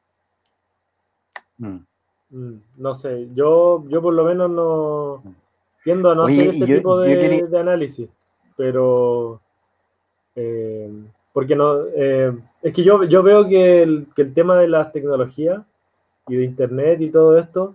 Mm. 1.57 1.79
Mm, 2.29 2.57
No 2.77 2.95
sé, 2.95 3.29
yo, 3.33 3.83
yo 3.89 4.03
por 4.03 4.13
lo 4.13 4.25
menos 4.25 4.51
no 4.51 5.44
tiendo 5.85 6.11
a 6.11 6.15
no 6.15 6.25
Oye, 6.25 6.49
hacer 6.49 6.67
yo- 6.67 6.77
tipo 6.77 6.99
de, 6.99 7.19
quería- 7.19 7.47
de 7.47 7.59
análisis, 7.59 8.09
pero 8.57 9.41
eh, 10.35 10.91
porque 11.33 11.55
no, 11.57 11.81
eh, 11.95 12.33
es 12.63 12.73
que 12.73 12.83
yo, 12.83 13.05
yo 13.05 13.23
veo 13.23 13.47
que 13.49 13.83
el, 13.83 14.07
que 14.15 14.23
el 14.23 14.35
tema 14.35 14.59
de 14.59 14.69
las 14.69 14.93
tecnologías 14.93 15.63
y 16.29 16.37
de 16.37 16.45
internet 16.45 17.01
y 17.01 17.11
todo 17.11 17.37
esto, 17.39 17.75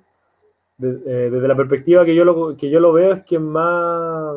de- 0.78 1.02
eh, 1.06 1.30
desde 1.30 1.48
la 1.48 1.56
perspectiva 1.56 2.04
que 2.06 2.16
yo 2.16 2.26
lo, 2.26 2.56
que 2.58 2.70
yo 2.70 2.80
lo 2.80 2.92
veo 2.94 3.14
es 3.14 3.24
que 3.24 3.38
más, 3.38 4.36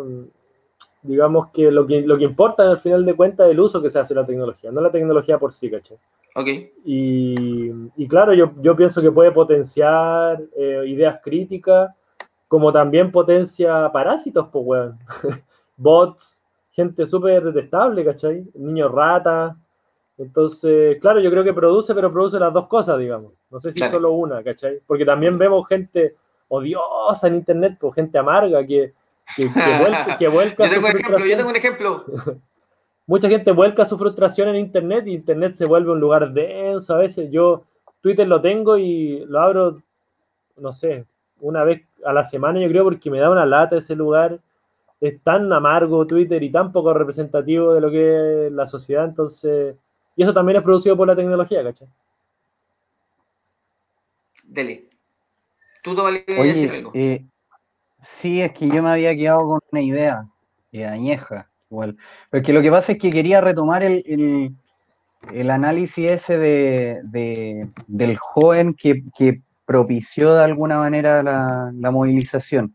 digamos 1.02 1.48
que 1.52 1.70
lo 1.70 1.87
que 1.87 2.02
lo 2.02 2.16
que 2.18 2.24
importa 2.24 2.68
al 2.70 2.78
final 2.78 3.04
de 3.04 3.14
cuentas 3.14 3.46
es 3.46 3.52
el 3.52 3.61
uso 3.61 3.80
que 3.82 3.90
se 3.90 3.98
hace 3.98 4.14
de 4.14 4.20
la 4.20 4.26
tecnología, 4.26 4.70
no 4.70 4.80
la 4.80 4.90
tecnología 4.90 5.38
por 5.38 5.52
sí, 5.52 5.70
¿cachai? 5.70 5.96
¿Ok? 6.35 6.48
Y, 6.85 7.70
y 7.96 8.08
claro, 8.08 8.32
yo, 8.35 8.52
yo 8.61 8.74
pienso 8.74 9.02
que 9.02 9.11
puede 9.12 9.32
potenciar 9.32 10.40
eh, 10.56 10.82
ideas 10.87 11.20
críticas, 11.22 11.94
como 12.53 12.71
también 12.71 13.11
potencia 13.11 13.91
parásitos, 13.91 14.47
pues, 14.53 14.62
weón. 14.67 14.99
Bots, 15.79 16.38
gente 16.71 17.07
súper 17.07 17.45
detestable, 17.45 18.05
¿cachai? 18.05 18.45
Niños 18.53 18.93
ratas. 18.93 19.57
Entonces, 20.19 21.01
claro, 21.01 21.19
yo 21.21 21.31
creo 21.31 21.45
que 21.45 21.55
produce, 21.55 21.95
pero 21.95 22.12
produce 22.12 22.38
las 22.38 22.53
dos 22.53 22.67
cosas, 22.69 22.99
digamos. 22.99 23.33
No 23.51 23.59
sé 23.59 23.73
si 23.73 23.79
Claro. 23.79 23.95
solo 23.95 24.12
una, 24.12 24.43
¿cachai? 24.43 24.81
Porque 24.87 25.07
también 25.07 25.38
vemos 25.38 25.67
gente 25.67 26.15
odiosa 26.49 27.27
en 27.29 27.37
internet, 27.37 27.79
pues, 27.81 27.95
gente 27.95 28.19
amarga 28.19 28.67
que, 28.67 28.93
que, 29.35 29.45
que 29.45 29.45
vuelca, 29.81 30.19
que 30.19 30.29
vuelca 30.29 30.65
Yo 30.67 30.75
tengo 30.75 30.88
su 30.88 30.97
ejemplo, 30.99 31.25
yo 31.25 31.37
tengo 31.38 31.49
un 31.49 31.57
ejemplo. 31.57 32.05
mucha 33.07 33.31
gente 33.31 33.51
vuelca 33.51 33.87
su 33.87 33.97
frustración 33.97 34.51
en 34.51 34.57
internet 34.57 35.07
y 35.07 35.15
internet 35.15 35.55
se 35.55 35.65
vuelve 35.65 35.91
un 35.91 36.01
lugar 36.01 36.31
denso 36.35 36.95
a 36.95 36.99
veces. 36.99 37.31
Yo 37.31 37.65
Twitter 38.03 38.29
lo 38.29 38.43
tengo 38.43 38.77
y 38.77 39.25
lo 39.25 39.41
abro, 39.41 39.79
no 40.59 40.71
sé, 40.75 41.07
una 41.42 41.64
vez 41.64 41.83
a 42.05 42.12
la 42.12 42.24
semana 42.24 42.61
yo 42.61 42.68
creo 42.68 42.85
porque 42.85 43.11
me 43.11 43.18
da 43.18 43.28
una 43.31 43.44
lata 43.44 43.76
ese 43.76 43.94
lugar. 43.94 44.40
Es 45.00 45.20
tan 45.22 45.52
amargo 45.52 46.07
Twitter 46.07 46.40
y 46.42 46.50
tan 46.50 46.70
poco 46.72 46.94
representativo 46.94 47.74
de 47.74 47.81
lo 47.81 47.90
que 47.90 48.46
es 48.46 48.52
la 48.52 48.66
sociedad, 48.66 49.05
entonces... 49.05 49.74
Y 50.14 50.22
eso 50.22 50.33
también 50.33 50.59
es 50.59 50.62
producido 50.62 50.96
por 50.96 51.09
la 51.09 51.16
tecnología, 51.16 51.62
¿cachai? 51.64 51.88
Dele. 54.44 54.88
Tú 55.83 55.94
te 55.94 56.02
valías 56.02 56.26
decir 56.26 56.40
Oye, 56.40 56.70
algo. 56.70 56.90
eh, 56.94 57.24
sí, 58.00 58.40
es 58.42 58.52
que 58.52 58.68
yo 58.68 58.83
me 58.83 58.90
había 58.90 59.14
quedado 59.16 59.40
con 59.42 59.61
una 59.72 59.81
idea 59.83 60.28
eh, 60.70 60.87
añeja, 60.87 61.50
igual. 61.70 61.96
Porque 62.31 62.52
lo 62.52 62.62
que 62.62 62.70
pasa 62.70 62.92
es 62.92 62.98
que 62.98 63.11
quería 63.11 63.40
retomar 63.40 63.83
el, 63.83 64.02
el- 64.07 64.55
el 65.33 65.50
análisis 65.50 66.11
ese 66.11 66.37
de, 66.38 67.00
de- 67.05 67.68
del 67.87 68.16
joven 68.18 68.74
que, 68.74 69.02
que 69.16 69.40
propició 69.72 70.35
de 70.35 70.44
alguna 70.44 70.78
manera 70.78 71.22
la, 71.22 71.90
movilización. 71.90 72.74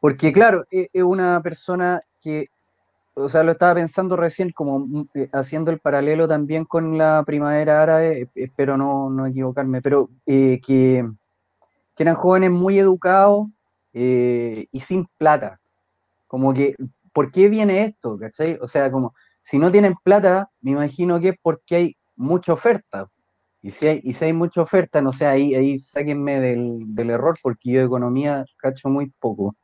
Porque, 0.00 0.32
claro, 0.32 0.64
e- 0.70 0.88
es 0.92 1.02
una 1.02 1.42
persona 1.42 2.00
que, 2.22 2.48
o 3.14 3.28
sea, 3.28 3.42
lo 3.42 3.52
estaba 3.52 3.74
pensando 3.74 4.16
recién, 4.16 4.52
como 4.52 4.80
mm, 4.80 5.08
eh, 5.14 5.28
haciendo 5.32 5.70
el 5.70 5.80
paralelo 5.80 6.28
también 6.28 6.64
con 6.64 6.96
la 6.96 7.24
primavera 7.26 7.82
árabe, 7.82 8.22
eh, 8.22 8.28
espero 8.36 8.76
no, 8.76 9.10
no 9.10 9.26
equivocarme, 9.26 9.82
pero 9.82 10.10
eh, 10.26 10.60
que 10.64 11.04
que 11.96 12.02
eran 12.02 12.14
jóvenes 12.14 12.50
muy 12.50 12.78
educados 12.78 13.48
y 13.94 14.80
sin 14.80 15.06
plata. 15.16 15.58
Como 16.26 16.52
que, 16.52 16.76
¿por 17.14 17.32
qué 17.32 17.48
viene 17.48 17.84
esto? 17.84 18.18
¿Cachai? 18.18 18.58
O 18.60 18.68
sea, 18.68 18.90
como, 18.90 19.14
si 19.40 19.58
no 19.58 19.70
tienen 19.70 19.94
plata, 20.04 20.50
me 20.60 20.72
imagino 20.72 21.18
que 21.18 21.30
es 21.30 21.36
porque 21.40 21.76
hay 21.76 21.96
mucha 22.16 22.52
oferta. 22.52 23.08
Y 23.66 23.72
si 23.72 23.88
hay, 23.88 24.00
y 24.04 24.12
si 24.12 24.24
hay 24.26 24.32
mucha 24.32 24.62
oferta, 24.62 25.02
no 25.02 25.12
sé, 25.12 25.26
ahí, 25.26 25.52
ahí 25.56 25.76
sáquenme 25.76 26.38
del, 26.38 26.78
del 26.94 27.10
error, 27.10 27.34
porque 27.42 27.72
yo 27.72 27.80
de 27.80 27.86
economía 27.86 28.44
cacho 28.58 28.88
muy 28.88 29.10
poco. 29.18 29.56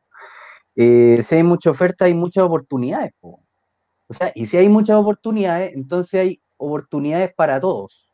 Eh, 0.74 1.22
si 1.24 1.36
hay 1.36 1.44
mucha 1.44 1.70
oferta, 1.70 2.06
hay 2.06 2.14
muchas 2.14 2.42
oportunidades. 2.42 3.12
po. 3.20 3.38
O 4.08 4.12
sea, 4.12 4.32
y 4.34 4.46
si 4.46 4.56
hay 4.56 4.68
muchas 4.68 4.96
oportunidades, 4.96 5.72
entonces 5.74 6.20
hay 6.20 6.40
oportunidades 6.56 7.32
para 7.36 7.60
todos. 7.60 8.12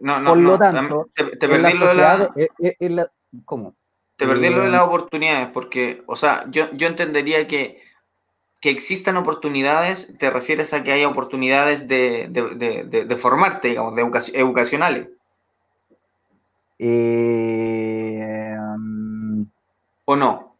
No, 0.00 0.18
no, 0.20 0.30
Por 0.30 0.38
no. 0.38 0.50
lo 0.52 0.58
tanto, 0.58 1.10
te, 1.14 1.36
te 1.36 1.46
en 1.54 1.62
la 1.62 1.68
perdí 1.68 1.78
lo 1.78 1.86
de 1.88 1.94
la, 1.96 2.32
eh, 2.36 2.48
eh, 2.62 2.76
en 2.80 2.96
la- 2.96 3.12
¿cómo? 3.44 3.74
te 4.16 4.26
perdí 4.26 4.48
lo 4.48 4.62
de 4.62 4.68
eh, 4.68 4.70
las 4.70 4.80
oportunidades, 4.84 5.48
porque, 5.48 6.02
o 6.06 6.16
sea, 6.16 6.46
yo, 6.50 6.72
yo 6.72 6.86
entendería 6.86 7.46
que 7.46 7.78
que 8.64 8.70
existan 8.70 9.18
oportunidades, 9.18 10.16
te 10.16 10.30
refieres 10.30 10.72
a 10.72 10.82
que 10.82 10.90
haya 10.92 11.06
oportunidades 11.06 11.86
de, 11.86 12.28
de, 12.30 13.04
de, 13.04 13.16
formarte, 13.16 13.68
digamos, 13.68 13.94
de 13.94 14.02
educaci- 14.02 14.32
educacionales, 14.34 15.08
Eh, 16.78 18.56
¿o 20.06 20.16
no? 20.16 20.56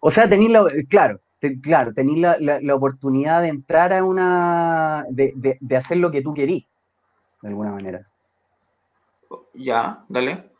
o 0.00 0.10
sea, 0.10 0.28
tenéis 0.28 0.50
la, 0.50 0.66
claro, 0.88 1.20
te- 1.38 1.60
claro, 1.60 1.92
tenéis 1.94 2.18
la, 2.20 2.36
la- 2.38 2.60
la 2.60 2.74
oportunidad 2.74 3.42
de 3.42 3.48
entrar 3.48 3.92
a 3.92 4.04
una, 4.04 5.04
de, 5.08 5.32
de- 5.60 5.76
hacer 5.76 5.98
lo 5.98 6.10
que 6.10 6.22
tú 6.22 6.34
querís, 6.34 6.66
de 7.42 7.48
alguna 7.48 7.72
manera. 7.72 8.06
Ya, 9.54 10.04
dale. 10.08 10.50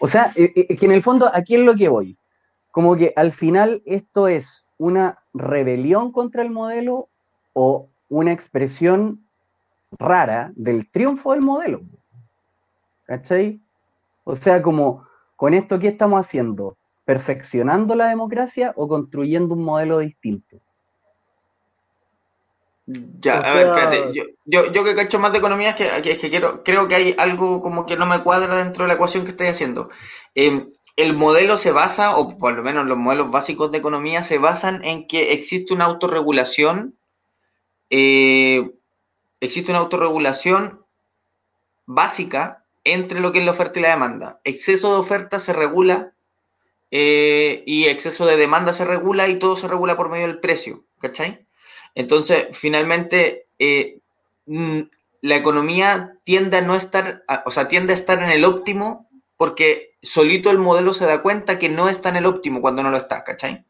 O 0.00 0.08
sea, 0.08 0.32
eh, 0.36 0.52
eh, 0.56 0.76
que 0.76 0.86
en 0.86 0.92
el 0.92 1.02
fondo, 1.02 1.30
aquí 1.32 1.54
es 1.54 1.60
lo 1.60 1.74
que 1.74 1.88
voy. 1.88 2.18
Como 2.70 2.96
que 2.96 3.12
al 3.16 3.32
final 3.32 3.82
esto 3.86 4.28
es 4.28 4.66
una 4.82 5.22
rebelión 5.32 6.10
contra 6.10 6.42
el 6.42 6.50
modelo 6.50 7.08
o 7.52 7.88
una 8.08 8.32
expresión 8.32 9.24
rara 9.92 10.52
del 10.56 10.90
triunfo 10.90 11.32
del 11.32 11.40
modelo. 11.40 11.82
¿Cachai? 13.04 13.60
O 14.24 14.34
sea, 14.34 14.60
como, 14.60 15.06
¿con 15.36 15.54
esto 15.54 15.78
qué 15.78 15.86
estamos 15.86 16.18
haciendo? 16.20 16.76
¿Perfeccionando 17.04 17.94
la 17.94 18.08
democracia 18.08 18.72
o 18.74 18.88
construyendo 18.88 19.54
un 19.54 19.62
modelo 19.62 20.00
distinto? 20.00 20.56
Ya, 23.20 23.38
a 23.38 23.54
ver, 23.54 23.66
espérate. 23.68 24.12
Yo, 24.44 24.72
yo, 24.72 24.84
que 24.84 24.94
cacho 24.94 25.18
más 25.18 25.32
de 25.32 25.38
economía 25.38 25.70
es 25.70 25.76
que, 25.76 26.16
que, 26.18 26.30
quiero, 26.30 26.62
creo 26.64 26.88
que 26.88 26.94
hay 26.94 27.14
algo 27.18 27.60
como 27.60 27.86
que 27.86 27.96
no 27.96 28.06
me 28.06 28.22
cuadra 28.22 28.56
dentro 28.56 28.84
de 28.84 28.88
la 28.88 28.94
ecuación 28.94 29.24
que 29.24 29.30
estoy 29.30 29.46
haciendo. 29.46 29.90
Em, 30.34 30.72
el 30.96 31.14
modelo 31.14 31.56
se 31.56 31.72
basa, 31.72 32.16
o 32.16 32.36
por 32.36 32.54
lo 32.54 32.62
menos 32.62 32.86
los 32.86 32.98
modelos 32.98 33.30
básicos 33.30 33.70
de 33.70 33.78
economía 33.78 34.22
se 34.22 34.38
basan 34.38 34.84
en 34.84 35.06
que 35.06 35.32
existe 35.32 35.72
una 35.72 35.84
autorregulación, 35.84 36.98
eh, 37.90 38.70
existe 39.40 39.70
una 39.70 39.80
autorregulación 39.80 40.84
básica 41.86 42.64
entre 42.84 43.20
lo 43.20 43.32
que 43.32 43.38
es 43.38 43.44
la 43.44 43.52
oferta 43.52 43.78
y 43.78 43.82
la 43.82 43.90
demanda. 43.90 44.40
Exceso 44.44 44.92
de 44.92 44.98
oferta 44.98 45.40
se 45.40 45.52
regula 45.52 46.12
eh, 46.90 47.62
y 47.66 47.86
exceso 47.86 48.26
de 48.26 48.36
demanda 48.36 48.74
se 48.74 48.84
regula 48.84 49.28
y 49.28 49.38
todo 49.38 49.56
se 49.56 49.68
regula 49.68 49.96
por 49.96 50.10
medio 50.10 50.26
del 50.26 50.40
precio, 50.40 50.84
¿cachai? 50.98 51.46
Entonces, 51.94 52.46
finalmente, 52.52 53.46
eh, 53.58 53.98
mm, 54.46 54.80
la 55.22 55.36
economía 55.36 56.18
tiende 56.24 56.58
a 56.58 56.62
no 56.62 56.74
estar, 56.74 57.24
o 57.44 57.50
sea, 57.50 57.68
tiende 57.68 57.92
a 57.92 57.96
estar 57.96 58.22
en 58.22 58.30
el 58.30 58.44
óptimo 58.44 59.08
porque 59.36 59.96
solito 60.02 60.50
el 60.50 60.58
modelo 60.58 60.94
se 60.94 61.06
da 61.06 61.22
cuenta 61.22 61.58
que 61.58 61.68
no 61.68 61.88
está 61.88 62.08
en 62.08 62.16
el 62.16 62.26
óptimo 62.26 62.60
cuando 62.60 62.82
no 62.82 62.90
lo 62.90 62.96
está, 62.96 63.24
¿cachai? 63.24 63.64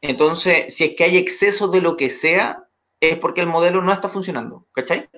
Entonces, 0.00 0.74
si 0.74 0.84
es 0.84 0.96
que 0.96 1.04
hay 1.04 1.16
exceso 1.16 1.68
de 1.68 1.80
lo 1.80 1.96
que 1.96 2.10
sea, 2.10 2.68
es 3.00 3.18
porque 3.18 3.40
el 3.40 3.46
modelo 3.46 3.82
no 3.82 3.92
está 3.92 4.08
funcionando, 4.08 4.66
¿cachai? 4.72 5.08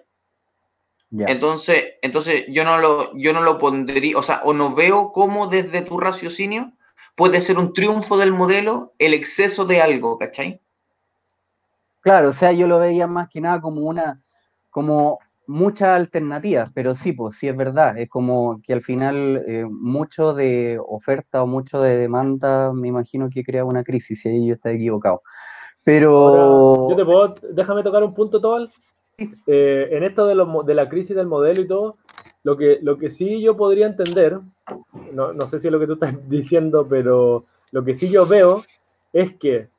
Entonces, 1.11 1.95
entonces 2.03 2.45
yo 2.49 2.65
no 2.65 2.79
lo, 2.79 3.17
yo 3.17 3.33
no 3.33 3.41
lo 3.41 3.59
pondría, 3.59 4.19
o 4.19 4.23
sea, 4.23 4.41
o 4.45 4.53
no 4.53 4.75
veo 4.75 5.13
cómo 5.13 5.47
desde 5.47 5.83
tu 5.83 5.99
raciocinio 5.99 6.73
puede 7.15 7.41
ser 7.41 7.59
un 7.59 7.73
triunfo 7.73 8.19
del 8.19 8.33
modelo 8.33 8.95
el 8.99 9.15
exceso 9.15 9.65
de 9.65 9.81
algo, 9.81 10.19
¿cachai? 10.19 10.61
Claro, 12.07 12.29
o 12.29 12.33
sea, 12.33 12.53
yo 12.53 12.69
lo 12.69 12.79
veía 12.79 13.09
más 13.09 13.29
que 13.29 13.41
nada 13.41 13.61
como 13.61 13.81
una, 13.81 14.23
como 14.71 15.19
muchas 15.49 15.89
alternativas, 15.89 16.71
pero 16.73 16.95
sí, 16.95 17.11
pues 17.11 17.37
sí 17.37 17.49
es 17.49 17.57
verdad, 17.57 17.99
es 17.99 18.09
como 18.09 18.61
que 18.63 18.75
al 18.75 18.81
final 18.81 19.43
eh, 19.45 19.65
mucho 19.69 20.33
de 20.33 20.79
oferta 20.87 21.43
o 21.43 21.49
mucho 21.49 21.81
de 21.81 21.97
demanda, 21.97 22.73
me 22.73 22.87
imagino 22.87 23.29
que 23.29 23.43
crea 23.43 23.65
una 23.65 23.83
crisis, 23.83 24.25
y 24.25 24.29
ahí 24.29 24.47
yo 24.47 24.55
estoy 24.55 24.77
equivocado. 24.77 25.23
Pero... 25.83 26.89
yo 26.91 26.95
te 26.95 27.05
puedo, 27.05 27.35
déjame 27.51 27.83
tocar 27.83 28.05
un 28.05 28.15
punto, 28.15 28.41
Tobal. 28.41 28.71
Eh, 29.19 29.89
en 29.91 30.05
esto 30.05 30.29
de, 30.29 30.37
de, 30.65 30.75
la 30.75 30.89
crisis 30.89 31.17
del 31.17 31.27
modelo 31.27 31.61
y 31.61 31.67
todo, 31.67 31.97
lo 32.45 32.57
que, 32.57 32.79
lo 32.83 32.99
que 32.99 33.11
sí 33.11 33.43
yo 33.43 33.57
podría 33.57 33.89
entender, 33.89 34.39
no, 35.13 35.33
no 35.33 35.49
sé 35.49 35.59
si 35.59 35.67
es 35.67 35.73
lo 35.73 35.81
que 35.81 35.89
tú 35.89 35.95
estás 35.95 36.15
diciendo, 36.29 36.87
pero 36.89 37.47
lo 37.73 37.85
que 37.85 37.95
sí 37.95 38.09
yo 38.09 38.27
veo 38.27 38.63
es 39.13 39.35
que 39.35 39.71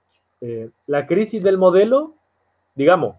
eh, 0.42 0.70
la 0.86 1.08
crisis 1.08 1.42
del 1.42 1.58
modelo, 1.58 2.17
digamos, 2.78 3.16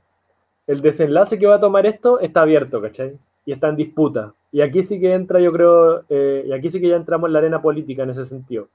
el 0.69 0.81
desenlace 0.81 1.39
que 1.39 1.47
va 1.47 1.57
a 1.57 1.61
tomar 1.61 1.85
esto 1.85 2.21
está 2.21 2.43
abierto, 2.43 2.81
¿cachai? 2.81 3.19
Y 3.45 3.53
está 3.53 3.69
en 3.69 3.77
disputa. 3.77 4.33
Y 4.53 4.61
aquí 4.61 4.85
sí 4.85 5.01
que 5.01 5.13
entra, 5.13 5.41
yo 5.41 5.53
creo, 5.53 6.05
eh, 6.09 6.45
y 6.47 6.53
aquí 6.53 6.71
sí 6.71 6.81
que 6.81 6.89
ya 6.89 6.97
entramos 6.97 7.29
en 7.29 7.33
la 7.33 7.41
arena 7.41 7.61
política 7.61 8.05
en 8.05 8.11
ese 8.11 8.25
sentido. 8.25 8.69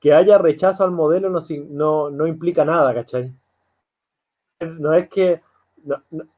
Que 0.00 0.12
haya 0.12 0.38
rechazo 0.38 0.82
al 0.82 0.90
modelo 0.90 1.30
no, 1.30 2.10
no, 2.10 2.26
implica 2.26 2.64
nada, 2.64 2.92
¿cachai? 2.92 3.30
No 4.60 4.92
es 4.92 5.08
que, 5.08 5.38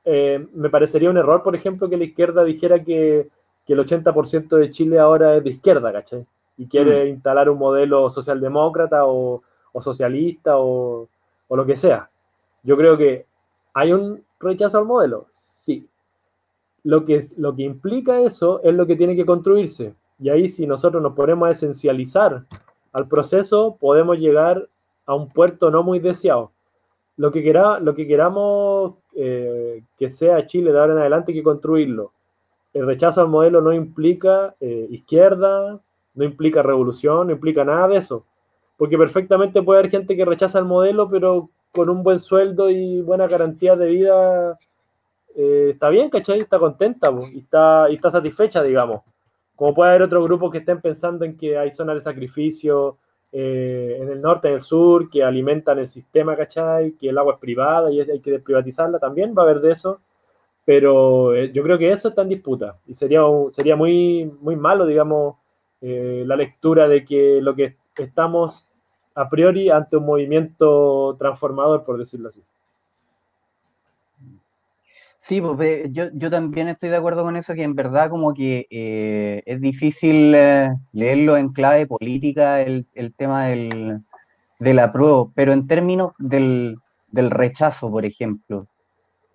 eh, 0.04 0.46
me 0.52 0.68
parecería 0.68 1.08
un 1.08 1.18
error, 1.18 1.42
por 1.42 1.56
ejemplo, 1.56 1.88
que 1.88 1.96
la 1.96 2.04
izquierda 2.04 2.44
dijera 2.44 2.82
que, 2.84 3.28
el 3.66 3.78
80% 3.78 4.58
de 4.58 4.70
Chile 4.70 4.98
ahora 4.98 5.36
es 5.36 5.44
de 5.44 5.50
izquierda, 5.50 5.90
¿cachai? 5.90 6.26
Y 6.58 6.66
quiere 6.66 7.04
mm. 7.04 7.08
instalar 7.08 7.48
un 7.48 7.58
modelo 7.58 8.10
socialdemócrata 8.10 9.06
o, 9.06 9.42
o 9.72 9.82
socialista 9.82 10.58
o, 10.58 11.08
o 11.48 11.56
lo 11.56 11.64
que 11.64 11.76
sea. 11.76 12.10
Yo 12.62 12.76
creo 12.76 12.98
que 12.98 13.26
hay 13.74 13.92
un 13.92 14.24
rechazo 14.40 14.78
al 14.78 14.86
modelo, 14.86 15.26
sí. 15.32 15.88
Lo 16.82 17.04
que, 17.04 17.24
lo 17.36 17.54
que 17.54 17.62
implica 17.62 18.20
eso 18.20 18.60
es 18.62 18.74
lo 18.74 18.86
que 18.86 18.96
tiene 18.96 19.16
que 19.16 19.26
construirse. 19.26 19.94
Y 20.18 20.28
ahí 20.28 20.48
si 20.48 20.66
nosotros 20.66 21.02
nos 21.02 21.14
ponemos 21.14 21.48
a 21.48 21.52
esencializar 21.52 22.44
al 22.92 23.08
proceso, 23.08 23.76
podemos 23.80 24.18
llegar 24.18 24.68
a 25.06 25.14
un 25.14 25.28
puerto 25.28 25.70
no 25.70 25.82
muy 25.82 25.98
deseado. 25.98 26.52
Lo 27.16 27.32
que, 27.32 27.42
quiera, 27.42 27.78
lo 27.80 27.94
que 27.94 28.06
queramos 28.06 28.94
eh, 29.14 29.82
que 29.98 30.10
sea 30.10 30.46
Chile 30.46 30.72
de 30.72 30.78
ahora 30.78 30.92
en 30.94 30.98
adelante 31.00 31.32
hay 31.32 31.38
que 31.38 31.44
construirlo. 31.44 32.12
El 32.72 32.86
rechazo 32.86 33.20
al 33.20 33.28
modelo 33.28 33.60
no 33.60 33.72
implica 33.72 34.54
eh, 34.60 34.86
izquierda, 34.90 35.80
no 36.14 36.24
implica 36.24 36.62
revolución, 36.62 37.28
no 37.28 37.32
implica 37.32 37.64
nada 37.64 37.88
de 37.88 37.96
eso 37.96 38.24
porque 38.76 38.98
perfectamente 38.98 39.62
puede 39.62 39.80
haber 39.80 39.90
gente 39.90 40.16
que 40.16 40.24
rechaza 40.24 40.58
el 40.58 40.64
modelo, 40.64 41.08
pero 41.08 41.50
con 41.74 41.90
un 41.90 42.02
buen 42.02 42.20
sueldo 42.20 42.70
y 42.70 43.00
buena 43.00 43.26
garantía 43.26 43.74
de 43.74 43.86
vida 43.86 44.58
eh, 45.34 45.70
está 45.72 45.88
bien, 45.88 46.08
¿cachai? 46.08 46.38
Está 46.38 46.58
contenta 46.58 47.10
y, 47.32 47.40
está, 47.40 47.86
y 47.90 47.94
está 47.94 48.10
satisfecha, 48.10 48.62
digamos. 48.62 49.02
Como 49.56 49.74
puede 49.74 49.90
haber 49.90 50.02
otros 50.02 50.24
grupos 50.24 50.52
que 50.52 50.58
estén 50.58 50.80
pensando 50.80 51.24
en 51.24 51.36
que 51.36 51.58
hay 51.58 51.72
zonas 51.72 51.96
de 51.96 52.00
sacrificio 52.00 52.98
eh, 53.32 53.98
en 54.00 54.10
el 54.10 54.20
norte, 54.20 54.48
en 54.48 54.54
el 54.54 54.60
sur, 54.60 55.10
que 55.10 55.24
alimentan 55.24 55.78
el 55.80 55.90
sistema, 55.90 56.36
¿cachai? 56.36 56.92
Que 56.92 57.08
el 57.08 57.18
agua 57.18 57.34
es 57.34 57.40
privada 57.40 57.90
y 57.90 58.00
hay 58.00 58.20
que 58.20 58.38
privatizarla 58.38 59.00
también, 59.00 59.34
va 59.36 59.42
a 59.42 59.46
haber 59.46 59.60
de 59.60 59.72
eso. 59.72 60.00
Pero 60.64 61.34
eh, 61.34 61.50
yo 61.52 61.62
creo 61.62 61.76
que 61.76 61.90
eso 61.90 62.08
está 62.08 62.22
en 62.22 62.28
disputa 62.28 62.78
y 62.86 62.94
sería, 62.94 63.20
sería 63.50 63.76
muy, 63.76 64.32
muy 64.40 64.56
malo, 64.56 64.86
digamos, 64.86 65.36
la 65.80 66.36
lectura 66.36 66.88
de 66.88 67.04
que 67.04 67.42
lo 67.42 67.54
que 67.54 67.76
estamos 67.98 68.66
a 69.14 69.28
priori 69.28 69.70
ante 69.70 69.96
un 69.96 70.06
movimiento 70.06 71.16
transformador, 71.18 71.84
por 71.84 71.98
decirlo 71.98 72.28
así. 72.28 72.42
Sí, 75.20 75.40
pues, 75.40 75.88
yo, 75.90 76.30
también 76.30 76.68
estoy 76.68 76.90
de 76.90 76.96
acuerdo 76.96 77.22
con 77.22 77.34
eso, 77.36 77.54
que 77.54 77.62
en 77.62 77.74
verdad 77.74 78.10
como 78.10 78.34
que 78.34 78.66
eh, 78.68 79.42
es 79.46 79.58
difícil 79.58 80.34
eh, 80.34 80.70
leerlo 80.92 81.38
en 81.38 81.48
clave 81.48 81.86
política 81.86 82.60
el, 82.60 82.86
tema 83.16 83.46
del, 83.46 84.02
del 84.58 84.78
apruebo, 84.78 85.32
pero 85.34 85.54
en 85.54 85.66
términos 85.66 86.12
del, 86.18 86.76
rechazo, 87.10 87.90
por 87.90 88.04
ejemplo, 88.04 88.66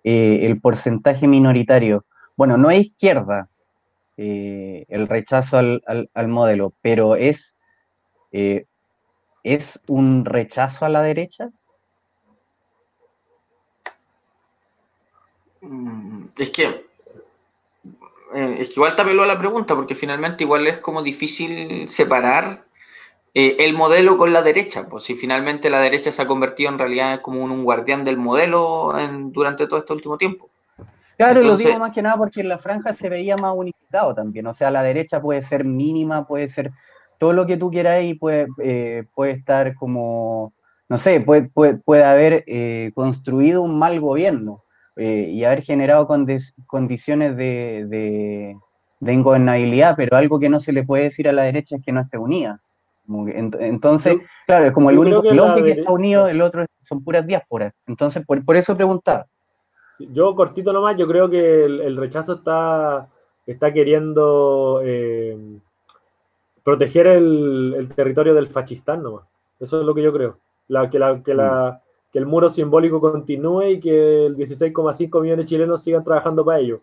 eh, 0.04 0.40
el 0.42 0.60
porcentaje 0.60 1.26
minoritario, 1.26 2.04
bueno, 2.36 2.56
no 2.56 2.70
es 2.70 2.86
izquierda 2.86 3.48
el 4.16 5.08
rechazo 5.08 5.58
al, 5.58 5.82
al, 6.14 6.28
modelo, 6.28 6.72
pero 6.82 7.16
es 7.16 7.58
¿es 9.42 9.80
un 9.86 10.24
rechazo 10.24 10.84
a 10.84 10.88
la 10.88 11.02
derecha? 11.02 11.50
Mm, 15.60 16.26
es 16.38 16.50
que, 16.50 16.64
eh, 18.34 18.56
es 18.58 18.68
que 18.68 18.74
igual 18.76 18.96
te 18.96 19.02
apeló 19.02 19.22
a 19.22 19.26
la 19.26 19.38
pregunta, 19.38 19.74
porque 19.74 19.94
finalmente 19.94 20.44
igual 20.44 20.66
es 20.66 20.78
como 20.78 21.02
difícil 21.02 21.88
separar 21.88 22.64
eh, 23.34 23.56
el 23.60 23.74
modelo 23.74 24.16
con 24.16 24.32
la 24.32 24.42
derecha, 24.42 24.86
pues 24.86 25.04
si 25.04 25.14
finalmente 25.14 25.70
la 25.70 25.80
derecha 25.80 26.10
se 26.10 26.22
ha 26.22 26.26
convertido 26.26 26.70
en 26.70 26.78
realidad 26.78 27.20
como 27.20 27.44
un, 27.44 27.62
guardián 27.62 28.04
del 28.04 28.16
modelo 28.16 28.92
durante 29.26 29.66
todo 29.66 29.78
este 29.78 29.92
último 29.92 30.18
tiempo. 30.18 30.50
Claro, 31.16 31.42
lo 31.42 31.56
digo 31.56 31.78
más 31.78 31.92
que 31.92 32.00
nada 32.00 32.16
porque 32.16 32.40
en 32.40 32.48
la 32.48 32.58
franja 32.58 32.94
se 32.94 33.10
veía 33.10 33.36
más 33.36 33.52
unificado 33.54 34.14
también, 34.14 34.46
o 34.46 34.54
sea, 34.54 34.70
la 34.70 34.82
derecha 34.82 35.20
puede 35.20 35.42
ser 35.42 35.64
mínima, 35.64 36.26
puede 36.26 36.48
ser 36.48 36.70
todo 37.20 37.34
lo 37.34 37.46
que 37.46 37.58
tú 37.58 37.70
quieras 37.70 38.02
y 38.02 38.14
puede, 38.14 38.48
eh, 38.62 39.04
puede 39.14 39.32
estar 39.32 39.74
como, 39.74 40.54
no 40.88 40.96
sé, 40.96 41.20
puede, 41.20 41.50
puede, 41.50 42.02
haber 42.02 42.44
eh, 42.46 42.92
construido 42.94 43.60
un 43.60 43.78
mal 43.78 44.00
gobierno 44.00 44.62
eh, 44.96 45.28
y 45.30 45.44
haber 45.44 45.60
generado 45.60 46.08
condiciones 46.66 47.36
de, 47.36 48.56
de, 49.00 49.12
ingobernabilidad, 49.12 49.96
pero 49.98 50.16
algo 50.16 50.40
que 50.40 50.48
no 50.48 50.60
se 50.60 50.72
le 50.72 50.82
puede 50.82 51.04
decir 51.04 51.28
a 51.28 51.34
la 51.34 51.42
derecha 51.42 51.76
es 51.76 51.82
que 51.84 51.92
no 51.92 52.00
esté 52.00 52.16
unida. 52.16 52.58
entonces, 53.06 54.16
claro, 54.46 54.64
es 54.64 54.72
como 54.72 54.88
el 54.88 54.98
único 54.98 55.20
bloque 55.20 55.62
que 55.62 55.72
está 55.72 55.92
unido, 55.92 56.26
el 56.26 56.40
otro 56.40 56.64
son 56.80 57.04
puras 57.04 57.26
diásporas. 57.26 57.74
Entonces, 57.86 58.24
por, 58.24 58.42
por 58.46 58.56
eso 58.56 58.74
preguntaba. 58.74 59.26
Yo 59.98 60.34
cortito 60.34 60.72
nomás, 60.72 60.96
yo 60.96 61.06
creo 61.06 61.28
que 61.28 61.66
el, 61.66 61.98
rechazo 61.98 62.36
está, 62.36 63.10
está 63.44 63.70
queriendo 63.74 64.80
proteger 66.64 67.06
el, 67.06 67.88
territorio 67.94 68.34
del 68.34 68.48
fascistán 68.48 69.02
nomás. 69.02 69.24
Eso 69.58 69.80
es 69.80 69.86
lo 69.86 69.94
que 69.94 70.02
yo 70.02 70.12
creo. 70.12 70.36
La, 70.68 70.88
que, 70.88 70.98
la, 70.98 71.22
que, 71.22 71.34
la, 71.34 71.82
que 72.12 72.18
el 72.18 72.26
muro 72.26 72.48
simbólico 72.48 73.00
continúe 73.00 73.62
y 73.64 73.80
que 73.80 74.26
el 74.26 74.36
16,5 74.36 75.20
millones 75.20 75.44
de 75.44 75.46
chilenos 75.46 75.82
sigan 75.82 76.04
trabajando 76.04 76.44
para 76.44 76.60
ello. 76.60 76.80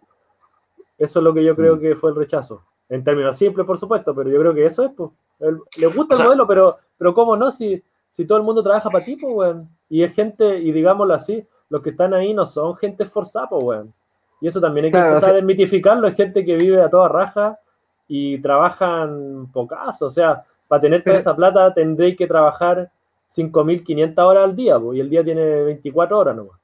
Eso 0.97 1.19
es 1.19 1.23
lo 1.23 1.33
que 1.33 1.43
yo 1.43 1.55
creo 1.55 1.75
mm. 1.75 1.79
que 1.79 1.95
fue 1.95 2.09
el 2.09 2.15
rechazo. 2.15 2.63
En 2.89 3.03
términos 3.03 3.37
simples, 3.37 3.65
por 3.65 3.77
supuesto, 3.77 4.15
pero 4.15 4.29
yo 4.29 4.39
creo 4.39 4.53
que 4.53 4.65
eso 4.65 4.83
es, 4.83 4.91
pues. 4.95 5.11
Le 5.39 5.87
gusta 5.87 6.15
el 6.15 6.23
modelo, 6.23 6.47
pero, 6.47 6.77
pero 6.97 7.13
¿cómo 7.13 7.35
no? 7.35 7.51
Si, 7.51 7.81
si 8.11 8.25
todo 8.25 8.37
el 8.37 8.43
mundo 8.43 8.63
trabaja 8.63 8.89
para 8.89 9.03
ti, 9.03 9.15
pues, 9.15 9.33
weón. 9.33 9.69
Y 9.89 10.03
es 10.03 10.13
gente, 10.13 10.59
y 10.59 10.71
digámoslo 10.71 11.13
así, 11.13 11.45
los 11.69 11.81
que 11.81 11.91
están 11.91 12.13
ahí 12.13 12.33
no 12.33 12.45
son 12.45 12.75
gente 12.77 13.05
forzada, 13.05 13.49
pues, 13.49 13.63
weón. 13.63 13.93
Y 14.39 14.47
eso 14.47 14.61
también 14.61 14.85
hay 14.85 14.91
que 14.91 14.97
empezar 14.97 15.31
a 15.31 15.33
desmitificarlo. 15.33 16.07
Es 16.07 16.15
gente 16.15 16.45
que 16.45 16.55
vive 16.55 16.81
a 16.81 16.89
toda 16.89 17.09
raja 17.09 17.59
y 18.07 18.41
trabajan 18.41 19.47
pocas, 19.51 20.01
o 20.01 20.09
sea, 20.09 20.43
para 20.67 20.81
tener 20.81 21.03
toda 21.03 21.17
esa 21.17 21.35
plata 21.35 21.73
tendréis 21.73 22.17
que 22.17 22.27
trabajar 22.27 22.89
5.500 23.35 24.17
horas 24.19 24.43
al 24.45 24.55
día, 24.55 24.77
y 24.93 24.99
el 24.99 25.09
día 25.09 25.23
tiene 25.23 25.63
24 25.63 26.17
horas 26.17 26.35
nomás. 26.35 26.59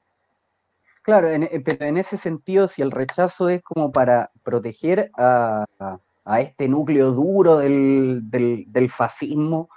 Claro, 1.02 1.28
pero 1.64 1.84
en 1.84 1.98
ese 1.98 2.16
sentido, 2.16 2.66
si 2.66 2.80
el 2.80 2.90
rechazo 2.90 3.50
es 3.50 3.62
como 3.62 3.92
para 3.92 4.30
proteger 4.42 5.10
a, 5.18 5.66
este 6.38 6.66
núcleo 6.66 7.10
duro 7.10 7.58
del, 7.58 8.90
fascismo, 8.90 9.68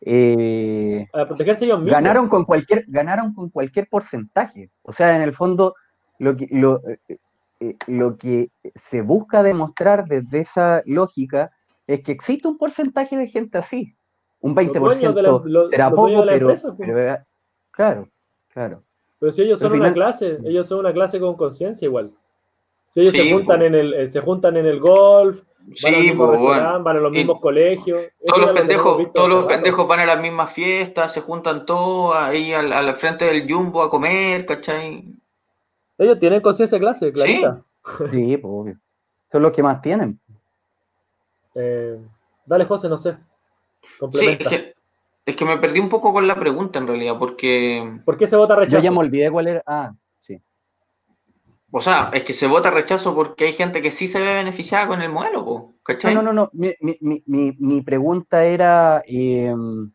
eh, 0.00 1.06
protegerse 1.12 1.66
ellos 1.66 1.80
mismos. 1.80 1.92
Ganaron 1.92 2.26
con, 2.26 2.46
cualquier, 2.46 2.86
ganaron 2.88 3.34
con 3.34 3.50
cualquier 3.50 3.86
porcentaje. 3.86 4.70
O 4.80 4.94
sea, 4.94 5.14
en 5.14 5.20
el 5.20 5.34
fondo, 5.34 5.74
lo 6.18 6.34
que, 6.34 6.48
lo, 6.50 6.80
eh, 7.62 7.68
eh, 7.70 7.76
lo 7.86 8.16
que 8.16 8.50
se 8.74 9.02
busca 9.02 9.42
demostrar 9.42 10.06
desde 10.06 10.40
esa 10.40 10.82
lógica 10.86 11.50
es 11.86 12.02
que 12.02 12.12
existe 12.12 12.48
un 12.48 12.58
porcentaje 12.58 13.16
de 13.16 13.28
gente 13.28 13.58
así. 13.58 13.94
Un 14.40 14.54
20% 14.56 15.70
será 15.70 15.90
poco, 15.90 16.24
pero, 16.26 16.54
pero, 16.76 17.18
claro, 17.70 18.08
claro. 18.48 18.82
Pero 19.18 19.32
si 19.32 19.42
ellos 19.42 19.60
son 19.60 19.72
una 19.74 19.92
clase, 19.92 20.38
ellos 20.44 20.66
son 20.66 20.80
una 20.80 20.92
clase 20.92 21.20
con 21.20 21.36
conciencia 21.36 21.86
igual. 21.86 22.10
Si 22.92 23.00
ellos 23.00 23.12
se 23.12 23.32
juntan 23.32 23.62
en 23.62 23.74
el, 23.74 24.10
se 24.10 24.20
juntan 24.20 24.56
en 24.56 24.66
el 24.66 24.80
golf, 24.80 25.40
van, 25.82 26.82
van 26.82 26.96
a 26.96 27.00
los 27.00 27.12
mismos 27.12 27.40
colegios. 27.40 28.00
Todos 28.26 28.46
los 28.46 28.50
pendejos, 28.50 29.12
todos 29.14 29.28
los 29.28 29.44
pendejos 29.44 29.86
van 29.86 30.00
a 30.00 30.06
las 30.06 30.20
mismas 30.20 30.52
fiestas, 30.52 31.12
se 31.12 31.20
juntan 31.20 31.64
todos 31.64 32.16
ahí 32.16 32.52
al, 32.52 32.96
frente 32.96 33.26
del 33.26 33.50
jumbo 33.50 33.82
a 33.82 33.90
comer, 33.90 34.44
¿cachai? 34.44 35.04
Ellos 36.02 36.18
tienen 36.18 36.40
conciencia 36.40 36.76
de 36.76 36.80
clase, 36.80 37.12
clarita. 37.12 37.62
Sí, 38.10 38.36
pues 38.36 38.44
obvio. 38.44 38.78
Son 39.30 39.42
los 39.42 39.52
que 39.52 39.62
más 39.62 39.80
tienen. 39.80 40.20
Eh, 41.54 41.98
dale, 42.44 42.64
José, 42.64 42.88
no 42.88 42.98
sé. 42.98 43.16
Sí, 44.12 44.38
es 45.24 45.36
que, 45.36 45.44
me 45.44 45.58
perdí 45.58 45.78
un 45.78 45.88
poco 45.88 46.12
con 46.12 46.26
la 46.26 46.34
pregunta 46.34 46.78
en 46.78 46.86
realidad, 46.86 47.18
porque. 47.18 48.00
¿Por 48.04 48.16
qué 48.16 48.26
se 48.26 48.36
vota 48.36 48.56
rechazo? 48.56 48.78
Yo 48.78 48.82
ya 48.82 48.90
me 48.90 48.98
olvidé 48.98 49.30
cuál 49.30 49.48
era. 49.48 49.62
Ah, 49.66 49.94
sí. 50.18 50.40
O 51.70 51.80
sea, 51.80 52.10
es 52.12 52.24
que 52.24 52.32
se 52.32 52.48
vota 52.48 52.70
rechazo 52.70 53.14
porque 53.14 53.44
hay 53.44 53.52
gente 53.52 53.80
que 53.80 53.92
sí 53.92 54.06
se 54.06 54.20
ve 54.20 54.34
beneficiada 54.34 54.88
con 54.88 55.02
el 55.02 55.10
modelo, 55.10 55.74
¿cachai? 55.82 56.14
No, 56.14 56.22
no, 56.22 56.32
no. 56.32 56.50
Mi, 56.52 56.74
mi, 56.80 56.98
mi, 57.00 57.56
mi 57.58 57.80
pregunta 57.82 58.44
era. 58.44 59.02
Em, 59.06 59.92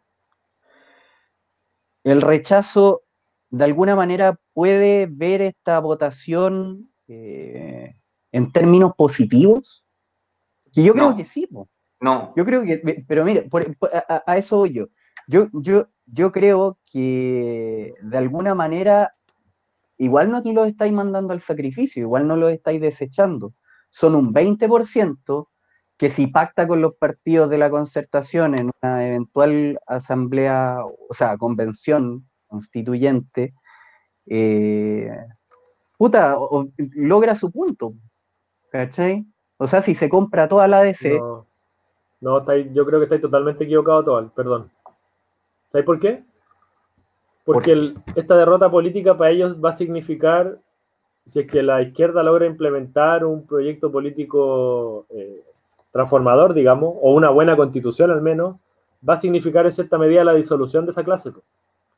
el 2.03 2.21
rechazo, 2.21 3.03
de 3.49 3.63
alguna 3.63 3.95
manera, 3.95 4.39
puede 4.53 5.07
ver 5.09 5.41
esta 5.41 5.79
votación 5.79 6.89
eh, 7.07 7.95
en 8.31 8.51
términos 8.51 8.93
positivos? 8.97 9.85
Que 10.73 10.83
yo 10.83 10.93
creo 10.93 11.15
que 11.15 11.23
sí, 11.23 11.47
no. 11.99 12.33
Yo 12.35 12.45
creo 12.45 12.63
que, 12.63 13.05
pero 13.07 13.25
mire, 13.25 13.49
a, 14.07 14.37
eso 14.37 14.57
voy 14.57 14.73
yo. 14.73 14.87
Yo, 15.27 15.47
yo. 15.53 15.87
yo 16.05 16.31
creo 16.31 16.77
que 16.91 17.93
de 18.01 18.17
alguna 18.17 18.53
manera 18.53 19.13
igual 19.97 20.31
no 20.31 20.41
lo 20.41 20.65
estáis 20.65 20.93
mandando 20.93 21.33
al 21.33 21.41
sacrificio, 21.41 22.01
igual 22.01 22.27
no 22.27 22.35
lo 22.35 22.49
estáis 22.49 22.79
desechando. 22.79 23.53
Son 23.89 24.15
un 24.15 24.33
20% 24.33 25.47
que 25.97 26.09
si 26.09 26.27
pacta 26.27 26.67
con 26.67 26.81
los 26.81 26.95
partidos 26.95 27.49
de 27.49 27.57
la 27.57 27.69
concertación 27.69 28.53
en 28.57 28.71
una 28.81 29.07
eventual 29.07 29.79
asamblea, 29.87 30.77
o 30.83 31.13
sea, 31.13 31.37
convención 31.37 32.27
constituyente, 32.47 33.53
eh, 34.25 35.09
puta, 35.97 36.37
logra 36.95 37.35
su 37.35 37.51
punto. 37.51 37.93
¿Cachai? 38.71 39.25
O 39.57 39.67
sea, 39.67 39.81
si 39.81 39.95
se 39.95 40.09
compra 40.09 40.47
toda 40.47 40.67
la 40.67 40.81
DC. 40.81 41.19
No, 42.19 42.45
yo 42.73 42.85
creo 42.85 42.99
que 42.99 43.05
estáis 43.05 43.21
totalmente 43.21 43.63
equivocado, 43.63 44.03
todo, 44.03 44.29
perdón. 44.29 44.71
¿Sabes 45.71 45.85
por 45.85 45.99
qué? 45.99 46.23
Porque 47.45 47.93
esta 48.15 48.35
derrota 48.35 48.69
política 48.69 49.17
para 49.17 49.31
ellos 49.31 49.55
va 49.63 49.69
a 49.69 49.73
significar, 49.73 50.59
si 51.25 51.41
es 51.41 51.47
que 51.47 51.63
la 51.63 51.81
izquierda 51.81 52.23
logra 52.23 52.45
implementar 52.45 53.23
un 53.23 53.45
proyecto 53.45 53.91
político 53.91 55.05
eh, 55.09 55.43
transformador, 55.91 56.53
digamos, 56.53 56.95
o 57.01 57.13
una 57.13 57.29
buena 57.29 57.55
constitución 57.55 58.11
al 58.11 58.21
menos, 58.21 58.57
va 59.07 59.13
a 59.13 59.17
significar 59.17 59.65
en 59.65 59.71
cierta 59.71 59.97
medida 59.97 60.23
la 60.23 60.33
disolución 60.33 60.85
de 60.85 60.91
esa 60.91 61.03
clase. 61.03 61.31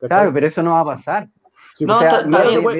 Claro, 0.00 0.32
pero 0.32 0.46
eso 0.46 0.62
no 0.62 0.72
va 0.72 0.80
a 0.80 0.84
pasar 0.84 1.28
no, 1.86 1.98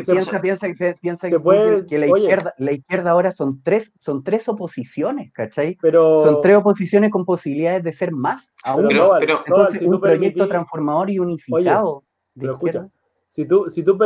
piensa, 0.04 0.40
piensa, 0.40 0.74
que, 0.74 1.98
la, 1.98 2.06
izquierda, 2.06 2.54
la 2.58 2.72
izquierda 2.72 3.10
ahora 3.10 3.32
son 3.32 3.62
tres, 3.62 3.92
son 3.98 4.22
tres 4.22 4.48
oposiciones, 4.48 5.32
¿cachai? 5.32 5.78
Pero, 5.80 6.20
son 6.20 6.40
tres 6.40 6.56
oposiciones 6.56 7.10
con 7.10 7.24
posibilidades 7.24 7.82
de 7.82 7.92
ser 7.92 8.12
más 8.12 8.52
aún. 8.64 8.88
Pero, 8.88 9.18
Entonces, 9.20 9.82
un 9.82 10.00
proyecto 10.00 10.48
transformador 10.48 11.10
y 11.10 11.18
unificado. 11.18 12.04
pero 12.38 12.52
escucha, 12.54 12.88
si 13.28 13.46
tú, 13.46 13.70
si 13.70 13.82
tú, 13.82 13.98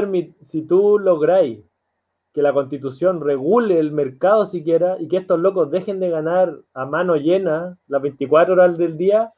si 0.43 0.63
tú 0.63 0.99
lográis 0.99 1.61
que 2.33 2.43
la 2.43 2.53
constitución 2.53 3.21
regule 3.21 3.79
el 3.79 3.93
mercado 3.93 4.47
siquiera 4.47 4.97
y 4.99 5.09
que 5.09 5.19
estos 5.19 5.39
locos 5.39 5.71
dejen 5.71 6.01
de 6.01 6.11
ganar 6.11 6.57
a 6.75 6.85
mano 6.85 7.17
llena 7.17 7.79
las 7.87 8.03
24 8.03 8.55
horas 8.55 8.77
del 8.77 8.97
día, 8.97 9.33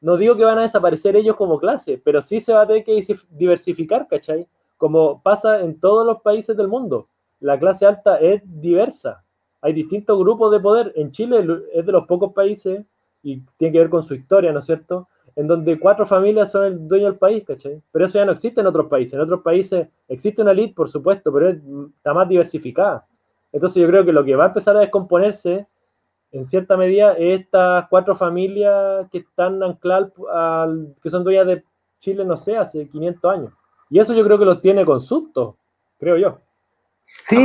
no 0.00 0.16
digo 0.16 0.36
que 0.36 0.44
van 0.44 0.58
a 0.58 0.62
desaparecer 0.62 1.16
ellos 1.16 1.36
como 1.36 1.58
clase, 1.58 2.00
pero 2.02 2.22
sí 2.22 2.40
se 2.40 2.52
va 2.52 2.62
a 2.62 2.66
tener 2.66 2.84
que 2.84 3.02
diversificar, 3.30 4.06
¿cachai? 4.08 4.46
como 4.78 5.20
pasa 5.22 5.60
en 5.60 5.78
todos 5.78 6.06
los 6.06 6.22
países 6.22 6.56
del 6.56 6.68
mundo. 6.68 7.08
La 7.40 7.58
clase 7.58 7.84
alta 7.84 8.16
es 8.16 8.40
diversa. 8.44 9.22
Hay 9.60 9.72
distintos 9.72 10.18
grupos 10.18 10.50
de 10.52 10.60
poder. 10.60 10.92
En 10.94 11.10
Chile 11.10 11.44
es 11.74 11.84
de 11.84 11.92
los 11.92 12.06
pocos 12.06 12.32
países, 12.32 12.86
y 13.22 13.42
tiene 13.56 13.72
que 13.72 13.78
ver 13.80 13.90
con 13.90 14.04
su 14.04 14.14
historia, 14.14 14.52
¿no 14.52 14.60
es 14.60 14.64
cierto? 14.64 15.08
En 15.34 15.48
donde 15.48 15.78
cuatro 15.78 16.06
familias 16.06 16.52
son 16.52 16.64
el 16.64 16.88
dueño 16.88 17.06
del 17.06 17.16
país, 17.16 17.44
¿cachai? 17.44 17.82
Pero 17.90 18.06
eso 18.06 18.18
ya 18.18 18.24
no 18.24 18.32
existe 18.32 18.60
en 18.60 18.68
otros 18.68 18.86
países. 18.86 19.14
En 19.14 19.20
otros 19.20 19.42
países 19.42 19.88
existe 20.06 20.40
una 20.40 20.52
elite, 20.52 20.74
por 20.74 20.88
supuesto, 20.88 21.32
pero 21.32 21.50
está 21.50 22.14
más 22.14 22.28
diversificada. 22.28 23.06
Entonces 23.52 23.82
yo 23.82 23.88
creo 23.88 24.04
que 24.04 24.12
lo 24.12 24.24
que 24.24 24.36
va 24.36 24.44
a 24.44 24.48
empezar 24.48 24.76
a 24.76 24.80
descomponerse, 24.80 25.66
en 26.32 26.44
cierta 26.44 26.76
medida, 26.76 27.12
es 27.12 27.40
estas 27.40 27.86
cuatro 27.88 28.14
familias 28.14 29.08
que 29.10 29.18
están 29.18 29.62
ancladas, 29.62 30.12
al, 30.32 30.94
que 31.02 31.10
son 31.10 31.24
dueñas 31.24 31.46
de 31.46 31.64
Chile, 32.00 32.24
no 32.24 32.36
sé, 32.36 32.56
hace 32.56 32.88
500 32.88 33.32
años. 33.32 33.52
Y 33.90 33.98
eso 33.98 34.12
yo 34.14 34.24
creo 34.24 34.38
que 34.38 34.44
lo 34.44 34.60
tiene 34.60 34.84
con 34.84 35.00
susto, 35.00 35.56
creo 35.98 36.16
yo. 36.16 36.38
Sí, 37.24 37.36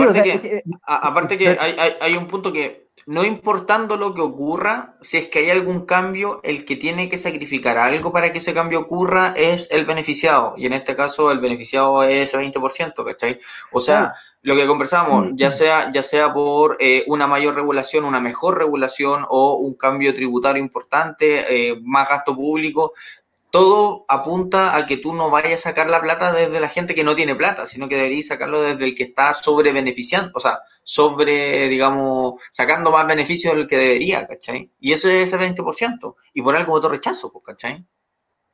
aparte 0.85 1.37
que, 1.37 1.57
hay, 1.99 2.15
un 2.15 2.27
punto 2.27 2.53
que 2.53 2.87
no 3.05 3.25
importando 3.25 3.97
lo 3.97 4.13
que 4.13 4.21
ocurra, 4.21 4.95
si 5.01 5.17
es 5.17 5.27
que 5.27 5.39
hay 5.39 5.49
algún 5.49 5.85
cambio, 5.85 6.39
el 6.43 6.63
que 6.63 6.77
tiene 6.77 7.09
que 7.09 7.17
sacrificar 7.17 7.77
algo 7.77 8.13
para 8.13 8.31
que 8.31 8.37
ese 8.37 8.53
cambio 8.53 8.79
ocurra 8.79 9.33
es 9.35 9.67
el 9.71 9.85
beneficiado. 9.85 10.53
Y 10.57 10.67
en 10.67 10.73
este 10.73 10.95
caso 10.95 11.31
el 11.31 11.39
beneficiado 11.39 12.03
es 12.03 12.29
ese 12.29 12.37
20%, 12.37 13.03
¿cachai? 13.03 13.39
O 13.73 13.81
sea, 13.81 14.13
lo 14.41 14.55
que 14.55 14.67
conversamos, 14.67 15.31
mm, 15.31 15.35
ya 15.35 15.49
mm. 15.49 15.51
sea, 15.51 15.91
ya 15.91 16.03
sea 16.03 16.31
por 16.31 16.77
eh, 16.79 17.03
una 17.07 17.27
mayor 17.27 17.55
regulación, 17.55 18.05
una 18.05 18.21
mejor 18.21 18.57
regulación 18.57 19.25
o 19.27 19.55
un 19.57 19.75
cambio 19.75 20.13
tributario 20.13 20.61
importante, 20.61 21.45
eh, 21.49 21.79
más 21.81 22.07
gasto 22.07 22.35
público, 22.35 22.93
todo 23.53 24.03
apunta 24.09 24.75
a 24.75 24.87
que 24.87 24.97
tú 24.97 25.13
no 25.13 25.29
vayas 25.29 25.53
a 25.59 25.69
sacar 25.69 25.87
la 25.87 26.01
plata 26.01 26.33
desde 26.33 26.59
la 26.59 26.69
gente 26.69 26.95
que 26.95 27.03
no 27.03 27.15
tiene 27.15 27.35
plata, 27.35 27.67
sino 27.67 27.87
que 27.87 27.97
deberías 27.97 28.25
sacarlo 28.25 28.59
desde 28.59 28.83
el 28.83 28.95
que 28.95 29.03
está 29.03 29.35
sobre 29.35 29.71
beneficiando, 29.71 30.31
o 30.33 30.39
sea, 30.39 30.61
sobre, 30.81 31.69
digamos, 31.69 32.41
sacando 32.51 32.89
más 32.89 33.05
beneficios 33.05 33.55
del 33.55 33.67
que 33.67 33.77
debería, 33.77 34.25
¿cachai? 34.25 34.71
Y 34.79 34.93
ese 34.93 35.21
es 35.21 35.31
ese 35.31 35.37
20%, 35.37 36.15
y 36.33 36.41
por 36.41 36.55
algo 36.55 36.73
otro 36.73 36.89
rechazo, 36.89 37.31
pues, 37.31 37.43
¿cachai? 37.45 37.85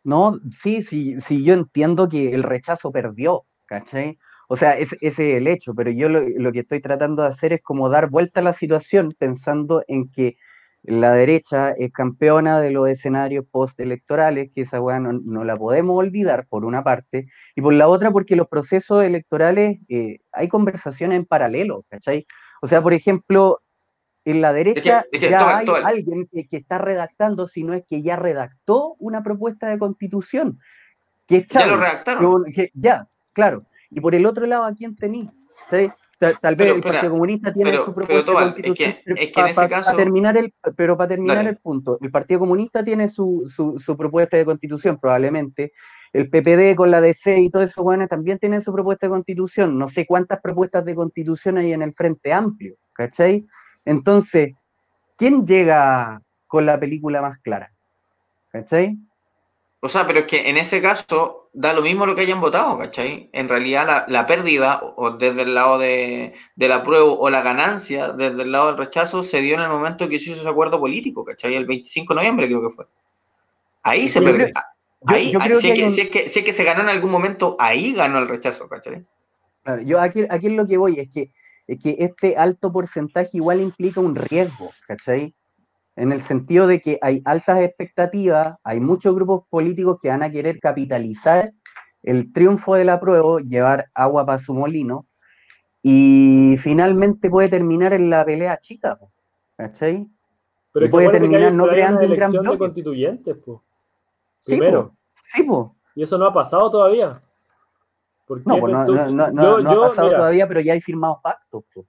No, 0.03 0.37
sí, 0.51 0.81
sí, 0.81 1.15
sí, 1.21 1.45
yo 1.45 1.53
entiendo 1.53 2.09
que 2.09 2.33
el 2.33 2.43
rechazo 2.43 2.91
perdió, 2.91 3.45
¿cachai? 3.67 4.19
O 4.49 4.57
sea, 4.57 4.77
ese, 4.77 4.97
es 4.99 5.17
el 5.17 5.47
hecho, 5.47 5.73
pero 5.73 5.91
yo 5.91 6.09
lo, 6.09 6.27
lo 6.27 6.51
que 6.51 6.59
estoy 6.59 6.81
tratando 6.81 7.21
de 7.21 7.29
hacer 7.29 7.53
es 7.53 7.61
como 7.61 7.87
dar 7.87 8.09
vuelta 8.09 8.41
a 8.41 8.43
la 8.43 8.51
situación 8.51 9.13
pensando 9.17 9.81
en 9.87 10.11
que 10.11 10.35
la 10.83 11.13
derecha 11.13 11.71
es 11.71 11.91
campeona 11.91 12.61
de 12.61 12.71
los 12.71 12.87
escenarios 12.89 13.45
postelectorales, 13.49 14.49
que 14.53 14.61
esa 14.61 14.81
weá 14.81 14.99
no, 14.99 15.43
la 15.43 15.55
podemos 15.55 15.97
olvidar, 15.97 16.47
por 16.47 16.65
una 16.65 16.83
parte, 16.83 17.27
y 17.55 17.61
por 17.61 17.73
la 17.73 17.87
otra, 17.87 18.11
porque 18.11 18.35
los 18.35 18.47
procesos 18.47 19.03
electorales 19.03 19.79
eh, 19.89 20.19
hay 20.31 20.47
conversaciones 20.47 21.17
en 21.17 21.25
paralelo, 21.25 21.85
¿cachai? 21.89 22.25
O 22.61 22.67
sea, 22.67 22.81
por 22.81 22.93
ejemplo, 22.93 23.61
en 24.25 24.41
la 24.41 24.53
derecha 24.53 25.05
ya 25.11 25.57
hay 25.57 25.67
alguien 25.83 26.27
que, 26.31 26.45
está 26.51 26.77
redactando, 26.77 27.47
si 27.47 27.63
no 27.63 27.73
es 27.73 27.83
que 27.85 28.01
ya 28.01 28.15
redactó 28.15 28.95
una 28.99 29.23
propuesta 29.23 29.67
de 29.67 29.79
constitución. 29.79 30.59
Que 31.27 31.45
ya 31.47 31.65
lo 31.65 31.77
redactaron. 31.77 32.45
ya, 32.73 33.07
claro. 33.33 33.63
Y 33.91 34.01
por 34.01 34.15
el 34.15 34.25
otro 34.25 34.45
lado, 34.45 34.63
¿a 34.63 34.73
quién 34.73 34.95
tenéis? 34.95 35.29
Tal, 36.19 36.55
vez 36.57 36.75
el 36.75 36.81
Partido 36.81 37.11
Comunista 37.11 37.53
tiene 37.53 37.77
su 37.77 37.93
propuesta 37.93 38.55
es 38.57 38.73
que, 38.73 39.01
es 39.05 39.29
que 39.31 39.39
en 39.39 39.47
ese 39.47 39.69
caso... 39.69 39.95
terminar 39.95 40.35
el, 40.35 40.53
pero 40.75 40.97
para 40.97 41.07
terminar 41.07 41.47
el 41.47 41.55
punto, 41.55 41.97
el 42.01 42.11
Partido 42.11 42.41
Comunista 42.41 42.83
tiene 42.83 43.07
su, 43.07 43.49
su, 43.49 43.97
propuesta 43.97 44.35
de 44.35 44.43
constitución, 44.43 44.99
probablemente. 44.99 45.71
El 46.11 46.29
PPD 46.29 46.75
con 46.75 46.91
la 46.91 46.99
DC 46.99 47.39
y 47.39 47.49
todo 47.49 47.63
eso, 47.63 47.83
bueno, 47.83 48.05
también 48.09 48.37
tienen 48.37 48.61
su 48.61 48.73
propuesta 48.73 49.05
de 49.05 49.11
constitución. 49.11 49.77
No 49.77 49.87
sé 49.87 50.05
cuántas 50.05 50.41
propuestas 50.41 50.83
de 50.83 50.95
constitución 50.95 51.57
hay 51.57 51.71
en 51.71 51.83
el 51.83 51.93
Frente 51.93 52.33
Amplio, 52.33 52.75
¿cachai? 52.91 53.45
Entonces, 53.85 54.55
¿quién 55.15 55.45
llega 55.47 56.21
con 56.47 56.65
la 56.65 56.77
película 56.77 57.21
más 57.21 57.37
clara? 57.37 57.71
¿Cachai? 58.49 58.97
O 59.81 59.87
sea, 59.87 60.05
pero 60.05 60.19
es 60.19 60.25
que 60.25 60.49
en 60.49 60.57
ese 60.57 60.81
caso, 60.81 61.49
da 61.53 61.71
lo 61.71 61.81
mismo 61.81 62.05
lo 62.05 62.13
que 62.13 62.21
hayan 62.23 62.41
votado, 62.41 62.77
¿cachai? 62.77 63.29
En 63.31 63.47
realidad 63.47 63.87
la, 63.87 64.05
la 64.09 64.25
pérdida, 64.25 64.81
o 64.83 65.11
desde 65.11 65.43
el 65.43 65.53
lado 65.55 65.77
de, 65.79 66.33
de 66.55 66.67
la 66.67 66.83
prueba, 66.83 67.05
o 67.05 67.29
la 67.29 67.41
ganancia 67.41 68.09
desde 68.09 68.41
el 68.43 68.51
lado 68.51 68.67
del 68.67 68.77
rechazo, 68.77 69.23
se 69.23 69.39
dio 69.39 69.55
en 69.55 69.61
el 69.61 69.69
momento 69.69 70.09
que 70.09 70.19
se 70.19 70.31
hizo 70.31 70.41
ese 70.41 70.49
acuerdo 70.49 70.79
político, 70.79 71.23
¿cachai? 71.23 71.55
El 71.55 71.65
25 71.65 72.13
de 72.13 72.17
noviembre 72.17 72.47
creo 72.47 72.61
que 72.61 72.75
fue. 72.75 72.85
Ahí 73.83 74.09
se 74.09 74.21
perdió. 74.21 74.47
Ahí, 75.05 75.31
yo 75.31 75.39
ahí- 75.39 75.47
creo 75.47 75.61
si, 75.61 75.67
que 75.67 75.73
es 75.73 75.75
que, 75.75 75.81
hay 75.81 75.87
un- 75.87 75.91
si 75.91 76.01
es 76.01 76.09
que- 76.09 76.29
si 76.29 76.39
es 76.39 76.45
que 76.45 76.53
se 76.53 76.63
ganó 76.65 76.81
en 76.81 76.89
algún 76.89 77.11
momento, 77.11 77.55
ahí 77.57 77.93
ganó 77.93 78.19
el 78.19 78.27
rechazo, 78.27 78.67
¿cachai? 78.67 79.05
Claro, 79.63 79.81
yo 79.81 80.01
aquí, 80.01 80.25
aquí 80.29 80.47
es 80.47 80.53
lo 80.53 80.67
que 80.67 80.77
voy, 80.77 80.99
es 80.99 81.09
que, 81.09 81.31
es 81.67 81.79
que 81.81 81.95
este 81.99 82.35
alto 82.35 82.71
porcentaje 82.73 83.29
igual 83.37 83.61
implica 83.61 84.01
un 84.01 84.15
riesgo, 84.15 84.71
¿cachai? 84.87 85.33
En 85.99 86.13
el 86.13 86.21
sentido 86.21 86.65
de 86.65 86.79
que 86.79 86.97
hay 87.01 87.21
altas 87.25 87.59
expectativas, 87.59 88.55
hay 88.63 88.79
muchos 88.79 89.13
grupos 89.13 89.43
políticos 89.49 89.97
que 90.01 90.07
van 90.07 90.23
a 90.23 90.31
querer 90.31 90.57
capitalizar 90.59 91.51
el 92.03 92.31
triunfo 92.31 92.75
de 92.75 92.85
la 92.85 93.01
prueba, 93.01 93.41
llevar 93.41 93.89
agua 93.93 94.25
para 94.25 94.39
su 94.39 94.53
molino, 94.53 95.07
y 95.83 96.55
finalmente 96.57 97.29
puede 97.29 97.49
terminar 97.49 97.91
en 97.91 98.09
la 98.09 98.23
pelea 98.23 98.57
chica, 98.61 98.95
po, 98.97 99.11
¿cachai? 99.57 100.07
Pero 100.71 100.85
Y 100.85 100.89
puede 100.89 101.09
terminar 101.09 101.51
no 101.53 101.67
creando 101.67 101.99
un 101.99 102.05
gran 102.05 102.11
elección 102.13 102.31
de 102.31 102.39
bloque. 102.49 102.59
constituyentes, 102.59 103.37
pues. 103.45 103.59
Sí, 104.39 104.51
Primero. 104.55 104.89
po, 104.91 104.97
sí, 105.25 105.43
po. 105.43 105.75
Y 105.95 106.03
eso 106.03 106.17
no 106.17 106.27
ha 106.27 106.33
pasado 106.33 106.71
todavía. 106.71 107.19
¿Por 108.25 108.47
No, 108.47 108.57
pues 108.57 108.71
no, 108.71 108.85
no, 108.85 109.11
no, 109.11 109.31
no- 109.31 109.43
yo- 109.43 109.59
no 109.59 109.73
yo, 109.73 109.83
ha 109.83 109.87
pasado 109.89 110.07
mira, 110.07 110.19
todavía, 110.19 110.47
pero 110.47 110.61
ya 110.61 110.71
hay 110.71 110.79
firmados 110.81 111.17
pactos. 111.21 111.65
po. 111.73 111.85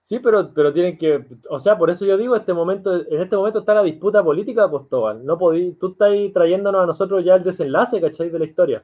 Sí, 0.00 0.18
pero, 0.18 0.52
pero 0.54 0.72
tienen 0.72 0.96
que, 0.96 1.24
o 1.50 1.58
sea, 1.58 1.76
por 1.76 1.90
eso 1.90 2.06
yo 2.06 2.16
digo, 2.16 2.34
este 2.34 2.54
momento, 2.54 2.94
en 3.06 3.20
este 3.20 3.36
momento 3.36 3.58
está 3.60 3.74
la 3.74 3.82
disputa 3.82 4.24
política, 4.24 4.68
Postobal. 4.68 5.24
No 5.24 5.36
podí, 5.38 5.72
tú 5.72 5.88
estás 5.88 6.10
trayéndonos 6.32 6.82
a 6.82 6.86
nosotros 6.86 7.22
ya 7.22 7.36
el 7.36 7.44
desenlace, 7.44 8.00
¿cachai? 8.00 8.30
De 8.30 8.38
la 8.38 8.46
historia. 8.46 8.82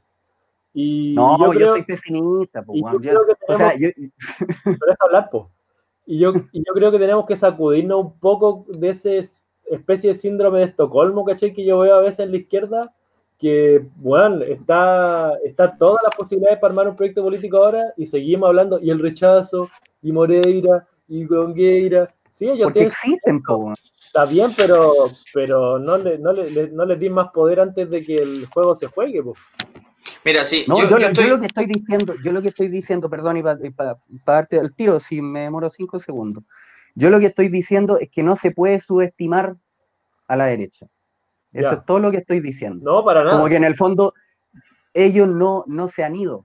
Y 0.75 1.15
No, 1.17 1.39
yo 1.39 1.45
yo, 1.47 1.51
creo, 1.53 1.73
soy 1.73 1.83
pesimista, 1.85 2.63
po, 2.63 2.75
y 2.77 2.83
yo. 2.83 3.01
Yo- 3.01 3.21
o 3.49 3.57
sea, 3.57 3.75
yo, 3.79 3.89
hablar, 5.01 5.31
po. 5.31 5.51
Y 6.05 6.19
yo, 6.19 6.35
y 6.53 6.63
yo 6.65 6.73
creo 6.75 6.93
que 6.93 6.99
tenemos 6.99 7.25
que 7.25 7.35
sacudirnos 7.35 7.99
un 7.99 8.21
poco 8.21 8.67
de 8.69 8.91
ese 8.91 9.19
especie 9.71 10.11
de 10.11 10.15
síndrome 10.15 10.59
de 10.59 10.67
Estocolmo, 10.67 11.25
¿cachai? 11.25 11.55
Que 11.55 11.65
yo 11.65 11.79
veo 11.79 11.97
a 11.97 12.03
veces 12.03 12.21
en 12.21 12.31
la 12.31 12.37
izquierda, 12.37 12.95
que, 13.39 13.87
bueno, 13.97 14.43
está, 14.45 15.33
está 15.45 15.77
todas 15.77 16.03
las 16.05 16.15
posibilidades 16.15 16.59
para 16.59 16.73
armar 16.73 16.89
un 16.89 16.97
proyecto 16.97 17.23
político 17.23 17.57
ahora 17.57 17.93
y 17.97 18.07
seguimos 18.07 18.49
hablando, 18.49 18.79
y 18.81 18.91
el 18.91 19.01
rechazo, 19.01 19.69
y 20.03 20.13
Moreira, 20.13 20.87
y 21.09 21.25
Gongueira. 21.25 22.07
Sí, 22.31 22.47
ellos 22.47 22.65
porque 22.65 22.81
tienen, 22.81 22.93
existen, 22.93 23.43
po, 23.43 23.73
está 24.07 24.27
bien, 24.27 24.51
pero, 24.57 24.93
pero 25.33 25.79
no, 25.79 25.97
le, 25.97 26.19
no, 26.19 26.33
le, 26.33 26.51
le- 26.51 26.69
no 26.71 26.85
les 26.85 27.01
di 27.01 27.09
más 27.09 27.29
poder 27.33 27.61
antes 27.61 27.89
de 27.89 28.05
que 28.05 28.17
el 28.17 28.47
juego 28.47 28.77
se 28.77 28.87
juegue, 28.89 29.23
po. 29.23 29.33
Mira, 30.25 30.45
sí, 30.45 30.65
No, 30.69 30.79
yo, 30.79 30.85
yo, 30.85 30.91
yo 30.91 30.97
lo- 30.99 31.03
yo 31.03 31.09
estoy- 31.13 31.29
lo 31.29 31.41
que 31.41 31.47
estoy 31.47 31.67
diciendo, 31.67 32.15
yo 32.23 32.33
lo 32.33 32.43
que 32.43 32.49
estoy 32.49 32.69
diciendo, 32.69 33.09
perdón, 33.09 33.37
y 33.39 33.43
para 33.71 33.97
darte 34.27 34.59
el 34.59 34.75
tiro, 34.75 35.01
si 35.01 35.23
me 35.23 35.41
demoro 35.41 35.71
cinco 35.71 35.99
segundos. 35.99 36.45
Yo 36.95 37.09
lo 37.11 37.21
que 37.21 37.27
estoy 37.27 37.49
diciendo 37.49 37.99
es 37.99 38.11
que 38.11 38.23
no 38.23 38.37
se 38.37 38.51
puede 38.51 38.81
subestimar 38.81 39.57
a 40.29 40.37
la 40.37 40.47
derecha. 40.47 40.87
Eso 41.53 41.71
Ya. 41.71 41.77
es 41.79 41.85
todo 41.87 42.01
lo 42.01 42.11
que 42.11 42.19
estoy 42.19 42.41
diciendo. 42.41 42.85
No, 42.91 43.05
para 43.05 43.23
nada. 43.25 43.37
Como 43.37 43.49
que 43.49 43.57
en 43.57 43.65
el 43.65 43.77
fondo 43.77 44.13
ellos 44.93 45.29
no, 45.29 45.65
no 45.67 45.89
se 45.89 46.05
han 46.05 46.17
ido. 46.17 46.45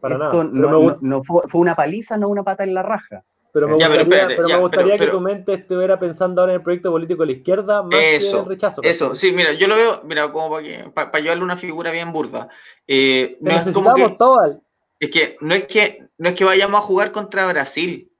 para 0.00 0.16
Esto 0.16 0.42
nada. 0.42 0.50
No, 0.52 0.66
me, 0.66 0.72
no- 0.72 0.80
gust- 0.80 1.00
no 1.02 1.22
fue, 1.24 1.42
fue 1.46 1.60
una 1.60 1.74
paliza, 1.76 2.16
no 2.18 2.28
una 2.28 2.42
pata 2.42 2.64
en 2.64 2.74
la 2.74 2.82
raja. 2.82 3.22
Pero 3.54 3.68
me 3.68 3.78
Ya, 3.78 3.88
pero 3.88 4.00
gustaría, 4.04 4.22
espérate, 4.22 4.34
pero 4.36 4.48
ya, 4.48 4.54
me 4.56 4.60
gustaría 4.62 4.84
pero- 4.86 4.96
que 4.98 5.04
pero- 5.04 5.12
tu 5.12 5.20
mente 5.20 5.54
estuviera 5.54 5.98
pensando 6.00 6.40
ahora 6.40 6.52
en 6.52 6.56
el 6.58 6.62
proyecto 6.64 6.90
político 6.90 7.22
de 7.22 7.26
la 7.26 7.32
izquierda 7.38 7.82
más 7.84 7.90
que 7.90 8.10
en 8.16 8.16
Eso, 8.16 8.40
el 8.40 8.46
rechazo. 8.46 8.82
¿cachai? 8.82 8.90
Eso, 8.90 9.14
sí, 9.14 9.30
mira, 9.32 9.52
yo 9.52 9.68
lo 9.68 9.76
veo, 9.76 10.02
mira, 10.04 10.30
como 10.32 10.50
para, 10.50 10.62
que, 10.66 10.90
para, 10.92 11.10
para 11.12 11.22
llevarle 11.22 11.44
una 11.44 11.56
figura 11.56 11.92
bien 11.92 12.12
burda. 12.12 12.48
Eh, 12.88 13.38
Te 13.40 13.48
no 13.48 13.50
es 13.52 13.72
como 13.72 13.94
que, 13.94 14.08
todo. 14.18 14.40
Al- 14.40 14.60
es 14.98 15.10
que 15.10 15.36
no 15.40 15.54
es 15.54 15.64
que 15.66 16.04
no 16.18 16.28
es 16.28 16.34
que 16.34 16.44
vayamos 16.44 16.80
a 16.80 16.84
jugar 16.84 17.12
contra 17.12 17.46
Brasil. 17.46 18.10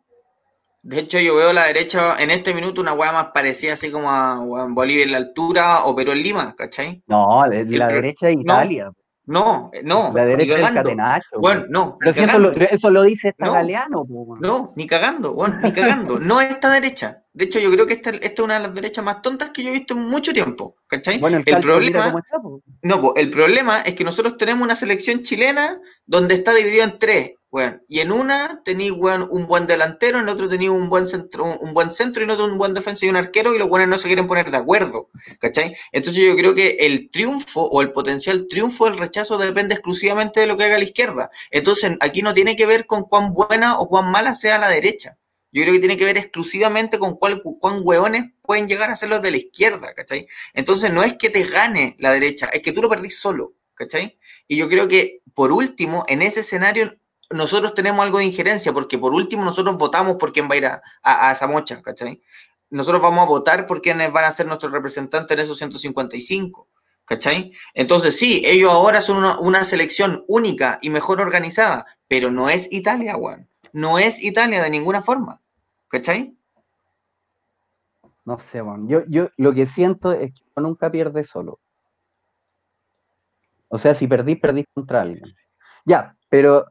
De 0.82 1.00
hecho, 1.00 1.18
yo 1.18 1.34
veo 1.36 1.52
la 1.52 1.64
derecha 1.64 2.16
en 2.22 2.30
este 2.30 2.52
minuto 2.52 2.80
una 2.80 2.92
hueá 2.92 3.10
más 3.10 3.28
parecida 3.32 3.72
así 3.72 3.90
como 3.90 4.10
a 4.10 4.38
Bolivia 4.68 5.04
en 5.04 5.12
la 5.12 5.18
altura 5.18 5.84
o 5.84 5.96
Perú 5.96 6.12
en 6.12 6.22
Lima, 6.22 6.54
¿cachai? 6.54 7.02
No, 7.06 7.44
la, 7.46 7.64
la 7.64 7.88
derecha 7.88 8.26
no, 8.26 8.32
Italia. 8.40 8.84
No, 8.86 8.94
eh, 9.26 9.80
no, 9.82 10.12
la 10.14 10.26
derecha 10.26 10.52
es 10.52 10.58
el 10.58 10.64
cagando. 10.66 10.82
catenacho. 10.82 11.28
Bueno, 11.38 11.64
no, 11.70 11.96
Pero 11.98 12.12
ni 12.12 12.18
si 12.18 12.24
eso 12.24 12.38
lo, 12.38 12.50
eso 12.52 12.90
lo 12.90 13.02
dice 13.04 13.28
esta 13.28 13.46
No. 13.46 13.52
Galeano, 13.54 14.04
po. 14.04 14.36
No, 14.38 14.72
ni 14.76 14.86
cagando, 14.86 15.32
weón, 15.32 15.60
ni 15.62 15.72
cagando. 15.72 16.18
No 16.24 16.40
esta 16.40 16.70
derecha. 16.70 17.22
De 17.32 17.46
hecho, 17.46 17.58
yo 17.58 17.70
creo 17.70 17.86
que 17.86 17.94
esta, 17.94 18.10
esta 18.10 18.26
es 18.26 18.40
una 18.40 18.54
de 18.54 18.60
las 18.60 18.74
derechas 18.74 19.04
más 19.04 19.22
tontas 19.22 19.50
que 19.50 19.62
yo 19.62 19.70
he 19.70 19.72
visto 19.72 19.94
en 19.94 20.08
mucho 20.08 20.32
tiempo, 20.32 20.76
¿cachai? 20.86 21.18
Bueno, 21.18 21.38
el, 21.44 21.60
problema, 21.60 22.04
cómo 22.06 22.18
está, 22.18 22.38
po. 22.38 22.62
No, 22.82 23.00
po, 23.00 23.14
el 23.16 23.30
problema 23.30 23.80
es 23.80 23.94
que 23.94 24.04
nosotros 24.04 24.36
tenemos 24.36 24.62
una 24.62 24.76
selección 24.76 25.22
chilena 25.22 25.80
donde 26.06 26.34
está 26.34 26.52
dividido 26.52 26.84
en 26.84 26.98
tres, 26.98 27.32
weón. 27.54 27.84
Y 27.88 28.00
en 28.00 28.10
una 28.10 28.62
tenéis, 28.64 28.90
weón, 28.90 29.28
un 29.30 29.46
buen 29.46 29.68
delantero, 29.68 30.18
en 30.18 30.28
otro 30.28 30.48
tenéis 30.48 30.70
un 30.70 30.88
buen 30.88 31.06
centro, 31.06 31.44
un 31.44 31.72
buen 31.72 31.92
centro, 31.92 32.20
y 32.20 32.24
en 32.24 32.30
otro 32.30 32.46
un 32.46 32.58
buen 32.58 32.74
defensa 32.74 33.06
y 33.06 33.08
un 33.08 33.14
arquero, 33.14 33.54
y 33.54 33.58
los 33.58 33.68
buenos 33.68 33.88
no 33.88 33.96
se 33.96 34.08
quieren 34.08 34.26
poner 34.26 34.50
de 34.50 34.56
acuerdo, 34.56 35.10
¿cachai? 35.38 35.76
Entonces 35.92 36.24
yo 36.24 36.34
creo 36.34 36.52
que 36.52 36.78
el 36.80 37.10
triunfo 37.10 37.62
o 37.62 37.80
el 37.80 37.92
potencial 37.92 38.48
triunfo 38.48 38.86
del 38.86 38.98
rechazo 38.98 39.38
depende 39.38 39.74
exclusivamente 39.74 40.40
de 40.40 40.48
lo 40.48 40.56
que 40.56 40.64
haga 40.64 40.78
la 40.78 40.84
izquierda. 40.84 41.30
Entonces 41.52 41.96
aquí 42.00 42.22
no 42.22 42.34
tiene 42.34 42.56
que 42.56 42.66
ver 42.66 42.86
con 42.86 43.04
cuán 43.04 43.32
buena 43.32 43.78
o 43.78 43.88
cuán 43.88 44.10
mala 44.10 44.34
sea 44.34 44.58
la 44.58 44.68
derecha. 44.68 45.16
Yo 45.52 45.62
creo 45.62 45.74
que 45.74 45.78
tiene 45.78 45.96
que 45.96 46.04
ver 46.06 46.18
exclusivamente 46.18 46.98
con 46.98 47.14
cuál, 47.14 47.40
cuán 47.60 47.82
hueones 47.84 48.32
pueden 48.42 48.66
llegar 48.66 48.90
a 48.90 48.96
ser 48.96 49.10
los 49.10 49.22
de 49.22 49.30
la 49.30 49.36
izquierda, 49.36 49.94
¿cachai? 49.94 50.26
Entonces 50.54 50.92
no 50.92 51.04
es 51.04 51.14
que 51.14 51.30
te 51.30 51.44
gane 51.44 51.94
la 52.00 52.10
derecha, 52.10 52.46
es 52.46 52.62
que 52.62 52.72
tú 52.72 52.82
lo 52.82 52.88
perdís 52.88 53.20
solo, 53.20 53.54
¿cachai? 53.74 54.18
Y 54.48 54.56
yo 54.56 54.68
creo 54.68 54.88
que, 54.88 55.20
por 55.34 55.52
último, 55.52 56.02
en 56.08 56.22
ese 56.22 56.40
escenario 56.40 56.98
nosotros 57.30 57.74
tenemos 57.74 58.04
algo 58.04 58.18
de 58.18 58.24
injerencia, 58.24 58.72
porque 58.72 58.98
por 58.98 59.12
último 59.12 59.44
nosotros 59.44 59.76
votamos 59.76 60.16
por 60.16 60.32
quién 60.32 60.48
va 60.48 60.54
a 60.54 60.56
ir 60.56 60.66
a, 60.66 60.82
a, 61.02 61.30
a 61.30 61.82
¿cachai? 61.82 62.22
Nosotros 62.70 63.02
vamos 63.02 63.20
a 63.20 63.28
votar 63.28 63.66
por 63.66 63.80
quiénes 63.80 64.12
van 64.12 64.24
a 64.24 64.32
ser 64.32 64.46
nuestros 64.46 64.72
representantes 64.72 65.36
en 65.36 65.42
esos 65.42 65.58
155, 65.58 66.68
¿cachai? 67.04 67.52
Entonces 67.72 68.18
sí, 68.18 68.42
ellos 68.44 68.70
ahora 68.72 69.00
son 69.00 69.24
una, 69.40 69.64
selección 69.64 70.24
única 70.28 70.78
y 70.82 70.90
mejor 70.90 71.20
organizada, 71.20 71.86
pero 72.08 72.30
no 72.30 72.48
es 72.48 72.72
Italia, 72.72 73.16
weón. 73.16 73.48
No 73.72 73.98
es 73.98 74.22
Italia 74.22 74.62
de 74.62 74.70
ninguna 74.70 75.02
forma, 75.02 75.40
¿cachai? 75.88 76.36
No 78.24 78.38
sé, 78.38 78.62
weón. 78.62 78.88
Yo, 78.88 79.04
yo 79.06 79.28
lo 79.36 79.52
que 79.52 79.66
siento 79.66 80.12
es 80.12 80.32
que 80.32 80.42
uno 80.56 80.68
nunca 80.68 80.90
pierde 80.90 81.24
solo. 81.24 81.60
O 83.68 83.78
sea, 83.78 83.94
si 83.94 84.06
perdís, 84.06 84.38
perdís 84.38 84.66
contra 84.72 85.02
alguien. 85.02 85.34
Ya, 85.84 86.16
pero 86.28 86.66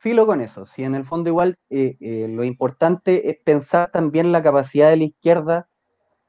filo 0.00 0.26
con 0.26 0.40
eso. 0.40 0.66
Si 0.66 0.82
en 0.82 0.94
el 0.94 1.04
fondo 1.04 1.28
igual 1.30 1.56
eh, 1.68 1.96
eh, 2.00 2.26
lo 2.28 2.42
importante 2.42 3.30
es 3.30 3.36
pensar 3.44 3.90
también 3.92 4.32
la 4.32 4.42
capacidad 4.42 4.90
de 4.90 4.96
la 4.96 5.04
izquierda 5.04 5.68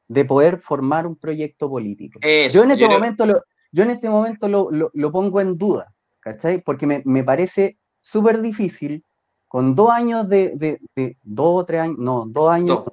de 0.08 0.26
poder 0.26 0.60
formar 0.60 1.08
un 1.08 1.16
proyecto 1.16 1.70
político. 1.70 2.20
Eso, 2.22 2.54
Yo 2.60 2.64
en 2.66 2.72
este 2.72 2.84
yo 2.84 2.90
momento 2.92 3.26
lo, 3.26 3.44
yo 3.72 3.84
en 3.84 3.92
este 3.92 4.10
momento 4.10 4.48
lo, 4.50 4.70
lo- 4.72 4.92
lo 4.94 5.12
pongo 5.12 5.40
en 5.42 5.58
duda, 5.58 5.94
¿cachai? 6.20 6.62
Porque 6.62 6.86
me, 6.86 7.02
me 7.06 7.24
parece 7.24 7.78
súper 8.02 8.42
difícil 8.42 9.04
con 9.48 9.74
dos 9.74 9.90
años 9.90 10.28
de, 10.28 10.52
de- 10.56 10.80
de- 10.96 11.18
dos 11.24 11.62
o 11.62 11.66
tres 11.66 11.82
años, 11.82 11.98
no, 11.98 12.26
dos 12.28 12.52
años. 12.52 12.84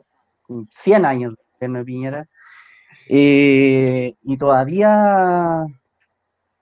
100 0.71 1.05
años 1.05 1.33
de 1.35 1.43
gobierno 1.55 1.79
de 1.81 1.85
Piñera, 1.85 2.29
eh, 3.11 4.15
y 4.23 4.37
todavía, 4.39 5.67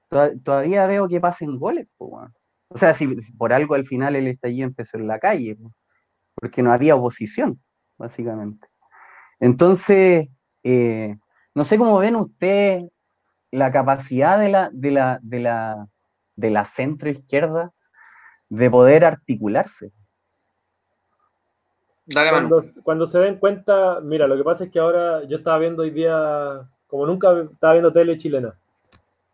toda- 0.08 0.32
todavía 0.42 0.86
veo 0.86 1.06
que 1.06 1.20
pasen 1.20 1.56
goles, 1.58 1.86
po, 1.96 2.06
weón. 2.06 2.34
O 2.68 2.78
sea, 2.78 2.94
si, 2.94 3.20
si 3.20 3.32
por 3.32 3.52
algo 3.52 3.74
al 3.74 3.86
final 3.86 4.16
el 4.16 4.26
estallido 4.26 4.66
empezó 4.66 4.96
en 4.96 5.06
la 5.06 5.18
calle, 5.18 5.56
po, 5.56 5.72
porque 6.34 6.62
no 6.62 6.72
había 6.72 6.96
oposición, 6.96 7.60
básicamente. 7.96 8.68
Entonces, 9.40 10.28
eh, 10.62 11.16
no 11.54 11.64
sé 11.64 11.78
cómo 11.78 11.98
ven 11.98 12.16
ustedes 12.16 12.84
la 13.50 13.72
capacidad 13.72 14.38
de 14.38 14.48
la, 14.48 14.70
de 14.72 14.90
la, 14.90 15.18
de 15.22 15.40
la, 15.40 15.88
de 16.34 16.50
la 16.50 16.64
centro 16.64 17.08
izquierda 17.08 17.72
de 18.48 18.70
poder 18.70 19.04
articularse. 19.04 19.92
Dale. 22.04 22.30
Cuando, 22.30 22.64
cuando 22.84 23.06
se 23.06 23.18
den 23.18 23.38
cuenta, 23.38 24.00
mira, 24.00 24.26
lo 24.26 24.36
que 24.36 24.44
pasa 24.44 24.64
es 24.64 24.70
que 24.70 24.78
ahora 24.78 25.24
yo 25.24 25.38
estaba 25.38 25.58
viendo 25.58 25.82
hoy 25.82 25.90
día, 25.90 26.68
como 26.86 27.06
nunca 27.06 27.28
estaba 27.52 27.72
viendo 27.72 27.92
tele 27.92 28.16
chilena. 28.16 28.54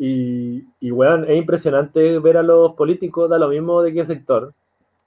Y, 0.05 0.64
y 0.80 0.90
weón, 0.90 1.24
es 1.30 1.36
impresionante 1.36 2.18
ver 2.18 2.36
a 2.36 2.42
los 2.42 2.72
políticos, 2.72 3.30
da 3.30 3.38
lo 3.38 3.46
mismo 3.46 3.82
de 3.82 3.92
qué 3.92 4.05
sector, 4.05 4.53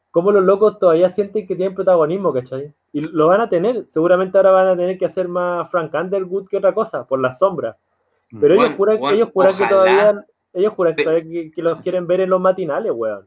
cómo 0.09 0.31
los 0.31 0.41
locos 0.41 0.79
todavía 0.79 1.09
sienten 1.09 1.45
que 1.45 1.53
tienen 1.53 1.75
protagonismo, 1.75 2.31
¿cachai? 2.31 2.73
Y 2.93 3.01
lo 3.01 3.27
van 3.27 3.41
a 3.41 3.49
tener, 3.49 3.83
seguramente 3.87 4.37
ahora 4.37 4.51
van 4.51 4.67
a 4.69 4.77
tener 4.77 4.97
que 4.97 5.05
hacer 5.05 5.27
más 5.27 5.69
Frank 5.69 5.93
Underwood 5.93 6.47
que 6.47 6.55
otra 6.55 6.71
cosa, 6.71 7.05
por 7.05 7.19
las 7.19 7.37
sombras. 7.39 7.75
Pero 8.39 8.53
ellos 8.53 8.71
juran, 8.77 8.99
ellos 9.13 9.29
juran 9.33 9.51
que 9.57 9.65
todavía, 9.67 10.25
ellos 10.53 10.73
juran 10.73 10.95
que, 10.95 11.03
todavía 11.03 11.23
que, 11.29 11.51
que 11.51 11.61
los 11.61 11.81
quieren 11.81 12.07
ver 12.07 12.21
en 12.21 12.29
los 12.29 12.39
matinales, 12.39 12.93
weón. 12.95 13.25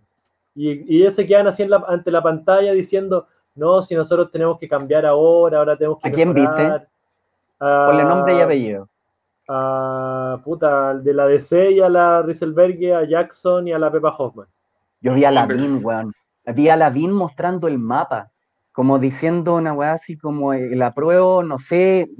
Y, 0.55 0.71
y 0.97 1.03
ellos 1.03 1.13
se 1.15 1.27
quedan 1.27 1.49
así 1.49 1.65
en 1.65 1.69
la- 1.71 1.85
ante 1.87 2.11
la 2.11 2.23
pantalla 2.23 2.73
diciendo, 2.73 3.27
no, 3.55 3.83
si 3.83 3.95
nosotros 3.95 4.31
tenemos 4.31 4.59
que 4.59 4.67
cambiar 4.67 5.05
ahora, 5.05 5.59
ahora 5.59 5.77
tenemos 5.77 5.99
que 5.99 6.09
¿A 6.09 6.13
quién 6.13 6.33
mejorar". 6.33 6.89
Ponle 7.59 8.03
Ah, 8.03 8.07
nombre 8.09 8.35
y 8.37 8.41
apellido. 8.41 8.89
A 9.49 10.41
puta, 10.45 10.91
al 10.91 11.03
de 11.03 11.15
la 11.15 11.27
DC 11.27 11.73
y 11.73 11.81
a 11.81 11.89
la 11.89 12.23
Rieselberg, 12.23 12.93
a 12.95 13.05
Jackson 13.09 13.67
y 13.69 13.73
a 13.73 13.79
la 13.79 13.91
Pepa 13.91 14.15
Hoffman. 14.17 14.47
Yo 15.01 15.15
vi 15.15 15.25
a 15.25 15.31
Lavín, 15.31 15.81
weón. 15.85 16.13
Vi 16.55 16.69
a 16.69 16.77
Lavín 16.77 17.13
mostrando 17.13 17.67
el 17.69 17.79
mapa, 17.79 18.31
como 18.73 18.99
diciendo 18.99 19.57
una 19.57 19.73
weá 19.73 19.93
así 19.95 20.17
como 20.17 20.53
el 20.53 20.81
apruebo, 20.83 21.43
no 21.43 21.59
sé, 21.59 22.11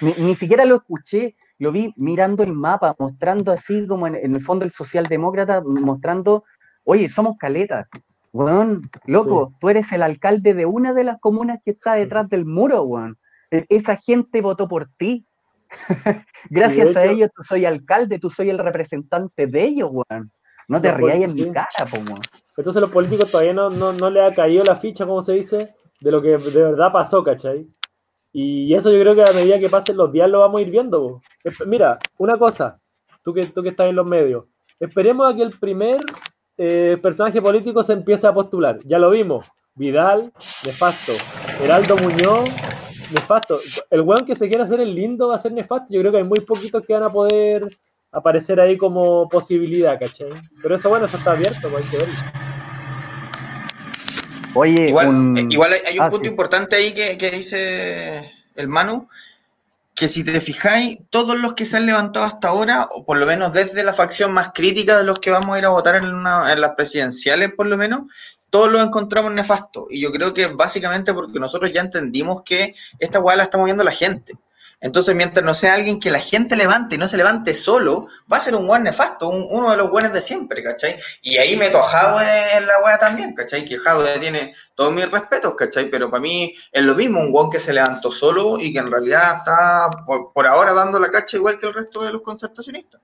ni, 0.00 0.12
ni 0.24 0.34
siquiera 0.34 0.64
lo 0.64 0.76
escuché, 0.76 1.36
lo 1.58 1.72
vi 1.72 1.92
mirando 1.96 2.42
el 2.42 2.52
mapa, 2.52 2.94
mostrando 2.98 3.50
así 3.52 3.86
como 3.86 4.06
en, 4.06 4.14
en 4.14 4.34
el 4.36 4.42
fondo 4.42 4.64
el 4.64 4.70
socialdemócrata, 4.72 5.60
mostrando, 5.64 6.44
oye, 6.84 7.08
somos 7.08 7.36
caletas. 7.38 7.86
Weón, 8.32 8.82
loco, 9.06 9.52
tú 9.60 9.68
eres 9.70 9.90
el 9.92 10.02
alcalde 10.02 10.54
de 10.54 10.66
una 10.66 10.92
de 10.92 11.02
las 11.04 11.18
comunas 11.18 11.58
que 11.64 11.70
está 11.72 11.94
detrás 11.94 12.28
del 12.28 12.44
muro, 12.44 12.82
weón. 12.82 13.16
E- 13.50 13.66
Esa 13.68 13.96
gente 13.96 14.40
votó 14.42 14.68
por 14.68 14.88
ti. 14.96 15.24
Gracias 16.50 16.96
a 16.96 17.04
ellos 17.04 17.30
tú 17.34 17.44
soy 17.44 17.64
alcalde, 17.64 18.18
tú 18.18 18.30
soy 18.30 18.50
el 18.50 18.58
representante 18.58 19.46
de 19.46 19.64
ellos, 19.64 19.90
weón. 19.90 20.30
No 20.68 20.80
te 20.82 20.92
rías 20.92 21.20
en 21.20 21.34
mi 21.34 21.50
cara, 21.50 21.86
po, 21.90 21.96
weón. 21.98 22.20
Entonces 22.56 22.82
los 22.82 22.90
políticos 22.90 23.30
todavía 23.30 23.54
no, 23.54 23.70
no, 23.70 23.92
no 23.92 24.10
le 24.10 24.24
ha 24.24 24.32
caído 24.32 24.64
la 24.64 24.76
ficha, 24.76 25.06
como 25.06 25.22
se 25.22 25.32
dice, 25.32 25.74
de 26.00 26.10
lo 26.10 26.20
que 26.20 26.36
de 26.36 26.62
verdad 26.62 26.92
pasó, 26.92 27.22
¿cachai? 27.22 27.66
Y 28.32 28.74
eso 28.74 28.90
yo 28.92 29.00
creo 29.00 29.14
que 29.14 29.22
a 29.22 29.32
medida 29.32 29.58
que 29.58 29.68
pasen 29.68 29.96
los 29.96 30.12
días 30.12 30.28
lo 30.28 30.40
vamos 30.40 30.58
a 30.58 30.62
ir 30.62 30.70
viendo. 30.70 31.22
Mira, 31.66 31.98
una 32.18 32.38
cosa, 32.38 32.78
tú 33.22 33.32
que, 33.32 33.46
tú 33.46 33.62
que 33.62 33.70
estás 33.70 33.88
en 33.88 33.96
los 33.96 34.08
medios, 34.08 34.44
esperemos 34.78 35.32
a 35.32 35.36
que 35.36 35.42
el 35.42 35.52
primer 35.58 36.00
eh, 36.56 36.98
personaje 37.00 37.40
político 37.40 37.82
se 37.82 37.94
empiece 37.94 38.26
a 38.26 38.34
postular. 38.34 38.78
Ya 38.84 38.98
lo 38.98 39.10
vimos, 39.10 39.44
Vidal, 39.74 40.32
nefasto, 40.64 41.12
Heraldo 41.62 41.96
Muñoz, 41.96 42.50
nefasto. 43.12 43.60
El 43.90 44.00
weón 44.02 44.24
que 44.26 44.34
se 44.36 44.48
quiera 44.48 44.64
hacer 44.64 44.80
el 44.80 44.94
lindo 44.94 45.28
va 45.28 45.36
a 45.36 45.38
ser 45.38 45.52
nefasto. 45.52 45.86
Yo 45.90 46.00
creo 46.00 46.12
que 46.12 46.18
hay 46.18 46.24
muy 46.24 46.40
poquitos 46.40 46.86
que 46.86 46.92
van 46.94 47.02
a 47.04 47.10
poder 47.10 47.66
aparecer 48.12 48.58
ahí 48.60 48.76
como 48.76 49.28
posibilidad, 49.28 49.98
¿cachai? 49.98 50.30
Pero 50.62 50.76
eso, 50.76 50.88
bueno, 50.88 51.06
eso 51.06 51.16
está 51.18 51.32
abierto, 51.32 51.68
pues 51.68 51.84
hay 51.84 51.90
que 51.90 51.96
verlo. 51.98 52.14
Oye, 54.54 54.88
Igual, 54.88 55.08
un- 55.08 55.52
igual 55.52 55.72
hay, 55.74 55.80
hay 55.86 55.98
un 55.98 56.04
ah, 56.06 56.10
punto 56.10 56.24
sí. 56.24 56.30
importante 56.30 56.76
ahí 56.76 56.92
que, 56.94 57.16
que 57.18 57.30
dice 57.30 58.32
el 58.56 58.66
Manu, 58.68 59.08
que 59.94 60.08
si 60.08 60.24
te 60.24 60.40
fijáis, 60.40 60.98
todos 61.10 61.38
los 61.38 61.54
que 61.54 61.64
se 61.66 61.76
han 61.76 61.86
levantado 61.86 62.24
hasta 62.26 62.48
ahora, 62.48 62.88
o 62.92 63.04
por 63.04 63.18
lo 63.18 63.26
menos 63.26 63.52
desde 63.52 63.84
la 63.84 63.92
facción 63.92 64.32
más 64.32 64.52
crítica 64.54 64.96
de 64.98 65.04
los 65.04 65.18
que 65.18 65.30
vamos 65.30 65.54
a 65.54 65.58
ir 65.58 65.64
a 65.66 65.70
votar 65.70 65.96
en, 65.96 66.06
una- 66.06 66.52
en 66.52 66.60
las 66.60 66.72
presidenciales, 66.72 67.52
por 67.54 67.66
lo 67.66 67.76
menos, 67.76 68.02
todos 68.50 68.70
los 68.72 68.80
encontramos 68.80 69.32
nefastos. 69.32 69.84
Y 69.90 70.00
yo 70.00 70.10
creo 70.12 70.32
que 70.34 70.46
básicamente 70.46 71.12
porque 71.14 71.38
nosotros 71.38 71.70
ya 71.72 71.80
entendimos 71.82 72.42
que 72.42 72.74
esta 72.98 73.20
hueá 73.20 73.36
la 73.36 73.44
está 73.44 73.58
moviendo 73.58 73.84
la 73.84 73.92
gente. 73.92 74.34
Entonces, 74.80 75.12
mientras 75.16 75.44
no 75.44 75.54
sea 75.54 75.74
alguien 75.74 75.98
que 75.98 76.08
la 76.12 76.20
gente 76.20 76.54
levante 76.54 76.94
y 76.94 76.98
no 76.98 77.08
se 77.08 77.16
levante 77.16 77.52
solo, 77.52 78.06
va 78.32 78.36
a 78.36 78.40
ser 78.40 78.54
un 78.54 78.64
buen 78.64 78.84
nefasto, 78.84 79.28
un- 79.28 79.44
uno 79.50 79.72
de 79.72 79.76
los 79.76 79.90
buenos 79.90 80.12
de 80.12 80.20
siempre, 80.20 80.62
¿cachai? 80.62 80.96
Y 81.20 81.36
ahí 81.36 81.56
meto 81.56 81.78
a 81.78 81.82
Jadwe 81.82 82.56
en 82.58 82.64
la 82.64 82.74
weá 82.84 82.96
también, 82.96 83.34
¿cachai? 83.34 83.64
Que 83.64 83.76
Jadwe 83.76 84.20
tiene 84.20 84.54
todos 84.76 84.92
mis 84.92 85.10
respetos, 85.10 85.56
¿cachai? 85.56 85.90
Pero 85.90 86.08
para 86.08 86.20
mí 86.20 86.54
es 86.70 86.84
lo 86.84 86.94
mismo, 86.94 87.18
un 87.20 87.32
guan 87.32 87.50
que 87.50 87.58
se 87.58 87.72
levantó 87.72 88.12
solo 88.12 88.56
y 88.60 88.72
que 88.72 88.78
en 88.78 88.88
realidad 88.88 89.38
está 89.38 89.90
por, 90.06 90.32
por 90.32 90.46
ahora 90.46 90.72
dando 90.72 91.00
la 91.00 91.10
cacha 91.10 91.36
igual 91.38 91.58
que 91.58 91.66
el 91.66 91.74
resto 91.74 92.04
de 92.04 92.12
los 92.12 92.22
concertacionistas. 92.22 93.00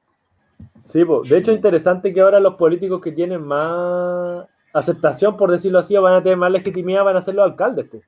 Sí, 0.85 1.05
po. 1.05 1.23
de 1.25 1.39
hecho 1.39 1.51
es 1.51 1.57
interesante 1.57 2.15
que 2.15 2.21
ahora 2.21 2.39
los 2.39 2.55
políticos 2.55 3.01
que 3.03 3.11
tienen 3.11 3.43
más 3.43 4.47
aceptación, 4.75 5.37
por 5.37 5.51
decirlo 5.51 5.79
así, 5.79 5.97
van 5.97 6.15
a 6.15 6.23
tener 6.23 6.37
más 6.37 6.51
legitimidad, 6.51 7.05
van 7.05 7.17
a 7.17 7.21
ser 7.21 7.37
los 7.37 7.45
alcaldes. 7.45 7.87
po. 7.89 8.03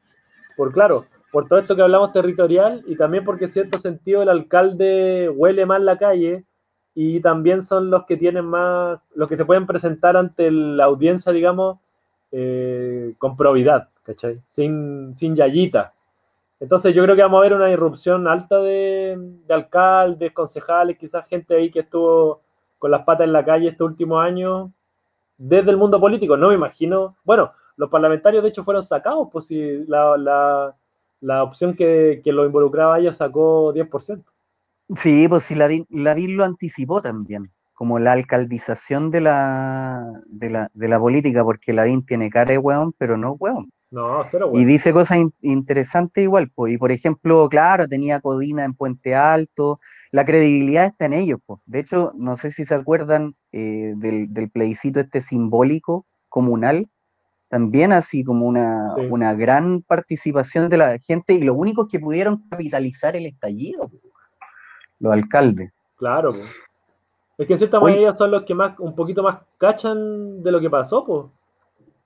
Por 0.57 0.73
claro, 0.73 1.07
por 1.31 1.49
todo 1.49 1.59
esto 1.59 1.77
que 1.77 1.83
hablamos 1.83 2.13
territorial 2.13 2.83
y 2.87 2.97
también 2.97 3.25
porque 3.25 3.45
en 3.45 3.51
cierto 3.51 3.79
sentido 3.79 4.23
el 4.23 4.29
alcalde 4.29 5.31
huele 5.31 5.65
más 5.65 5.81
la 5.81 5.97
calle 5.97 6.45
y 6.95 7.21
también 7.21 7.63
son 7.63 7.91
los 7.91 8.05
que 8.05 8.17
tienen 8.17 8.47
más, 8.47 8.99
los 9.15 9.29
que 9.29 9.37
se 9.37 9.45
pueden 9.45 9.67
presentar 9.67 10.17
ante 10.17 10.51
la 10.51 10.85
audiencia, 10.85 11.31
digamos, 11.31 11.79
eh, 12.33 13.15
con 13.19 13.37
probidad, 13.37 13.91
¿cachai? 14.03 14.41
Sin, 14.49 15.15
sin 15.15 15.37
yayita. 15.37 15.93
Entonces 16.59 16.95
yo 16.95 17.03
creo 17.05 17.15
que 17.15 17.23
vamos 17.23 17.39
a 17.39 17.43
ver 17.43 17.53
una 17.53 17.71
irrupción 17.71 18.27
alta 18.27 18.59
de, 18.61 19.17
de 19.47 19.55
alcaldes, 19.55 20.33
concejales, 20.33 20.99
quizás 20.99 21.27
gente 21.29 21.55
ahí 21.55 21.71
que 21.71 21.81
estuvo 21.81 22.41
con 22.79 22.91
las 22.91 23.05
patas 23.05 23.27
en 23.27 23.33
la 23.33 23.45
calle 23.45 23.69
estos 23.69 23.89
últimos 23.89 24.25
años 24.25 24.71
desde 25.39 25.71
el 25.71 25.77
mundo 25.77 26.01
político. 26.01 26.37
No 26.37 26.49
me 26.49 26.55
imagino. 26.55 27.17
Bueno, 27.25 27.53
los 27.77 27.91
parlamentarios 27.91 28.43
de 28.43 28.51
hecho 28.51 28.65
fueron 28.65 28.83
sacados, 28.83 29.29
pues 29.31 29.47
si 29.47 29.85
la, 29.87 30.17
la, 30.17 30.75
la 31.21 31.43
opción 31.43 31.75
que, 31.75 32.21
que 32.25 32.33
lo 32.33 32.47
involucraba 32.47 32.97
a 32.97 32.99
ellos 32.99 33.17
sacó 33.17 33.73
10%. 33.73 34.25
Sí, 34.95 35.27
pues 35.29 35.45
sí, 35.45 35.55
Lavín, 35.55 35.87
Lavín 35.91 36.37
lo 36.37 36.45
anticipó 36.45 37.03
también, 37.03 37.51
como 37.75 37.99
la 37.99 38.13
alcaldización 38.13 39.11
de 39.11 39.21
la, 39.21 40.23
de 40.27 40.51
la, 40.51 40.71
de 40.73 40.89
la 40.89 40.99
política, 40.99 41.43
porque 41.43 41.73
Lavín 41.73 42.07
tiene 42.07 42.31
cara 42.31 42.53
de 42.53 42.59
hueón, 42.59 42.95
pero 42.97 43.17
no 43.17 43.33
hueón. 43.33 43.71
No, 43.91 44.23
cero, 44.29 44.51
Y 44.53 44.65
dice 44.65 44.93
cosas 44.93 45.19
in- 45.19 45.33
interesantes 45.43 46.23
igual, 46.25 46.51
pues. 46.55 46.73
Y 46.75 46.79
por 46.79 46.91
ejemplo, 46.91 47.49
claro, 47.49 47.87
tenía 47.87 48.21
Codina 48.21 48.65
en 48.65 48.75
Puente 48.75 49.15
Alto, 49.15 49.79
la 50.11 50.25
credibilidad 50.25 50.87
está 50.87 51.05
en 51.07 51.13
ellos, 51.13 51.39
pues. 51.47 51.61
De 51.67 51.79
hecho, 51.81 52.13
no 52.17 52.37
sé 52.37 52.51
si 52.51 52.65
se 52.65 52.75
acuerdan 52.75 53.37
eh, 53.53 53.95
del, 53.97 54.33
del 54.35 54.51
plebiscito 54.51 54.99
este 55.01 55.21
simbólico 55.21 56.05
comunal, 56.29 56.89
también 57.49 57.93
así 57.93 58.25
como 58.25 58.47
una, 58.47 58.93
Sí. 58.97 59.03
una 59.09 59.35
gran 59.35 59.83
participación 59.83 60.69
de 60.69 60.77
la 60.79 60.99
gente 60.99 61.33
y 61.35 61.43
los 61.43 61.57
únicos 61.57 61.87
que 61.89 62.01
pudieron 62.01 62.43
capitalizar 62.51 63.15
el 63.15 63.27
estallido, 63.27 63.89
pues, 63.89 64.03
los 64.99 65.13
alcaldes. 65.13 65.71
Claro, 65.97 66.33
pues. 66.33 66.45
Es 67.39 67.47
que 67.47 67.53
en 67.53 67.59
cierta 67.59 67.79
Oye. 67.79 67.95
manera 67.95 68.15
son 68.15 68.31
los 68.33 68.43
que 68.43 68.55
más, 68.55 68.77
un 68.81 68.95
poquito 68.97 69.23
más 69.23 69.39
cachan 69.59 70.43
de 70.43 70.51
lo 70.51 70.61
que 70.61 70.69
pasó, 70.69 71.05
pues. 71.05 71.27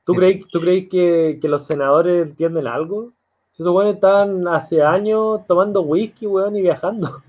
¿Tú 0.05 0.12
Sí. 0.12 0.18
crees, 0.18 0.48
¿tú 0.48 0.61
crees 0.61 0.88
que, 0.88 1.38
que 1.40 1.48
los 1.48 1.66
senadores 1.66 2.26
entienden 2.28 2.66
algo? 2.66 3.12
Si 3.53 3.62
esos 3.62 3.72
güeyes 3.72 3.94
están 3.96 4.48
hace 4.48 4.82
años 4.82 5.40
tomando 5.46 5.82
whisky, 5.82 6.26
weón, 6.26 6.57
y 6.57 6.62
viajando. 6.62 7.22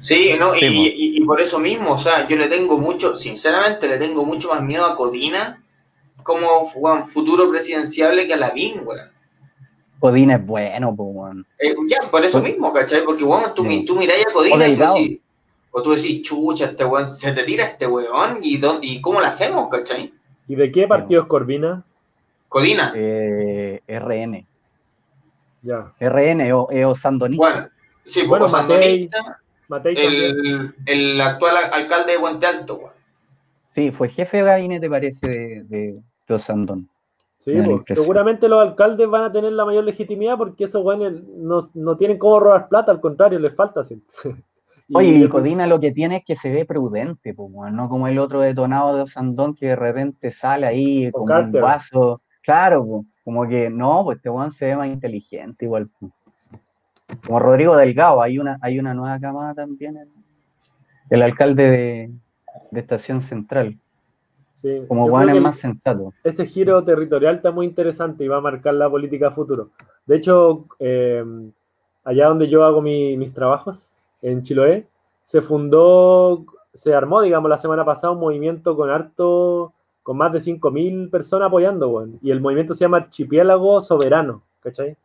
Sí, 0.00 0.30
no, 0.38 0.52
y, 0.54 1.20
por 1.24 1.40
eso 1.40 1.58
mismo, 1.58 1.92
o 1.92 1.98
sea, 1.98 2.28
yo 2.28 2.36
le 2.36 2.46
tengo 2.48 2.78
mucho, 2.78 3.16
sinceramente, 3.16 3.88
le 3.88 3.98
tengo 3.98 4.24
mucho 4.24 4.48
más 4.48 4.62
miedo 4.62 4.84
a 4.86 4.96
Codina 4.96 5.62
como 6.22 6.46
weón, 6.76 7.04
futuro 7.06 7.50
presidenciable 7.50 8.26
que 8.26 8.34
a 8.34 8.36
Lavín, 8.36 8.80
weón. 8.86 9.08
Codina 9.98 10.34
es 10.36 10.46
bueno, 10.46 10.94
pues, 10.94 11.08
weón. 11.12 11.46
Eh, 11.58 11.74
ya, 11.88 12.10
por 12.10 12.24
eso 12.24 12.40
Pues- 12.40 12.52
mismo, 12.52 12.72
¿cachai? 12.72 13.04
Porque, 13.04 13.24
weón, 13.24 13.54
tú, 13.54 13.64
Sí. 13.64 13.84
tú 13.86 13.96
miráis 13.96 14.26
a 14.26 14.32
Codina 14.32 14.68
y 14.68 14.76
tú 14.76 14.82
decís, 14.94 15.18
o 15.70 15.82
tú 15.82 15.90
decís, 15.92 16.22
chucha, 16.22 16.66
este 16.66 16.84
weón, 16.84 17.06
se 17.12 17.32
te 17.32 17.42
tira 17.44 17.64
este 17.64 17.86
weón, 17.86 18.38
¿y, 18.42 18.58
dó- 18.58 18.78
y 18.82 19.00
cómo 19.00 19.20
lo 19.20 19.26
hacemos, 19.26 19.68
cachai? 19.68 20.12
¿Y 20.48 20.54
de 20.54 20.70
qué 20.70 20.82
Sí, 20.82 20.88
partido 20.88 21.22
es 21.22 21.28
Corvina? 21.28 21.82
Codina, 22.54 22.92
Eh, 22.94 23.80
RN. 23.88 24.46
Ya. 25.62 25.92
RN 25.98 26.52
o, 26.52 26.68
eh, 26.70 26.84
o 26.84 26.94
Sandonista. 26.94 27.44
bueno, 27.50 27.66
sí, 28.04 28.20
pues, 28.20 28.28
Bueno, 28.28 28.48
sandonista, 28.48 29.40
Matei 29.66 29.96
el, 29.96 30.72
el 30.86 31.20
actual 31.20 31.56
alcalde 31.72 32.12
de 32.12 32.18
Puente 32.20 32.46
Alto, 32.46 32.76
weón. 32.76 32.92
Sí, 33.70 33.90
fue 33.90 34.08
jefe 34.08 34.36
de 34.36 34.42
gabinete, 34.44 34.88
parece, 34.88 35.26
de, 35.28 35.64
de, 35.64 36.00
de 36.28 36.34
Osandón. 36.34 36.88
Sí, 37.40 37.52
pues, 37.60 37.98
seguramente 37.98 38.48
los 38.48 38.62
alcaldes 38.62 39.08
van 39.10 39.24
a 39.24 39.32
tener 39.32 39.50
la 39.52 39.64
mayor 39.64 39.82
legitimidad 39.82 40.38
porque 40.38 40.64
esos 40.64 40.80
güeyes 40.84 41.24
no, 41.36 41.68
no 41.74 41.96
tienen 41.96 42.18
cómo 42.18 42.38
robar 42.38 42.68
plata, 42.68 42.92
al 42.92 43.00
contrario, 43.00 43.40
les 43.40 43.52
falta 43.56 43.82
siempre. 43.82 44.08
Y- 44.86 44.96
Oye, 44.98 45.08
y 45.16 45.28
Codina 45.30 45.66
lo 45.66 45.80
que 45.80 45.92
tiene 45.92 46.18
es 46.18 46.24
que 46.26 46.36
se 46.36 46.52
ve 46.52 46.66
prudente, 46.66 47.32
pues, 47.32 47.72
no 47.72 47.88
como 47.88 48.06
el 48.06 48.18
otro 48.18 48.42
detonado 48.42 48.94
de 48.94 49.02
Osandón 49.02 49.54
que 49.56 49.68
de 49.68 49.76
repente 49.76 50.30
sale 50.30 50.66
ahí 50.66 51.10
Con 51.10 51.22
un 51.22 51.52
vaso. 51.52 52.20
Claro, 52.44 53.04
como 53.24 53.48
que 53.48 53.70
no, 53.70 54.04
pues 54.04 54.16
este 54.18 54.28
weón 54.30 54.52
se 54.52 54.66
ve 54.66 54.76
más 54.76 54.88
inteligente 54.88 55.64
igual. 55.64 55.88
Como 57.26 57.38
Rodrigo 57.38 57.76
Delgado, 57.76 58.20
hay 58.22 58.38
una, 58.38 58.58
hay 58.60 58.78
una 58.78 58.94
nueva 58.94 59.18
camada 59.18 59.54
también. 59.54 59.96
en- 59.96 60.08
El 61.10 61.22
alcalde 61.22 61.70
de, 61.70 62.10
de 62.70 62.80
Estación 62.80 63.20
Central. 63.20 63.78
Sí, 64.54 64.82
Como 64.88 65.06
creo 65.06 65.36
es 65.36 65.42
más 65.42 65.58
sensato. 65.58 66.12
ese 66.22 66.46
giro 66.46 66.82
territorial 66.84 67.36
está 67.36 67.50
muy 67.50 67.66
interesante 67.66 68.24
y 68.24 68.28
va 68.28 68.38
a 68.38 68.40
marcar 68.40 68.72
la 68.74 68.88
política 68.88 69.30
futuro. 69.30 69.70
De 70.06 70.16
hecho, 70.16 70.66
eh, 70.78 71.22
allá 72.04 72.28
donde 72.28 72.48
yo 72.48 72.64
hago 72.64 72.80
mi- 72.80 73.16
mis 73.18 73.34
trabajos, 73.34 73.94
en 74.22 74.42
Chiloé, 74.42 74.86
se 75.22 75.42
fundó, 75.42 76.46
se 76.72 76.94
armó, 76.94 77.20
digamos, 77.20 77.50
la 77.50 77.58
semana 77.58 77.84
pasada 77.84 78.14
un 78.14 78.20
movimiento 78.20 78.74
con 78.74 78.88
harto, 78.88 79.73
con 80.04 80.18
más 80.18 80.32
de 80.34 80.38
5.000 80.38 81.10
personas 81.10 81.48
apoyando, 81.48 81.88
weón. 81.88 82.18
Y 82.22 82.30
el 82.30 82.40
movimiento 82.42 82.74
se 82.74 82.84
llama 82.84 82.98
Archipiélago 82.98 83.80
Soberano, 83.80 84.42
¿cachai? 84.60 84.96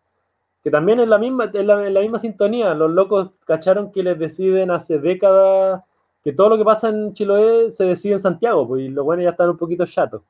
Que 0.61 0.69
también 0.69 0.99
es 0.99 1.07
la 1.07 1.17
misma, 1.17 1.45
es 1.45 1.65
la, 1.65 2.01
misma 2.01 2.19
sintonía. 2.19 2.73
Los 2.73 2.91
locos 2.91 3.39
cacharon 3.45 3.93
que 3.93 4.03
les 4.03 4.19
deciden 4.19 4.71
hace 4.71 4.99
décadas 4.99 5.81
que 6.21 6.33
todo 6.33 6.49
lo 6.49 6.57
que 6.57 6.65
pasa 6.65 6.89
en 6.89 7.13
Chiloé 7.13 7.71
se 7.71 7.85
decide 7.85 8.13
en 8.13 8.19
Santiago, 8.19 8.67
pues, 8.67 8.81
y 8.83 8.89
los 8.89 9.05
buenos 9.05 9.23
ya 9.23 9.29
están 9.29 9.49
un 9.49 9.57
poquito 9.57 9.85
chatos. 9.85 10.21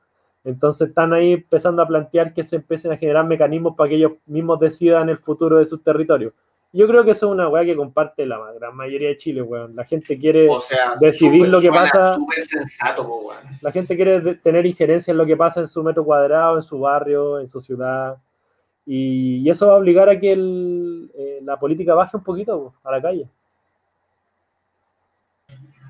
Entonces 0.44 0.88
están 0.88 1.12
ahí 1.12 1.32
empezando 1.32 1.82
a 1.82 1.88
plantear 1.88 2.32
que 2.32 2.44
se 2.44 2.56
empiecen 2.56 2.92
a 2.92 2.96
generar 2.96 3.26
mecanismos 3.26 3.74
para 3.76 3.90
que 3.90 3.96
ellos 3.96 4.12
mismos 4.26 4.60
decidan 4.60 5.08
el 5.08 5.18
futuro 5.18 5.58
de 5.58 5.66
sus 5.66 5.82
territorios. 5.82 6.32
Yo 6.72 6.86
creo 6.86 7.04
que 7.04 7.10
eso 7.12 7.26
es 7.26 7.32
una 7.32 7.48
weá 7.48 7.64
que 7.64 7.74
comparte 7.74 8.24
la 8.26 8.38
gran 8.52 8.76
mayoría 8.76 9.08
de 9.08 9.16
Chile, 9.16 9.42
weón. 9.42 9.74
La 9.74 9.84
gente 9.84 10.18
quiere 10.18 10.48
O 10.48 10.60
sea, 10.60 10.94
decidir 11.00 11.48
lo 11.48 11.60
que 11.60 11.66
suena 11.68 11.82
pasa. 11.82 12.14
Súper 12.14 12.42
sensato, 12.44 13.06
po, 13.06 13.16
weón. 13.28 13.40
La 13.60 13.72
gente 13.72 13.96
quiere 13.96 14.36
tener 14.36 14.64
injerencia 14.66 15.10
en 15.10 15.18
lo 15.18 15.26
que 15.26 15.36
pasa 15.36 15.60
en 15.60 15.66
su 15.66 15.82
metro 15.82 16.04
cuadrado, 16.04 16.56
en 16.56 16.62
su 16.62 16.78
barrio, 16.78 17.40
en 17.40 17.48
su 17.48 17.60
ciudad. 17.60 18.16
Y, 18.86 19.38
y 19.38 19.50
eso 19.50 19.66
va 19.66 19.74
a 19.74 19.76
obligar 19.76 20.08
a 20.08 20.18
que 20.18 20.32
el- 20.32 21.10
eh, 21.16 21.40
la 21.42 21.58
política 21.58 21.94
baje 21.94 22.16
un 22.16 22.24
poquito 22.24 22.56
po, 22.58 22.74
a 22.88 22.92
la 22.92 23.02
calle. 23.02 23.28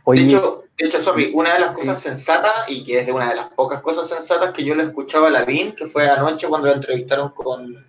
Oye, 0.05 0.21
De 0.23 0.27
hecho, 0.27 0.65
de 0.79 0.87
hecho, 0.87 1.01
sorry, 1.01 1.31
una 1.35 1.53
de 1.55 1.61
las 1.61 1.75
cosas 1.77 2.01
sensatas, 2.01 2.53
y 2.69 2.83
que 2.83 3.01
es 3.01 3.07
de 3.07 3.13
una 3.13 3.29
de 3.29 3.37
las 3.37 3.49
pocas 3.51 3.81
cosas 3.83 4.09
sensatas 4.09 4.53
que 4.53 4.65
yo 4.65 4.75
le 4.75 4.85
escuchaba 4.85 5.29
a 5.29 5.31
Lavín, 5.31 5.73
que 5.73 5.87
fue 5.87 6.09
anoche 6.09 6.49
cuando 6.49 6.69
lo 6.69 6.75
entrevistaron 6.75 7.29
con, 7.31 7.85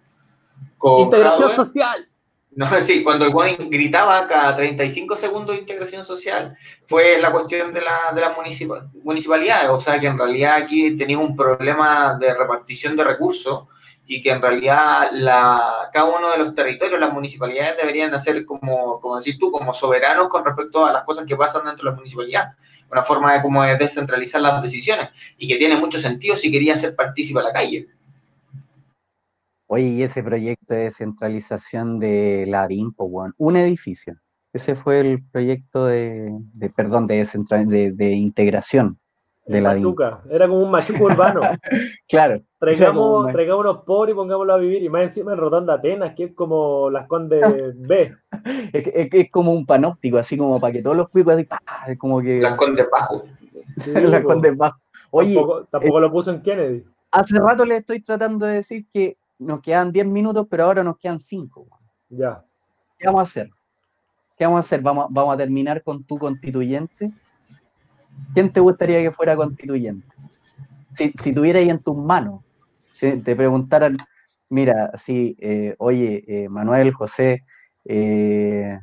con 0.77 1.01
Integración 1.03 1.49
Jadwe. 1.49 1.65
social. 1.65 2.07
No, 2.51 2.67
sí, 2.81 3.03
cuando 3.03 3.25
el 3.25 3.31
Juan 3.31 3.55
gritaba 3.69 4.27
cada 4.27 4.55
35 4.55 5.15
segundos 5.15 5.55
de 5.55 5.61
integración 5.61 6.03
social, 6.03 6.55
fue 6.85 7.17
la 7.19 7.31
cuestión 7.31 7.73
de, 7.73 7.81
la, 7.81 8.11
de 8.13 8.21
las 8.21 8.35
municipa- 8.37 8.89
municipalidades. 9.03 9.69
O 9.69 9.79
sea, 9.79 9.99
que 9.99 10.07
en 10.07 10.17
realidad 10.17 10.55
aquí 10.55 10.95
tenía 10.97 11.17
un 11.17 11.35
problema 11.35 12.17
de 12.19 12.33
repartición 12.33 12.95
de 12.95 13.03
recursos 13.05 13.65
y 14.05 14.21
que 14.21 14.31
en 14.31 14.41
realidad 14.41 15.09
la, 15.13 15.89
cada 15.93 16.05
uno 16.05 16.31
de 16.31 16.37
los 16.37 16.53
territorios, 16.53 16.99
las 16.99 17.13
municipalidades 17.13 17.77
deberían 17.77 18.13
hacer 18.13 18.43
como, 18.45 18.99
como 18.99 19.15
decir 19.15 19.37
tú, 19.39 19.51
como 19.51 19.73
soberanos 19.73 20.27
con 20.27 20.43
respecto 20.43 20.85
a 20.85 20.91
las 20.91 21.03
cosas 21.03 21.25
que 21.25 21.37
pasan 21.37 21.63
dentro 21.63 21.85
de 21.85 21.91
la 21.91 21.95
municipalidad. 21.97 22.47
Una 22.91 23.03
forma 23.03 23.33
de 23.33 23.41
como 23.41 23.63
de 23.63 23.77
descentralizar 23.77 24.41
las 24.41 24.61
decisiones 24.61 25.09
y 25.37 25.47
que 25.47 25.55
tiene 25.55 25.77
mucho 25.77 25.97
sentido 25.97 26.35
si 26.35 26.51
quería 26.51 26.75
ser 26.75 26.93
partícipe 26.93 27.39
a 27.39 27.43
la 27.43 27.53
calle. 27.53 27.87
Oye, 29.73 29.85
y 29.85 30.03
ese 30.03 30.21
proyecto 30.21 30.73
de 30.73 30.81
descentralización 30.81 31.97
de 31.99 32.43
la 32.47 32.67
DIMPO, 32.67 33.31
un 33.37 33.55
edificio. 33.55 34.15
Ese 34.51 34.75
fue 34.75 34.99
el 34.99 35.23
proyecto 35.31 35.85
de, 35.85 36.35
de 36.53 36.69
perdón, 36.69 37.07
de, 37.07 37.25
de, 37.67 37.91
de 37.93 38.11
integración 38.11 38.97
de 39.45 39.59
El 39.59 39.63
la 39.63 39.73
DIMPO. 39.73 39.89
machuca. 39.91 40.21
Era 40.29 40.47
como 40.49 40.61
un 40.63 40.71
machuco 40.71 41.05
urbano. 41.05 41.39
Claro, 42.09 42.41
Traigamos, 42.59 43.25
un- 43.27 43.31
traigamos 43.31 43.63
unos 43.63 43.83
pobres 43.85 44.11
y 44.11 44.15
pongámoslo 44.17 44.53
a 44.53 44.57
vivir. 44.57 44.83
Y 44.83 44.89
más 44.89 45.03
encima 45.03 45.31
en 45.31 45.37
Rotonda 45.37 45.75
Atenas, 45.75 46.13
que 46.15 46.25
es 46.25 46.33
como 46.33 46.89
las 46.89 47.07
Condes 47.07 47.41
B. 47.79 48.13
es, 48.73 49.29
como 49.31 49.53
un 49.53 49.65
panóptico, 49.65 50.17
así 50.17 50.35
como 50.35 50.59
para 50.59 50.73
que 50.73 50.81
todos 50.81 50.97
los 50.97 51.07
cuicos 51.07 51.35
así, 51.35 51.45
¡pah! 51.45 51.59
es 51.87 51.97
como 51.97 52.21
que 52.21 52.41
Las 52.41 52.57
condes 52.57 52.85
bajo. 52.91 53.23
Sí, 53.77 53.91
la 53.93 54.21
po. 54.21 54.27
Conde 54.27 54.51
bajo. 54.51 54.77
Oye, 55.11 55.33
tampoco, 55.35 55.63
tampoco 55.71 55.99
lo 56.01 56.11
puso 56.11 56.31
en 56.31 56.41
Kennedy. 56.41 56.83
hace 57.11 57.35
rato 57.39 57.63
le 57.63 57.77
estoy 57.77 58.01
tratando 58.01 58.45
de 58.45 58.55
decir 58.55 58.85
que 58.93 59.15
nos 59.41 59.59
quedan 59.61 59.91
10 59.91 60.05
minutos, 60.05 60.47
pero 60.49 60.65
ahora 60.65 60.83
nos 60.83 60.97
quedan 60.97 61.19
5. 61.19 61.67
Ya. 62.09 62.45
¿Qué 62.97 63.07
vamos 63.07 63.21
a 63.21 63.23
hacer? 63.23 63.49
¿Qué 64.37 64.45
vamos 64.45 64.57
a 64.57 64.61
hacer? 64.61 64.81
¿Vamos, 64.81 65.07
vamos 65.09 65.33
a 65.33 65.37
terminar 65.37 65.83
con 65.83 66.03
tu 66.03 66.17
constituyente? 66.17 67.11
¿Quién 68.33 68.53
te 68.53 68.59
gustaría 68.59 69.01
que 69.01 69.11
fuera 69.11 69.35
constituyente? 69.35 70.07
Si, 70.93 71.11
si 71.19 71.33
tuvierais 71.33 71.69
en 71.69 71.79
tus 71.79 71.97
manos, 71.97 72.43
si 72.93 73.17
te 73.17 73.35
preguntaran, 73.35 73.97
mira, 74.49 74.91
si, 74.97 75.35
eh, 75.39 75.75
oye, 75.79 76.23
eh, 76.27 76.49
Manuel, 76.49 76.93
José, 76.93 77.43
eh, 77.85 78.79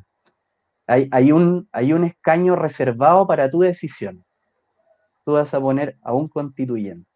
hay, 0.89 1.09
hay, 1.13 1.31
un, 1.33 1.69
hay 1.71 1.93
un 1.93 2.05
escaño 2.05 2.57
reservado 2.57 3.27
para 3.27 3.49
tu 3.49 3.61
decisión. 3.61 4.25
Tú 5.25 5.33
vas 5.33 5.55
a 5.55 5.61
poner 5.61 5.97
a 6.03 6.15
un 6.15 6.27
constituyente. 6.27 7.09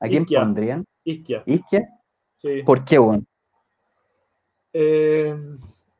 ¿A 0.00 0.08
quién 0.08 0.22
Isquia. 0.22 0.40
pondrían? 0.40 0.84
Isquia. 1.04 1.42
¿Isquia? 1.46 1.99
Sí. 2.40 2.62
¿Por 2.62 2.84
qué, 2.84 2.98
weón? 2.98 3.26
Eh, 4.72 5.36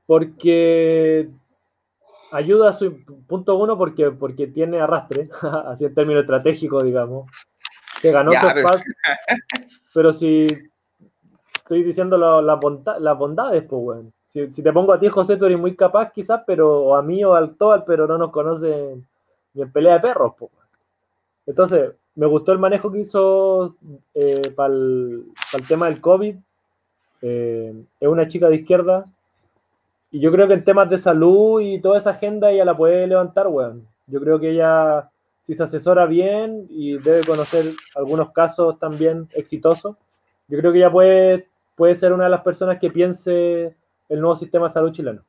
porque 0.07 1.29
ayuda 2.33 2.71
a 2.71 2.73
su 2.73 3.05
punto 3.27 3.57
uno 3.57 3.77
porque, 3.77 4.11
porque 4.11 4.47
tiene 4.47 4.81
arrastre, 4.81 5.29
así 5.67 5.85
en 5.85 5.95
términos 5.95 6.23
estratégicos, 6.23 6.85
digamos. 6.85 7.31
Se 8.01 8.11
ganó 8.13 8.33
Ya, 8.33 8.41
su 8.41 8.47
espacio. 8.59 8.93
Pero 9.93 10.13
si 10.13 10.47
estoy 11.57 11.83
diciendo 11.83 12.17
la- 12.17 12.41
la 12.41 12.55
bonda- 12.55 12.99
las 12.99 13.19
bondades, 13.19 13.65
pues, 13.65 13.83
weón. 13.83 14.13
Si, 14.27 14.51
si 14.53 14.63
te 14.63 14.73
pongo 14.73 14.93
a 14.93 15.01
ti, 15.01 15.09
José, 15.09 15.37
tú 15.37 15.47
eres 15.47 15.59
muy 15.59 15.75
capaz, 15.75 16.13
quizás, 16.13 16.43
pero 16.47 16.81
o 16.85 16.95
a 16.97 17.03
mí 17.03 17.23
o 17.25 17.35
al 17.35 17.57
Tobal, 17.57 17.85
pero 17.85 18.07
no 18.07 18.17
nos 18.17 18.31
conocen 18.31 19.07
ni 19.55 19.63
en 19.63 19.73
pelea 19.73 19.95
de 19.95 20.01
perros, 20.01 20.35
pues. 20.39 20.51
weón. 20.53 20.67
Entonces, 21.47 21.97
me 22.15 22.27
gustó 22.27 22.53
el 22.53 22.59
manejo 22.59 22.91
que 22.91 23.01
hizo 23.01 23.77
para 24.57 24.75
el 24.75 25.25
tema 25.69 25.87
del 25.89 26.01
COVID. 26.01 26.37
Eh, 27.23 27.75
es 27.99 28.09
una 28.09 28.27
chica 28.29 28.49
de 28.49 28.57
izquierda. 28.57 29.05
Y 30.11 30.21
yo 30.21 30.33
creo 30.33 30.49
que 30.49 30.55
en 30.55 30.65
temas 30.65 30.91
de 30.91 30.99
salud 30.99 31.61
y 31.61 31.81
toda 31.81 31.99
esa 31.99 32.11
agenda 32.11 32.51
ella 32.51 32.65
la 32.65 32.77
puede 32.77 33.07
levantar, 33.07 33.47
weón. 33.47 33.87
Yo 34.07 34.21
creo 34.21 34.41
que 34.41 34.51
ella, 34.51 35.09
si 35.45 35.55
se 35.55 35.63
asesora 35.63 36.07
bien 36.07 36.67
y 36.69 36.99
debe 36.99 37.25
conocer 37.25 37.65
algunos 37.95 38.33
casos 38.33 38.79
también 38.79 39.29
exitosos, 39.35 39.97
yo 40.49 40.59
creo 40.59 40.73
que 40.73 40.79
ella 40.79 40.91
puede, 40.91 41.47
puede 41.77 41.95
ser 41.95 42.13
una 42.13 42.25
de 42.25 42.31
las 42.31 42.43
personas 42.43 42.81
que 42.81 42.91
piense 42.91 43.77
el 44.09 44.21
nuevo 44.21 44.35
sistema 44.35 44.67
de 44.67 44.71
salud 44.71 44.91
chileno. 44.91 45.23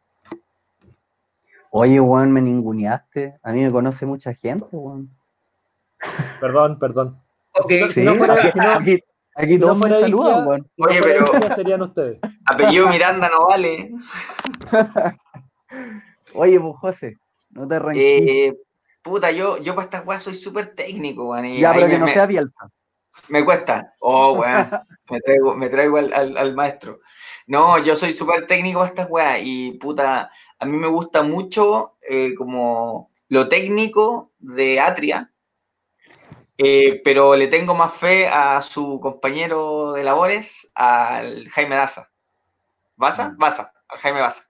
Oye, 1.70 2.00
weón, 2.00 2.32
me 2.32 2.42
ninguneaste. 2.42 3.40
A 3.44 3.54
mí 3.54 3.62
me 3.62 3.72
conoce 3.72 4.06
mucha 4.08 4.34
gente, 4.34 4.66
weón. 4.72 5.10
Perdón, 6.39 6.80
perdón. 6.80 7.22
Sí, 7.68 8.02
no 8.02 8.16
fuera- 8.16 8.34
aquí, 8.36 8.49
si 8.52 8.58
no- 8.60 8.72
aquí, 8.74 8.99
aquí 9.36 9.58
no 9.58 9.66
todos 9.68 9.78
me 9.80 9.89
saludan, 9.89 10.47
weón. 10.47 10.68
Oye, 10.78 11.02
pero- 11.02 11.56
serían 11.56 11.82
ustedes. 11.82 12.20
apellido 12.45 12.88
Miranda 12.88 13.30
no 13.30 13.45
vale. 13.47 13.91
Oye, 16.34 16.60
pues 16.60 16.76
José, 16.78 17.18
no 17.52 17.68
te 17.68 17.76
arranques. 17.76 18.04
Eh, 18.04 18.58
puta, 19.02 19.32
yo, 19.32 19.58
yo 19.58 19.76
para 19.76 19.86
estas 19.86 20.06
weas 20.06 20.24
soy 20.24 20.36
súper 20.36 20.68
técnico, 20.76 21.30
weón. 21.30 21.54
ya, 21.58 21.74
pero 21.74 21.88
me, 21.88 21.93
que 21.93 21.99
no 21.99 22.08
sea 22.08 22.26
Bielsa. 22.26 22.70
me 23.30 23.43
cuesta. 23.43 23.93
Oh, 23.99 24.34
weón. 24.34 24.68
me 25.10 25.20
traigo, 25.22 25.56
me 25.56 25.70
traigo 25.70 25.97
al, 25.97 26.14
al- 26.14 26.38
al 26.38 26.56
maestro. 26.56 26.97
No, 27.47 27.78
yo 27.80 27.95
soy 27.95 28.14
súper 28.14 28.47
técnico 28.47 28.80
para 28.80 28.89
estas 28.89 29.08
weas. 29.10 29.39
Y 29.43 29.72
puta, 29.74 30.32
a 30.60 30.66
mí 30.66 30.78
me 30.78 30.88
gusta 30.88 31.22
mucho 31.24 31.95
eh, 32.08 32.34
como 32.36 33.12
lo 33.28 33.49
técnico 33.49 34.32
de 34.39 34.80
Atria. 34.80 35.31
Eh, 36.64 37.01
pero 37.03 37.36
le 37.36 37.47
tengo 37.47 37.76
más 37.76 37.93
fe 37.93 38.28
a 38.28 38.62
su 38.62 38.99
compañero 39.01 39.93
de 39.93 40.03
labores, 40.03 40.72
al 40.76 41.47
Jaime 41.49 41.76
Daza. 41.76 42.12
¿Baza? 42.97 43.36
Baza, 43.38 43.74
al 43.89 43.99
Jaime 43.99 44.22
Baza. 44.22 44.47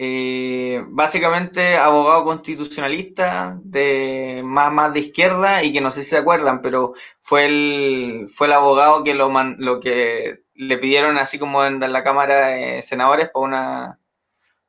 Eh, 0.00 0.80
básicamente 0.88 1.76
abogado 1.76 2.24
constitucionalista 2.24 3.58
de 3.64 4.42
más, 4.44 4.72
más 4.72 4.94
de 4.94 5.00
izquierda 5.00 5.64
y 5.64 5.72
que 5.72 5.80
no 5.80 5.90
sé 5.90 6.04
si 6.04 6.10
se 6.10 6.18
acuerdan, 6.18 6.62
pero 6.62 6.92
fue 7.20 7.46
el, 7.46 8.28
fue 8.32 8.46
el 8.46 8.52
abogado 8.52 9.02
que 9.02 9.14
lo, 9.14 9.28
man- 9.28 9.56
lo 9.58 9.80
que 9.80 10.44
le 10.54 10.78
pidieron 10.78 11.18
así 11.18 11.38
como 11.40 11.64
en 11.64 11.80
la 11.80 12.04
Cámara 12.04 12.48
de 12.48 12.82
Senadores 12.82 13.28
para 13.34 13.44
una 13.44 13.98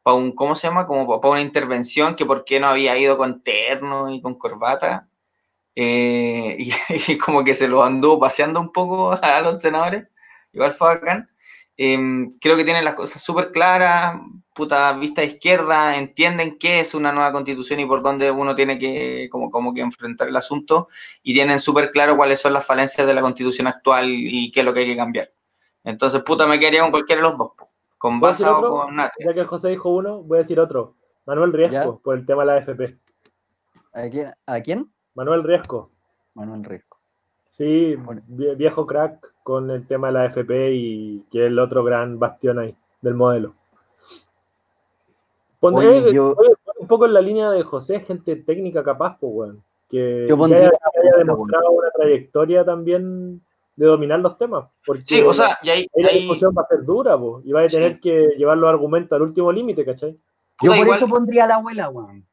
para 0.04 0.16
un, 0.18 0.34
¿cómo 0.36 0.56
se 0.56 0.68
llama? 0.68 0.88
Como 0.88 1.22
para 1.22 1.32
una 1.34 1.42
intervención 1.42 2.16
que 2.16 2.26
por 2.26 2.46
qué 2.46 2.60
no 2.60 2.68
había 2.68 2.98
ido 2.98 3.18
con 3.18 3.44
terno 3.44 4.12
y 4.12 4.22
con 4.22 4.36
corbata. 4.36 5.10
Eh, 5.82 6.58
y, 6.60 6.74
y 7.14 7.18
como 7.18 7.42
que 7.46 7.54
se 7.54 7.70
lo 7.70 7.82
anduvo 7.82 8.20
paseando 8.20 8.60
un 8.60 8.74
poco 8.74 9.12
a 9.22 9.42
los 9.42 9.62
senadores. 9.62 10.08
Igual 10.52 10.74
fue 10.74 10.96
bacán. 10.96 11.30
Eh, 11.78 11.98
creo 12.42 12.58
que 12.58 12.66
tienen 12.66 12.84
las 12.84 12.96
cosas 12.96 13.22
súper 13.22 13.54
claras, 13.54 14.20
puta 14.54 14.92
vista 14.92 15.22
de 15.22 15.28
izquierda, 15.28 15.96
entienden 15.96 16.58
qué 16.60 16.82
es 16.82 16.94
una 16.94 17.14
nueva 17.14 17.32
constitución 17.32 17.80
y 17.80 17.86
por 17.86 18.04
dónde 18.04 18.30
uno 18.30 18.54
tiene 18.54 18.78
que, 18.78 19.30
como, 19.32 19.50
como 19.50 19.74
que 19.74 19.80
enfrentar 19.80 20.28
el 20.28 20.36
asunto, 20.36 20.90
y 21.24 21.34
tienen 21.34 21.62
súper 21.62 21.92
claro 21.92 22.18
cuáles 22.18 22.42
son 22.42 22.52
las 22.52 22.66
falencias 22.66 23.08
de 23.08 23.14
la 23.14 23.22
constitución 23.22 23.68
actual 23.68 24.10
y 24.10 24.52
qué 24.52 24.60
es 24.60 24.66
lo 24.66 24.74
que 24.74 24.82
hay 24.82 24.88
que 24.88 24.98
cambiar. 24.98 25.32
Entonces, 25.86 26.22
puta, 26.24 26.46
me 26.46 26.60
quedaría 26.60 26.82
con 26.82 26.92
cualquiera 26.92 27.22
de 27.22 27.30
los 27.30 27.38
dos, 27.38 27.52
con 27.98 28.20
¿Puedo 28.20 28.34
decir 28.34 28.46
Baza 28.46 28.60
o 28.60 28.84
con 28.84 28.96
Nate. 28.98 29.24
Ya 29.26 29.34
que 29.34 29.46
José 29.46 29.70
dijo 29.70 29.88
uno, 29.88 30.22
voy 30.24 30.40
a 30.40 30.42
decir 30.42 30.60
otro. 30.60 30.98
Manuel 31.26 31.54
Riesco, 31.54 32.02
por 32.04 32.18
el 32.18 32.26
tema 32.26 32.42
de 32.42 32.48
la 32.48 32.56
AFP. 32.58 32.98
¿A 33.94 34.10
quién? 34.10 34.34
¿A 34.46 34.60
quién? 34.60 34.92
Manuel 35.16 35.44
Riesco. 35.44 35.90
Manuel 36.36 36.64
Riesco. 36.64 36.98
Sí, 37.52 37.96
Bueno. 37.96 38.22
viejo 38.28 38.86
crack 38.86 39.34
con 39.44 39.70
el 39.72 39.86
tema 39.88 40.08
de 40.08 40.14
la 40.14 40.22
AFP 40.24 40.72
y 40.74 41.20
que 41.32 41.46
es 41.46 41.48
el 41.48 41.60
otro 41.60 41.84
gran 41.84 42.18
bastión 42.20 42.60
ahí 42.60 42.76
del 43.02 43.16
modelo. 43.16 43.54
Pondré 45.60 45.88
Oye, 45.90 46.14
yo- 46.14 46.36
oye, 46.38 46.54
un 46.80 46.88
poco 46.88 47.06
en 47.06 47.14
la 47.14 47.22
línea 47.22 47.52
de 47.52 47.64
José, 47.64 48.00
gente 48.00 48.36
técnica 48.38 48.84
capaz, 48.84 49.18
pues, 49.20 49.32
weón. 49.36 49.64
Que, 49.90 50.28
Yo 50.30 50.36
que 50.36 50.40
pondría 50.40 50.60
haya, 50.70 51.18
demostrado 51.18 51.72
una 51.72 51.90
trayectoria 51.92 52.64
también 52.64 53.42
de 53.76 53.86
dominar 53.86 54.20
los 54.20 54.38
temas. 54.38 54.70
Porque 54.86 55.02
Sí, 55.06 55.22
o 55.22 55.34
sea, 55.34 55.58
y 55.64 55.70
ahí, 55.70 55.88
ahí 55.96 56.04
la 56.04 56.10
ahí- 56.10 56.20
discusión 56.20 56.54
va 56.58 56.62
a 56.62 56.68
ser 56.68 56.84
dura, 56.86 57.18
pues, 57.18 57.46
y 57.46 57.52
va 57.52 57.64
a 57.64 57.68
tener 57.68 57.94
Sí. 57.94 58.00
que 58.00 58.28
llevar 58.38 58.58
los 58.58 58.70
argumentos 58.70 59.16
al 59.16 59.24
último 59.24 59.52
límite, 59.52 59.84
¿cachai? 59.84 60.12
Yo 60.12 60.18
puta, 60.60 60.70
por 60.76 60.78
igual- 60.86 60.98
eso 60.98 61.08
pondría 61.08 61.44
a 61.46 61.48
la 61.48 61.56
abuela, 61.56 61.90
weón. 61.90 62.24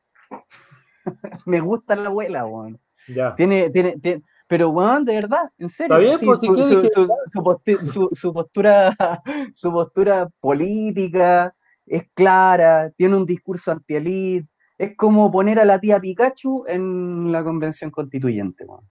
me 1.47 1.61
gusta 1.61 1.97
la 1.97 2.09
abuela, 2.09 2.45
weón. 2.47 2.79
Ya. 3.09 3.35
Tiene, 3.37 3.71
tiene, 3.71 3.99
tiene- 3.99 4.23
pero 4.49 4.71
weón, 4.71 5.05
de 5.05 5.15
verdad, 5.17 5.51
en 5.59 5.69
serio. 5.69 5.97
Está 5.97 5.99
bien, 6.07 6.19
sí, 6.19 6.27
pues, 6.27 6.41
si 6.41 6.47
su, 6.47 6.55
su- 6.55 6.83
que- 6.83 6.91
su- 6.95 7.09
su 7.33 7.43
posti- 7.43 7.87
su- 7.93 8.11
su 8.13 8.33
postura, 8.33 8.95
su 9.55 9.73
postura 9.73 10.29
política 10.41 11.55
es 11.87 12.05
clara, 12.15 12.91
tiene 12.97 13.17
un 13.17 13.27
discurso 13.27 13.73
anti-elite, 13.73 14.49
es 14.79 14.97
como 14.97 15.31
poner 15.31 15.59
a 15.61 15.65
la 15.65 15.81
tía 15.81 15.99
Pikachu 16.01 16.65
en 16.69 17.31
la 17.33 17.43
convención 17.43 17.91
constituyente, 17.91 18.65
weón. 18.65 18.85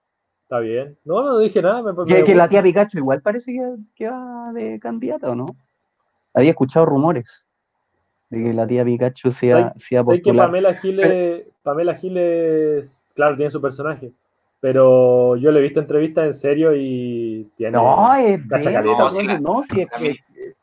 Está 0.44 0.60
bien. 0.60 0.98
No, 1.04 1.24
no 1.24 1.38
dije 1.40 1.62
nada. 1.62 1.82
Me, 1.82 1.92
me 1.94 2.06
Que, 2.06 2.24
que 2.24 2.36
la 2.36 2.48
tía 2.48 2.62
Pikachu 2.64 3.00
igual 3.00 3.22
parece 3.22 3.52
que, 3.54 3.76
que 3.96 4.10
va 4.10 4.52
de 4.54 4.80
candidata, 4.80 5.32
¿o 5.32 5.36
no? 5.36 5.48
Había 6.34 6.52
escuchado 6.52 6.86
rumores 6.86 7.45
de 8.30 8.44
que 8.44 8.54
la 8.54 8.66
tía 8.68 8.84
Pikachu 8.84 9.32
se 9.32 9.48
iba, 9.48 9.74
se 9.78 9.96
iba 9.96 10.02
a 10.02 10.06
Sé 10.06 10.22
que. 10.22 10.34
Pamela 10.34 10.74
Giles, 10.76 11.44
Pamela 11.64 11.96
Giles, 11.96 13.04
claro, 13.14 13.36
tiene 13.36 13.52
su 13.52 13.62
personaje, 13.62 14.12
pero 14.60 15.36
yo 15.38 15.52
le 15.52 15.60
he 15.60 15.64
visto 15.64 15.80
entrevistas 15.80 16.26
en 16.26 16.34
serio 16.34 16.76
y 16.76 17.48
tiene... 17.58 17.72
No, 17.74 18.14
es 18.16 18.40
caleta. 18.50 18.82
No, 18.82 19.10
la- 19.24 19.40
si 19.64 19.82
es 19.82 19.88
la- 19.92 19.98
que 19.98 20.16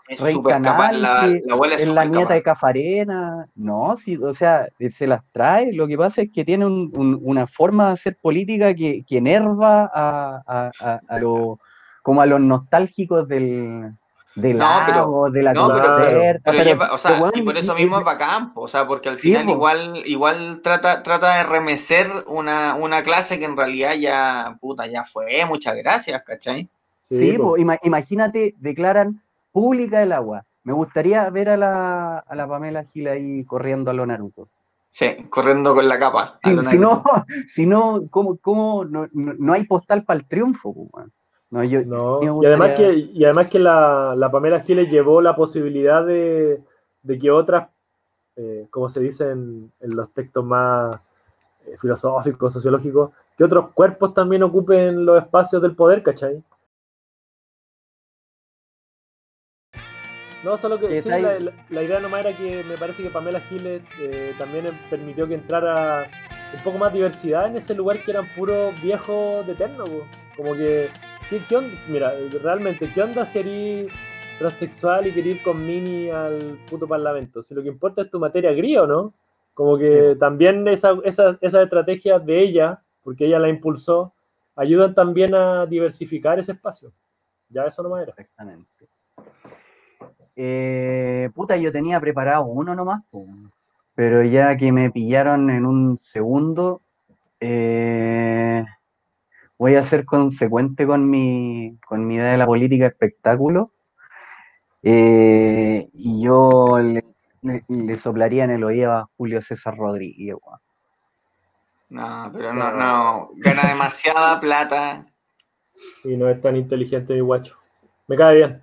Es 0.08 0.20
Rey 0.20 0.32
súper 0.34 0.60
capaz, 0.60 0.92
la, 0.92 1.08
Canal, 1.20 1.42
la 1.46 1.54
abuela 1.54 1.74
es 1.76 1.82
es 1.82 1.88
la 1.88 2.04
nieta 2.04 2.20
capaz. 2.20 2.34
de 2.34 2.42
Cafarena, 2.42 3.46
no, 3.54 3.96
sí, 3.96 4.16
o 4.18 4.34
sea, 4.34 4.68
se 4.90 5.06
las 5.06 5.22
trae, 5.32 5.72
lo 5.72 5.86
que 5.86 5.96
pasa 5.96 6.22
es 6.22 6.30
que 6.30 6.44
tiene 6.44 6.66
un- 6.66 6.92
un- 6.94 7.18
una 7.22 7.46
forma 7.46 7.86
de 7.86 7.92
hacer 7.92 8.16
política 8.20 8.74
que, 8.74 9.04
que 9.06 9.16
enerva 9.18 9.90
a, 9.94 10.42
a- 10.46 10.70
a- 10.80 11.00
a 11.08 11.18
lo- 11.18 11.60
como 12.02 12.20
a 12.20 12.26
los 12.26 12.40
nostálgicos 12.40 13.26
del, 13.28 13.92
del 14.34 14.56
No, 14.58 14.68
pero- 14.86 15.26
de 15.30 15.42
la 15.42 15.52
No, 15.52 15.68
pero- 15.68 15.80
Tierra 15.80 15.96
pero- 15.96 16.18
Abierta, 16.20 16.42
Pero 16.50 16.58
pero- 16.58 16.70
lleva- 16.70 16.92
o 16.94 16.98
sea, 16.98 17.30
y 17.34 17.42
por 17.42 17.56
eso 17.58 17.74
mismo 17.74 17.98
es 17.98 18.04
bacán, 18.04 18.52
o 18.54 18.66
sea, 18.68 18.86
porque 18.86 19.08
al 19.08 19.18
final 19.18 19.48
igual, 19.48 20.02
igual 20.06 20.60
trata, 20.62 21.02
trata 21.02 21.36
de 21.36 21.42
remecer 21.44 22.06
una, 22.26 22.74
una 22.74 23.02
clase 23.02 23.38
que 23.38 23.44
en 23.44 23.56
realidad 23.56 23.94
ya, 23.94 24.56
puta, 24.60 24.86
ya 24.86 25.04
fue, 25.04 25.44
muchas 25.46 25.76
gracias, 25.76 26.24
¿cachai? 26.24 26.68
Sí, 27.08 27.34
po. 27.36 27.42
po, 27.50 27.56
ima- 27.58 27.78
imagínate, 27.82 28.54
declaran 28.58 29.20
pública 29.52 30.02
el 30.02 30.12
agua. 30.12 30.44
Me 30.64 30.72
gustaría 30.72 31.28
ver 31.28 31.50
a 31.50 31.56
la, 31.56 32.18
a 32.18 32.34
la 32.34 32.46
Pamela 32.48 32.84
Gil 32.84 33.08
ahí 33.08 33.44
corriendo 33.44 33.90
a 33.90 33.94
lo 33.94 34.06
Naruto. 34.06 34.48
Sí, 34.88 35.06
corriendo 35.28 35.74
con 35.74 35.88
la 35.88 35.98
capa. 35.98 36.38
Si, 36.42 36.78
no, 36.78 37.02
si 37.48 37.66
no, 37.66 38.02
¿cómo, 38.10 38.36
cómo 38.38 38.84
no, 38.84 39.08
no- 39.12 39.34
no 39.38 39.52
hay 39.52 39.64
postal 39.64 40.04
para 40.04 40.20
el 40.20 40.26
triunfo? 40.26 40.72
po? 40.72 41.04
No, 41.52 41.62
yo, 41.64 41.84
No, 41.84 42.18
me 42.38 42.44
y 42.44 42.46
además 42.46 42.72
que, 42.72 42.94
y 42.94 43.24
además 43.24 43.50
que 43.50 43.58
la, 43.58 44.14
la 44.16 44.30
Pamela 44.30 44.60
Giles 44.60 44.90
llevó 44.90 45.20
la 45.20 45.36
posibilidad 45.36 46.02
de, 46.02 46.62
de 47.02 47.18
que 47.18 47.30
otras, 47.30 47.68
eh, 48.36 48.66
como 48.70 48.88
se 48.88 49.00
dice 49.00 49.30
en, 49.30 49.70
en 49.80 49.94
los 49.94 50.10
textos 50.14 50.42
más 50.46 50.96
eh, 51.66 51.76
filosóficos, 51.78 52.54
sociológicos, 52.54 53.10
que 53.36 53.44
otros 53.44 53.68
cuerpos 53.74 54.14
también 54.14 54.42
ocupen 54.42 55.04
los 55.04 55.22
espacios 55.22 55.60
del 55.60 55.76
poder, 55.76 56.02
¿cachai? 56.02 56.42
No, 60.42 60.56
solo 60.56 60.80
que 60.80 61.02
sí, 61.02 61.08
la, 61.10 61.38
la- 61.68 61.82
idea 61.82 62.00
nomás 62.00 62.24
era 62.24 62.36
que 62.36 62.64
me 62.64 62.78
parece 62.78 63.02
que 63.02 63.10
Pamela 63.10 63.40
Giles 63.40 63.82
eh, 64.00 64.32
también 64.38 64.64
permitió 64.88 65.28
que 65.28 65.34
entrara 65.34 66.08
un 66.56 66.64
poco 66.64 66.78
más 66.78 66.94
diversidad 66.94 67.46
en 67.46 67.58
ese 67.58 67.74
lugar 67.74 67.98
que 67.98 68.10
eran 68.10 68.26
puros 68.34 68.74
viejos 68.82 69.46
de 69.46 69.52
eterno, 69.52 69.84
po. 69.84 70.06
como 70.34 70.54
que 70.54 70.88
¿Qué, 71.32 71.40
qué 71.48 71.56
onda? 71.56 71.74
Mira, 71.88 72.12
realmente, 72.42 72.92
¿qué 72.92 73.02
onda 73.02 73.24
si 73.24 73.38
eres 73.38 73.90
transexual 74.38 75.06
y 75.06 75.12
querés 75.12 75.36
ir 75.36 75.42
con 75.42 75.66
Mini 75.66 76.10
al 76.10 76.58
puto 76.68 76.86
parlamento? 76.86 77.42
Si 77.42 77.54
lo 77.54 77.62
que 77.62 77.70
importa 77.70 78.02
es 78.02 78.10
tu 78.10 78.20
materia 78.20 78.52
gris, 78.52 78.76
¿o 78.76 78.86
no? 78.86 79.14
Como 79.54 79.78
que 79.78 80.14
también 80.20 80.68
esa, 80.68 80.90
esa, 81.04 81.38
esas 81.40 81.64
estrategias 81.64 82.22
de 82.26 82.42
ella, 82.42 82.82
porque 83.02 83.24
ella 83.24 83.38
la 83.38 83.48
impulsó, 83.48 84.12
ayudan 84.56 84.94
también 84.94 85.34
a 85.34 85.64
diversificar 85.64 86.38
ese 86.38 86.52
espacio. 86.52 86.92
Ya 87.48 87.64
eso 87.64 87.82
no 87.82 87.96
era. 87.96 88.10
Exactamente. 88.10 88.86
Eh, 90.36 91.30
puta, 91.34 91.56
yo 91.56 91.72
tenía 91.72 91.98
preparado 91.98 92.44
uno 92.44 92.74
nomás, 92.74 93.10
pero 93.94 94.22
ya 94.22 94.54
que 94.58 94.70
me 94.70 94.90
pillaron 94.90 95.48
en 95.48 95.64
un 95.64 95.96
segundo, 95.96 96.82
eh, 97.40 98.66
voy 99.62 99.76
a 99.76 99.82
ser 99.84 100.04
consecuente 100.04 100.88
con 100.88 101.08
mi, 101.08 101.78
con 101.86 102.04
mi 102.04 102.16
idea 102.16 102.32
de 102.32 102.36
la 102.36 102.46
política 102.46 102.88
espectáculo. 102.88 103.70
eh, 104.82 105.86
y 105.92 106.24
yo 106.24 106.66
le, 106.82 107.04
le- 107.42 107.64
le 107.68 107.94
soplaría 107.94 108.42
en 108.42 108.50
el 108.50 108.64
oído 108.64 108.90
a 108.92 109.08
Julio 109.16 109.40
César 109.40 109.76
Rodríguez. 109.76 110.34
No, 111.90 112.30
pero 112.32 112.52
no, 112.52 112.72
no, 112.72 113.30
gana 113.36 113.68
demasiada 113.68 114.40
plata. 114.40 115.06
Y 116.02 116.16
no 116.16 116.28
es 116.28 116.40
tan 116.40 116.56
inteligente 116.56 117.14
mi 117.14 117.20
guacho. 117.20 117.56
Me 118.08 118.16
cae 118.16 118.34
bien. 118.34 118.62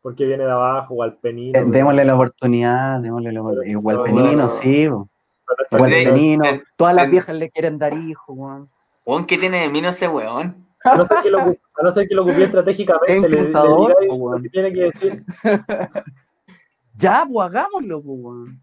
Porque 0.00 0.24
viene 0.24 0.44
de 0.44 0.52
abajo, 0.52 0.94
Gualpenino. 0.94 1.58
Eh, 1.58 1.64
Démosle 1.66 2.04
la 2.06 2.14
oportunidad, 2.14 3.00
démosle 3.00 3.30
la 3.32 3.40
oportunidad. 3.42 3.70
Igual 3.72 3.96
no, 3.96 4.02
penino, 4.04 4.32
no. 4.44 4.48
sí, 4.50 4.88
po. 4.88 5.08
Pero 5.46 5.64
Igual 5.70 5.90
Tendré- 5.90 6.04
penino. 6.04 6.44
ten- 6.44 6.62
Todas 6.76 6.94
las 6.94 7.10
viejas 7.10 7.36
le 7.36 7.50
quieren 7.50 7.78
dar 7.78 7.92
hijos, 7.92 8.34
weón. 8.38 8.70
Weón, 9.04 9.26
¿qué 9.26 9.36
tiene 9.38 9.60
de 9.60 9.68
mí 9.68 9.80
no 9.82 9.88
ese 9.88 10.08
weón? 10.08 10.66
A 10.84 10.96
no 10.96 11.06
ser 11.06 11.22
que 11.22 11.30
lo, 11.30 11.38
a 11.40 11.82
no 11.82 11.92
ser 11.92 12.08
que 12.08 12.14
lo 12.14 12.22
ocupé 12.22 12.44
estratégicamente, 12.44 13.28
le, 13.28 13.42
le 13.44 13.50
lo 13.52 14.40
que 14.42 14.48
tiene 14.50 14.72
que 14.72 14.80
decir. 14.82 15.24
Ya, 16.96 17.26
pues 17.28 17.48
hagámoslo, 17.48 18.00
pues, 18.00 18.18
weón. 18.20 18.60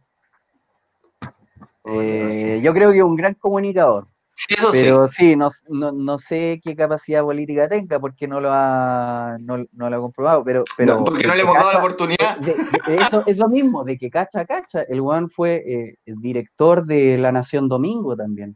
Eh, 1.84 2.60
yo 2.64 2.74
creo 2.74 2.92
que 2.92 2.98
es 3.00 3.04
un 3.04 3.16
gran 3.16 3.34
comunicador, 3.34 4.08
Sí, 4.36 4.54
eso 4.58 4.72
sí. 4.72 4.80
pero 4.84 5.08
sí, 5.10 5.36
no, 5.36 5.50
no, 5.68 5.92
no 5.92 6.18
sé 6.20 6.62
qué 6.64 6.76
capacidad 6.76 7.24
política 7.24 7.68
tenga 7.68 8.00
porque 8.00 8.28
no 8.28 8.40
lo 8.40 8.50
ha, 8.52 9.36
no, 9.40 9.66
no 9.74 9.90
lo 9.90 9.96
ha 9.98 10.00
comprobado, 10.00 10.44
pero, 10.44 10.64
pero 10.78 10.96
No, 11.00 11.04
porque 11.04 11.28
no 11.28 11.36
le 11.36 11.42
hemos 11.42 11.56
dado 11.56 11.74
la 11.74 11.80
oportunidad. 11.80 12.38
de- 12.38 12.54
de- 12.54 12.98
eso, 13.02 13.24
eso 13.26 13.50
mismo, 13.50 13.84
de 13.84 13.98
que 13.98 14.10
cacha, 14.10 14.46
cacha, 14.46 14.84
el 14.84 15.02
weón 15.02 15.30
fue 15.30 15.56
eh, 15.68 15.96
el 16.06 16.16
director 16.22 16.86
de 16.86 17.18
La 17.18 17.32
Nación 17.32 17.68
Domingo 17.68 18.16
también. 18.16 18.56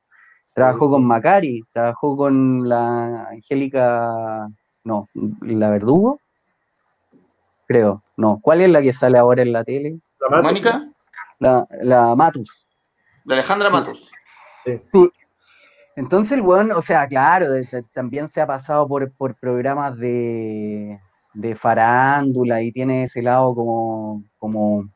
Trabajó 0.55 0.85
Sí, 0.85 0.91
con 0.93 1.01
sí. 1.01 1.05
Macari, 1.05 1.63
trabajó 1.71 2.17
con 2.17 2.67
la 2.67 3.27
Angélica, 3.29 4.47
no, 4.85 5.07
la 5.41 5.69
Verdugo, 5.69 6.19
creo, 7.67 8.01
no. 8.17 8.39
¿Cuál 8.41 8.61
es 8.61 8.69
la 8.69 8.81
que 8.81 8.93
sale 8.93 9.17
ahora 9.17 9.41
en 9.41 9.51
la 9.51 9.63
tele? 9.63 9.99
La. 10.31 10.41
Mónica, 10.41 10.89
La, 11.39 11.67
la 11.81 12.15
Matus. 12.15 12.49
de 13.25 13.33
Alejandra 13.33 13.69
Matos. 13.69 14.09
Entonces 15.97 16.31
el 16.33 16.41
weón, 16.41 16.71
o 16.71 16.81
sea, 16.81 17.07
claro, 17.07 17.47
también 17.93 18.27
se 18.27 18.41
ha 18.41 18.47
pasado 18.47 18.87
por, 18.87 19.11
por 19.13 19.35
programas 19.35 19.97
de, 19.97 20.99
de 21.33 21.55
farándula 21.55 22.61
y 22.61 22.71
tiene 22.71 23.03
ese 23.03 23.21
lado 23.21 23.53
como, 23.55 24.23
como, 24.37 24.89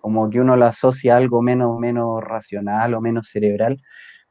como 0.00 0.30
que 0.30 0.40
uno 0.40 0.56
lo 0.56 0.66
asocia 0.66 1.14
a 1.14 1.18
algo 1.18 1.42
menos, 1.42 1.78
menos 1.78 2.22
racional 2.22 2.94
o 2.94 3.00
menos 3.00 3.28
cerebral. 3.28 3.76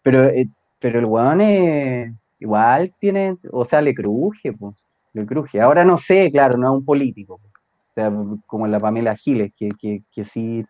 Pero, 0.01 0.25
eh, 0.25 0.47
pero 0.85 0.99
el 0.99 1.05
weón 1.05 1.41
es, 1.41 2.13
igual 2.37 2.93
tiene, 2.99 3.39
o 3.51 3.65
sea, 3.65 3.81
le 3.81 3.95
cruje, 3.95 4.53
pues, 4.53 4.75
le 5.13 5.25
cruje. 5.25 5.59
Ahora 5.59 5.83
no 5.83 5.97
sé, 5.97 6.31
claro, 6.31 6.59
no 6.59 6.67
es 6.67 6.77
un 6.77 6.85
político, 6.85 7.39
po. 7.39 7.47
o 7.47 7.93
sea, 7.95 8.11
como 8.45 8.67
la 8.67 8.79
Pamela 8.79 9.15
Giles, 9.15 9.51
que, 9.57 9.69
que, 9.81 10.03
que 10.13 10.23
sí 10.25 10.63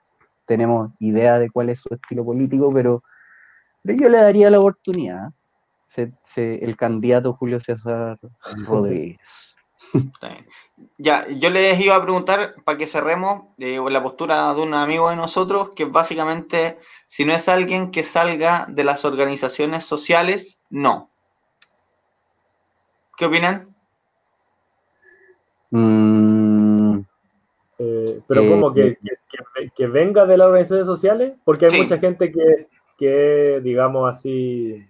tenemos 0.47 0.91
idea 1.01 1.37
de 1.37 1.49
cuál 1.49 1.67
es 1.67 1.81
su 1.81 1.93
estilo 1.93 2.23
político, 2.23 2.71
pero, 2.73 3.03
pero 3.83 3.97
yo 3.99 4.07
le 4.07 4.19
daría 4.19 4.49
la 4.49 4.59
oportunidad. 4.59 5.31
Se- 5.85 6.13
se- 6.23 6.63
el 6.63 6.77
candidato 6.77 7.33
Julio 7.33 7.59
César 7.59 8.17
Rodríguez. 8.69 9.53
Ya, 10.97 11.27
yo 11.29 11.49
les 11.49 11.79
iba 11.79 11.95
a 11.95 12.01
preguntar 12.01 12.55
para 12.63 12.77
que 12.77 12.87
cerremos 12.87 13.43
eh, 13.57 13.79
la 13.89 14.03
postura 14.03 14.53
de 14.53 14.61
un 14.61 14.73
amigo 14.73 15.09
de 15.09 15.15
nosotros, 15.15 15.69
que 15.75 15.85
básicamente, 15.85 16.77
si 17.07 17.25
no 17.25 17.33
es 17.33 17.47
alguien 17.47 17.91
que 17.91 18.03
salga 18.03 18.65
de 18.69 18.83
las 18.83 19.05
organizaciones 19.05 19.85
sociales, 19.85 20.61
no. 20.69 21.09
¿Qué 23.17 23.25
opinan? 23.25 23.75
Mm, 25.71 26.99
Eh, 27.77 28.21
pero 28.27 28.43
Eh, 28.43 28.49
como 28.49 28.73
que, 28.73 28.97
que, 29.75 29.87
venga 29.87 30.25
de 30.25 30.37
las 30.37 30.47
organizaciones 30.47 30.87
sociales, 30.87 31.33
porque 31.43 31.65
hay 31.65 31.71
Sí. 31.71 31.81
mucha 31.81 31.97
gente 31.97 32.31
que, 32.31 32.67
que 32.97 33.59
digamos 33.61 34.09
así, 34.09 34.85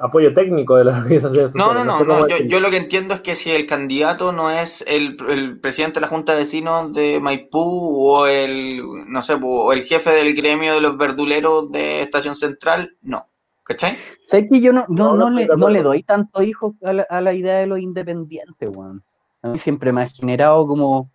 apoyo 0.00 0.32
técnico 0.34 0.76
de 0.76 0.84
las 0.84 0.98
organizaciones 1.02 1.54
No, 1.54 1.64
sociales. 1.66 1.86
no, 1.86 1.92
no, 1.92 1.98
sé 1.98 2.06
cómo 2.06 2.18
no. 2.20 2.38
Yo, 2.48 2.60
lo 2.60 2.70
que 2.70 2.76
entiendo 2.76 3.14
es 3.14 3.20
que 3.20 3.34
si 3.36 3.50
el 3.50 3.66
candidato 3.66 4.32
no 4.32 4.50
es 4.50 4.84
el, 4.86 5.16
el 5.28 5.58
presidente 5.60 5.94
de 5.96 6.02
la 6.02 6.08
Junta 6.08 6.32
de 6.32 6.38
Vecinos 6.40 6.92
de 6.92 7.20
Maipú 7.20 7.60
o 7.60 8.26
el, 8.26 8.82
no 9.06 9.22
sé, 9.22 9.36
o 9.40 9.72
el 9.72 9.82
jefe 9.84 10.10
del 10.10 10.34
gremio 10.34 10.74
de 10.74 10.80
los 10.80 10.96
verduleros 10.96 11.70
de 11.70 12.00
Estación 12.00 12.36
Central, 12.36 12.96
no. 13.02 13.28
¿Cachai? 13.64 13.96
¿Sabes 14.26 14.46
que 14.50 14.60
yo 14.60 14.72
no, 14.72 14.84
no, 14.88 15.14
No, 15.14 15.16
no 15.16 15.30
no 15.30 15.36
le, 15.38 15.46
no 15.46 15.68
le 15.68 15.82
doy 15.82 16.02
tanto 16.02 16.42
hijo 16.42 16.74
a 16.82 16.92
la, 16.92 17.02
a 17.08 17.20
la 17.20 17.32
idea 17.32 17.58
de 17.58 17.66
los 17.68 17.78
independientes, 17.78 18.68
weón? 18.74 19.04
A 19.40 19.48
mí 19.50 19.58
siempre 19.58 19.92
me 19.92 20.02
ha 20.02 20.08
generado 20.08 20.66
como, 20.66 21.10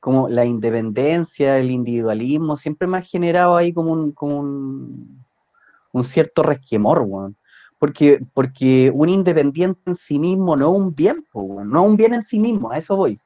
como 0.00 0.28
la 0.28 0.44
independencia, 0.44 1.58
el 1.58 1.70
individualismo, 1.70 2.56
siempre 2.56 2.88
me 2.88 2.98
ha 2.98 3.02
generado 3.02 3.56
ahí 3.56 3.72
como 3.72 3.92
un, 3.92 4.10
como 4.12 4.38
un, 4.40 5.24
un 5.92 6.04
cierto 6.04 6.42
resquemor, 6.42 7.02
weón. 7.06 7.36
Porque, 7.82 8.20
porque 8.32 8.92
un 8.94 9.08
independiente 9.08 9.80
en 9.86 9.96
sí 9.96 10.16
mismo 10.16 10.54
no 10.54 10.70
es 10.70 10.78
un 10.78 10.94
bien, 10.94 11.26
po, 11.32 11.64
no 11.64 11.82
es 11.82 11.90
un 11.90 11.96
bien 11.96 12.14
en 12.14 12.22
sí 12.22 12.38
mismo, 12.38 12.70
a 12.70 12.78
eso 12.78 12.94
voy. 12.94 13.18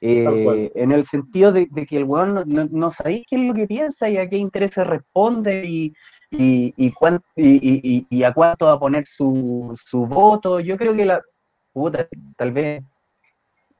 Eh, 0.00 0.70
en 0.76 0.92
el 0.92 1.04
sentido 1.04 1.50
de, 1.50 1.66
de 1.68 1.84
que 1.84 1.96
el 1.96 2.04
weón 2.04 2.32
no, 2.32 2.44
no, 2.44 2.68
no 2.70 2.90
sabéis 2.92 3.26
qué 3.28 3.34
es 3.34 3.42
lo 3.42 3.52
que 3.52 3.66
piensa 3.66 4.08
y 4.08 4.18
a 4.18 4.28
qué 4.28 4.36
intereses 4.36 4.86
responde 4.86 5.64
y, 5.66 5.92
y, 6.30 6.72
y, 8.08 8.22
a 8.22 8.32
cuánto 8.32 8.66
va 8.66 8.74
a 8.74 8.78
poner 8.78 9.04
su, 9.04 9.76
su 9.84 10.06
voto. 10.06 10.60
Yo 10.60 10.76
creo 10.76 10.94
que 10.94 11.04
la 11.04 11.20
puta, 11.72 12.06
tal 12.36 12.52
vez 12.52 12.84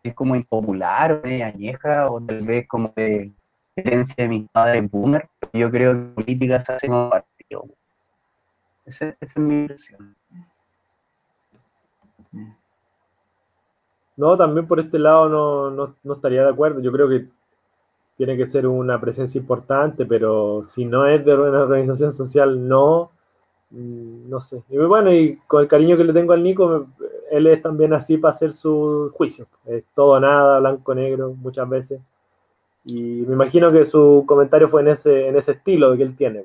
es 0.03 0.15
como 0.15 0.35
impopular 0.35 1.13
o 1.13 1.23
media 1.23 1.47
añeja 1.47 2.11
o 2.11 2.21
tal 2.21 2.43
vez 2.43 2.67
como 2.67 2.93
de 2.97 3.31
herencia 3.77 4.25
de 4.25 4.29
mis 4.29 4.49
padres 4.51 4.91
boomer. 4.91 5.29
Yo 5.53 5.71
creo 5.71 5.93
que 5.93 6.23
política 6.23 6.59
se 6.59 6.73
hace 6.73 6.89
como 6.89 7.09
partido. 7.09 7.67
Esa, 8.85 9.17
es 9.21 9.37
mi 9.37 9.63
impresión. 9.63 10.17
No, 14.17 14.37
también 14.37 14.67
por 14.67 14.81
este 14.81 14.99
lado 14.99 15.29
no, 15.29 15.71
no, 15.71 15.97
no 16.03 16.15
estaría 16.15 16.43
de 16.43 16.51
acuerdo. 16.51 16.81
Yo 16.81 16.93
creo 16.93 17.09
que 17.09 17.29
tiene 18.17 18.37
que 18.37 18.47
ser 18.47 18.67
una 18.67 19.01
presencia 19.01 19.39
importante, 19.39 20.07
pero 20.07 20.63
si 20.63 20.85
no 20.85 21.07
es 21.07 21.25
de 21.25 21.35
una 21.35 21.63
organización 21.63 22.13
social, 22.13 22.69
no, 22.69 23.11
mm, 23.71 24.29
no 24.29 24.41
sé. 24.41 24.63
Y 24.69 24.77
bueno, 24.79 25.13
y 25.13 25.37
con 25.47 25.63
el 25.63 25.69
cariño 25.69 25.97
que 25.97 26.05
le 26.05 26.13
tengo 26.13 26.33
al 26.33 26.43
Nico, 26.43 26.87
él 27.31 27.47
es 27.47 27.63
también 27.63 27.93
así 27.95 28.19
para 28.19 28.35
hacer 28.35 28.53
su 28.53 29.11
juicio. 29.15 29.47
Es 29.67 29.85
todo 29.95 30.21
nada, 30.21 30.61
blanco 30.61 30.95
negro, 30.95 31.35
muchas 31.35 31.69
veces. 31.69 32.01
Y 32.85 33.25
me 33.27 33.35
imagino 33.35 33.73
que 33.73 33.85
su 33.85 34.25
comentario 34.27 34.69
fue 34.69 34.83
en 34.83 34.89
ese, 34.89 35.29
en 35.29 35.37
ese 35.37 35.53
estilo 35.53 35.97
que 35.97 36.03
él 36.03 36.17
tiene. 36.17 36.45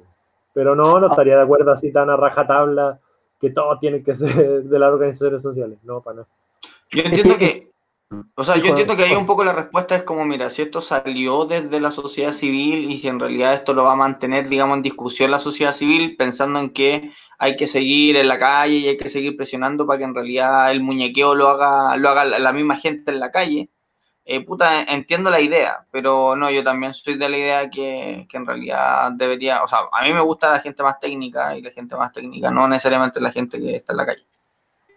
Pero 0.58 0.76
no, 0.76 1.00
no 1.00 1.10
estaría 1.10 1.36
de 1.36 1.44
acuerdo 1.44 1.72
así 1.72 1.92
tan 1.92 2.10
a 2.10 2.18
rajatabla 2.18 3.00
que 3.40 3.52
todo 3.52 3.78
tiene 3.78 4.02
que 4.02 4.16
ser 4.16 4.64
de 4.64 4.80
las 4.80 4.92
organizaciones 4.92 5.44
sociales. 5.44 5.78
No, 5.84 6.02
para 6.02 6.16
nada. 6.16 6.28
Yo 6.92 7.04
entiendo 7.04 7.38
que, 7.38 7.70
o 8.34 8.44
sea, 8.44 8.58
yo 8.58 8.66
entiendo 8.66 8.96
que 8.96 9.04
ahí 9.04 9.14
un 9.14 9.28
poco 9.28 9.44
la 9.44 9.54
respuesta 9.54 9.96
es 9.96 10.02
como, 10.02 10.26
mira, 10.26 10.50
si 10.50 10.64
esto 10.64 10.82
salió 10.82 11.46
desde 11.46 11.80
la 11.80 11.92
sociedad 11.92 12.32
civil 12.32 12.90
y 12.90 12.98
si 12.98 13.08
en 13.08 13.20
realidad 13.20 13.54
esto 13.54 13.76
lo 13.76 13.84
va 13.84 13.92
a 13.92 13.98
mantener, 13.98 14.50
digamos, 14.50 14.78
en 14.78 14.82
discusión 14.82 15.30
la 15.30 15.40
sociedad 15.40 15.74
civil, 15.74 16.16
pensando 16.18 16.58
en 16.58 16.72
que 16.72 17.12
hay 17.38 17.56
que 17.56 17.68
seguir 17.68 18.18
en 18.18 18.28
la 18.28 18.40
calle 18.40 18.78
y 18.78 18.88
hay 18.88 18.98
que 18.98 19.10
seguir 19.10 19.38
presionando 19.38 19.86
para 19.86 20.00
que 20.00 20.06
en 20.06 20.16
realidad 20.16 20.72
el 20.72 20.82
muñequeo 20.82 21.36
lo 21.36 21.50
haga, 21.50 21.98
lo 21.98 22.10
haga 22.10 22.26
la 22.26 22.52
misma 22.52 22.78
gente 22.78 23.12
en 23.12 23.20
la 23.20 23.30
calle. 23.30 23.70
Eh, 24.30 24.44
puta, 24.44 24.84
entiendo 24.84 25.30
la 25.30 25.40
idea, 25.40 25.86
pero 25.90 26.36
no, 26.36 26.50
yo 26.52 26.62
también 26.62 26.94
soy 26.94 27.18
de 27.18 27.30
la 27.30 27.38
idea 27.38 27.70
que, 27.70 28.28
que 28.30 28.36
en 28.36 28.46
realidad 28.46 29.14
debería, 29.14 29.64
o 29.64 29.68
sea, 29.70 29.80
a 29.90 30.04
mí 30.04 30.12
me 30.12 30.20
gusta 30.20 30.52
la 30.52 30.60
gente 30.60 30.84
más 30.84 31.00
técnica 31.00 31.56
y 31.56 31.62
la 31.62 31.72
gente 31.72 31.96
más 31.96 32.12
técnica, 32.12 32.52
no 32.52 32.68
necesariamente 32.68 33.22
la 33.22 33.32
gente 33.32 33.58
que 33.58 33.78
está 33.78 33.94
en 33.94 33.98
la 33.98 34.06
calle. 34.06 34.26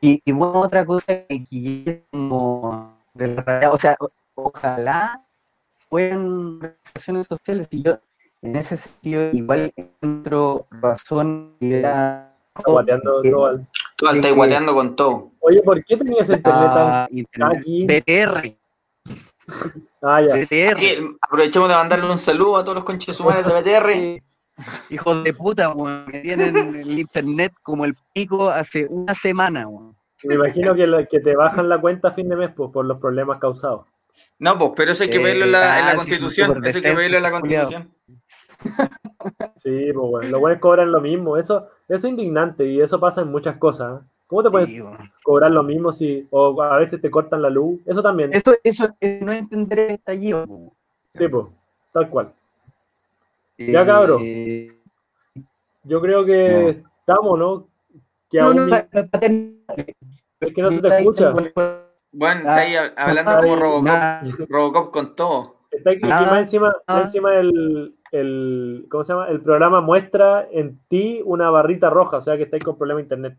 Y, 0.01 0.21
y 0.25 0.33
bueno, 0.33 0.61
otra 0.63 0.85
cosa 0.85 1.07
que 1.29 1.47
llegue 1.49 2.03
como 2.11 2.97
de 3.15 3.29
la 3.29 3.43
realidad, 3.43 3.73
o 3.73 3.79
sea, 3.79 3.97
o- 4.01 4.11
ojalá 4.35 5.23
fueran 5.89 6.27
organizaciones 6.57 7.27
sociales 7.29 7.69
y 7.71 7.83
yo 7.83 7.99
en 8.43 8.57
ese 8.57 8.77
sentido 8.79 9.31
igual 9.33 9.73
encuentro 9.77 10.67
razón 10.71 11.55
y 11.61 11.67
idea 11.69 12.27
Guateando 12.67 13.23
que- 13.23 13.31
todo 13.31 13.47
al- 13.47 13.67
Tú 13.97 14.07
Sí, 14.07 14.17
estás 14.17 14.31
que- 14.31 14.37
guateando 14.37 14.75
con 14.75 14.97
todo. 14.97 15.31
Oye, 15.41 15.63
¿por 15.63 15.85
qué 15.85 15.97
tenías 15.97 16.29
internet 16.29 16.43
tan... 16.43 16.89
Ah, 16.91 17.09
internet. 17.11 17.59
aquí. 17.61 17.87
BTR, 17.87 18.57
Ah, 20.03 20.21
ya. 20.23 20.35
BTR. 20.35 20.77
Oye, 20.77 21.11
aprovechemos 21.21 21.69
de 21.69 21.75
mandarle 21.75 22.11
un 22.11 22.19
saludo 22.19 22.57
a 22.57 22.65
todos 22.65 22.77
los 22.77 22.85
conches 22.85 23.19
humanos 23.21 23.45
de 23.45 23.61
BTR. 23.61 23.91
Eh, 23.91 24.23
Hijos 24.91 25.25
de 25.25 25.33
puta, 25.35 25.71
weón, 25.71 26.07
que 26.07 26.21
tienen 26.21 26.57
el 26.57 26.99
internet 26.99 27.53
como 27.63 27.85
el 27.85 27.95
pico 28.13 28.51
hace 28.51 28.87
una 28.89 29.15
semana, 29.15 29.67
weón. 29.67 29.97
Me 30.25 30.35
imagino 30.35 30.75
que, 30.75 31.09
que 31.11 31.21
te 31.21 31.35
bajan 31.35 31.69
la 31.69 31.81
cuenta 31.81 32.09
a 32.09 32.13
fin 32.13 32.29
de 32.29 32.37
mes 32.37 32.51
pues, 32.55 32.71
por 32.71 32.85
los 32.85 32.99
problemas 32.99 33.39
causados. 33.41 33.87
No, 34.39 34.59
pues, 34.59 34.73
pero 34.77 34.93
eso 34.93 35.03
hay 35.03 35.11
que 35.11 35.17
Eh, 35.17 35.23
verlo 35.23 35.45
en 35.47 35.53
la, 35.53 35.79
en 35.79 35.85
la 35.87 35.91
ah, 35.91 35.91
sí, 35.93 35.97
constitución. 35.97 36.49
súper 36.55 36.69
Eso 36.69 36.79
hay 36.79 36.83
que 36.83 36.95
verlo 36.95 37.17
en 37.17 37.23
la 37.23 37.31
constitución. 37.31 37.91
Sí, 39.57 39.91
pues 39.95 40.11
bueno, 40.11 40.29
los 40.29 40.41
buenos 40.41 40.61
cobran 40.61 40.93
lo 40.93 41.01
mismo. 41.01 41.37
Eso, 41.39 41.69
eso 41.89 41.97
es 41.97 42.05
indignante 42.05 42.67
y 42.67 42.81
eso 42.81 43.01
pasa 43.01 43.23
en 43.23 43.29
muchas 43.29 43.57
cosas. 43.57 44.01
¿eh? 44.01 44.05
¿Cómo 44.31 44.45
te 44.45 44.51
puedes 44.51 44.71
cobrar 45.25 45.51
lo 45.51 45.65
mismo 45.65 45.91
si 45.93 46.25
o 46.31 46.63
a 46.63 46.79
veces 46.79 47.01
te 47.03 47.11
cortan 47.11 47.43
la 47.43 47.51
luz? 47.51 47.81
Eso 47.85 48.01
también. 48.01 48.33
Eso, 48.33 48.55
eso 48.63 48.89
es 49.01 49.21
no 49.21 49.33
entender 49.33 49.79
el 49.81 49.91
estallido. 49.97 50.47
Sí, 51.11 51.27
pues, 51.27 51.47
tal 51.93 52.09
cual. 52.09 52.33
Ya, 53.59 53.85
cabro. 53.85 54.19
Eh, 54.23 54.69
Yo 55.83 56.01
creo 56.01 56.25
que 56.25 56.83
estamos, 57.01 57.37
¿no? 57.39 57.67
Que 58.31 58.39
no, 58.39 58.47
aún 58.47 58.71
no, 58.71 58.77
es 58.77 60.55
que 60.55 60.63
no 60.63 60.71
se 60.71 60.81
te 60.81 60.89
escucha. 60.89 61.33
Bueno, 62.13 62.41
está 62.41 62.55
Ah, 62.55 62.59
ahí 62.59 62.73
hab- 62.75 62.93
hablando 62.97 63.31
Ay, 63.33 63.43
como 63.43 63.57
Robocop. 63.57 63.89
Robocop 64.49 64.91
con 64.93 65.17
todo. 65.17 65.57
Está 65.73 65.91
aquí, 65.91 66.01
Ah, 66.05 66.23
más 66.31 66.39
encima, 66.39 66.69
más 66.69 66.75
ah. 66.87 67.03
encima 67.03 67.35
el, 67.35 67.97
el, 68.13 68.87
¿cómo 68.89 69.03
se 69.05 69.13
llama? 69.13 69.29
El 69.29 69.41
programa 69.41 69.81
muestra 69.81 70.47
en 70.53 70.79
ti 70.89 71.21
una 71.25 71.51
barrita 71.51 71.91
roja, 71.91 72.19
o 72.19 72.21
sea 72.21 72.37
que 72.37 72.45
estáis 72.45 72.63
con 72.65 72.79
problema 72.79 72.99
de 72.99 73.03
internet. 73.03 73.39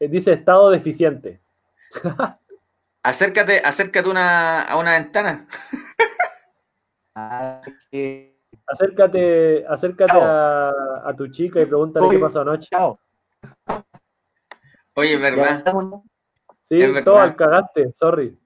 Eh, 0.00 0.08
Dice 0.08 0.32
estado 0.32 0.70
deficiente. 0.70 1.40
Acércate, 3.02 3.60
acércate 3.64 4.08
una, 4.08 4.62
a 4.62 4.76
una 4.78 4.92
ventana. 4.92 5.46
Acércate, 8.66 9.66
acércate 9.68 10.12
a, 10.18 10.70
a 11.04 11.14
tu 11.16 11.28
chica 11.28 11.60
y 11.60 11.66
pregúntale 11.66 12.06
Oye, 12.06 12.16
qué 12.16 12.22
pasó 12.22 12.40
anoche. 12.40 12.68
Chao. 12.70 12.98
Oye, 14.94 15.16
verdad. 15.16 15.64
Sí, 16.62 16.80
es 16.80 16.88
verdad. 16.88 17.04
todo 17.04 17.18
al 17.18 17.36
cagaste, 17.36 17.92
sorry, 17.92 18.38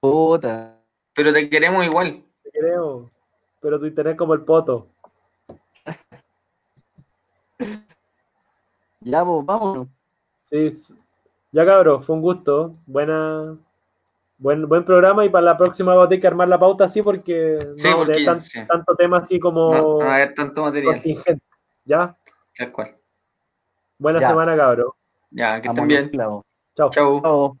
Puta. 0.00 0.80
Pero 1.14 1.32
te 1.32 1.50
queremos 1.50 1.84
igual. 1.84 2.22
te 2.42 2.50
creo. 2.50 3.10
Pero 3.60 3.78
tu 3.78 3.86
internet 3.86 4.16
como 4.16 4.32
el 4.34 4.42
poto. 4.42 4.86
Ya, 9.00 9.24
pues, 9.24 9.46
vámonos. 9.46 9.88
Sí, 10.50 10.94
ya 11.52 11.64
cabrón, 11.64 12.02
fue 12.04 12.16
un 12.16 12.22
gusto. 12.22 12.74
Buena, 12.86 13.56
buen, 14.38 14.68
buen 14.68 14.84
programa 14.84 15.24
y 15.24 15.28
para 15.28 15.44
la 15.44 15.56
próxima 15.56 15.94
voy 15.94 16.04
a 16.04 16.08
tener 16.08 16.20
que 16.20 16.26
armar 16.26 16.48
la 16.48 16.58
pauta 16.58 16.84
así 16.84 17.02
porque 17.02 17.58
Sí, 17.76 17.88
no 17.90 17.98
porque 17.98 18.18
de 18.20 18.24
tan- 18.24 18.42
sí. 18.42 18.60
tanto 18.66 18.94
tema 18.96 19.18
así 19.18 19.38
como 19.38 19.72
No, 19.72 19.80
no 19.82 19.98
va 19.98 20.12
a 20.12 20.14
haber 20.16 20.34
tanto 20.34 20.62
material. 20.62 20.94
contingente. 20.94 21.44
¿Ya? 21.84 22.16
Tal 22.56 22.72
cual. 22.72 22.94
Buena 23.98 24.20
Ya. 24.20 24.28
semana, 24.28 24.56
cabrón. 24.56 24.90
Ya, 25.30 25.60
que 25.60 25.68
estén 25.68 25.86
bien. 25.88 26.10
Chao. 26.12 26.44
Chau. 26.90 27.20
Chao. 27.22 27.59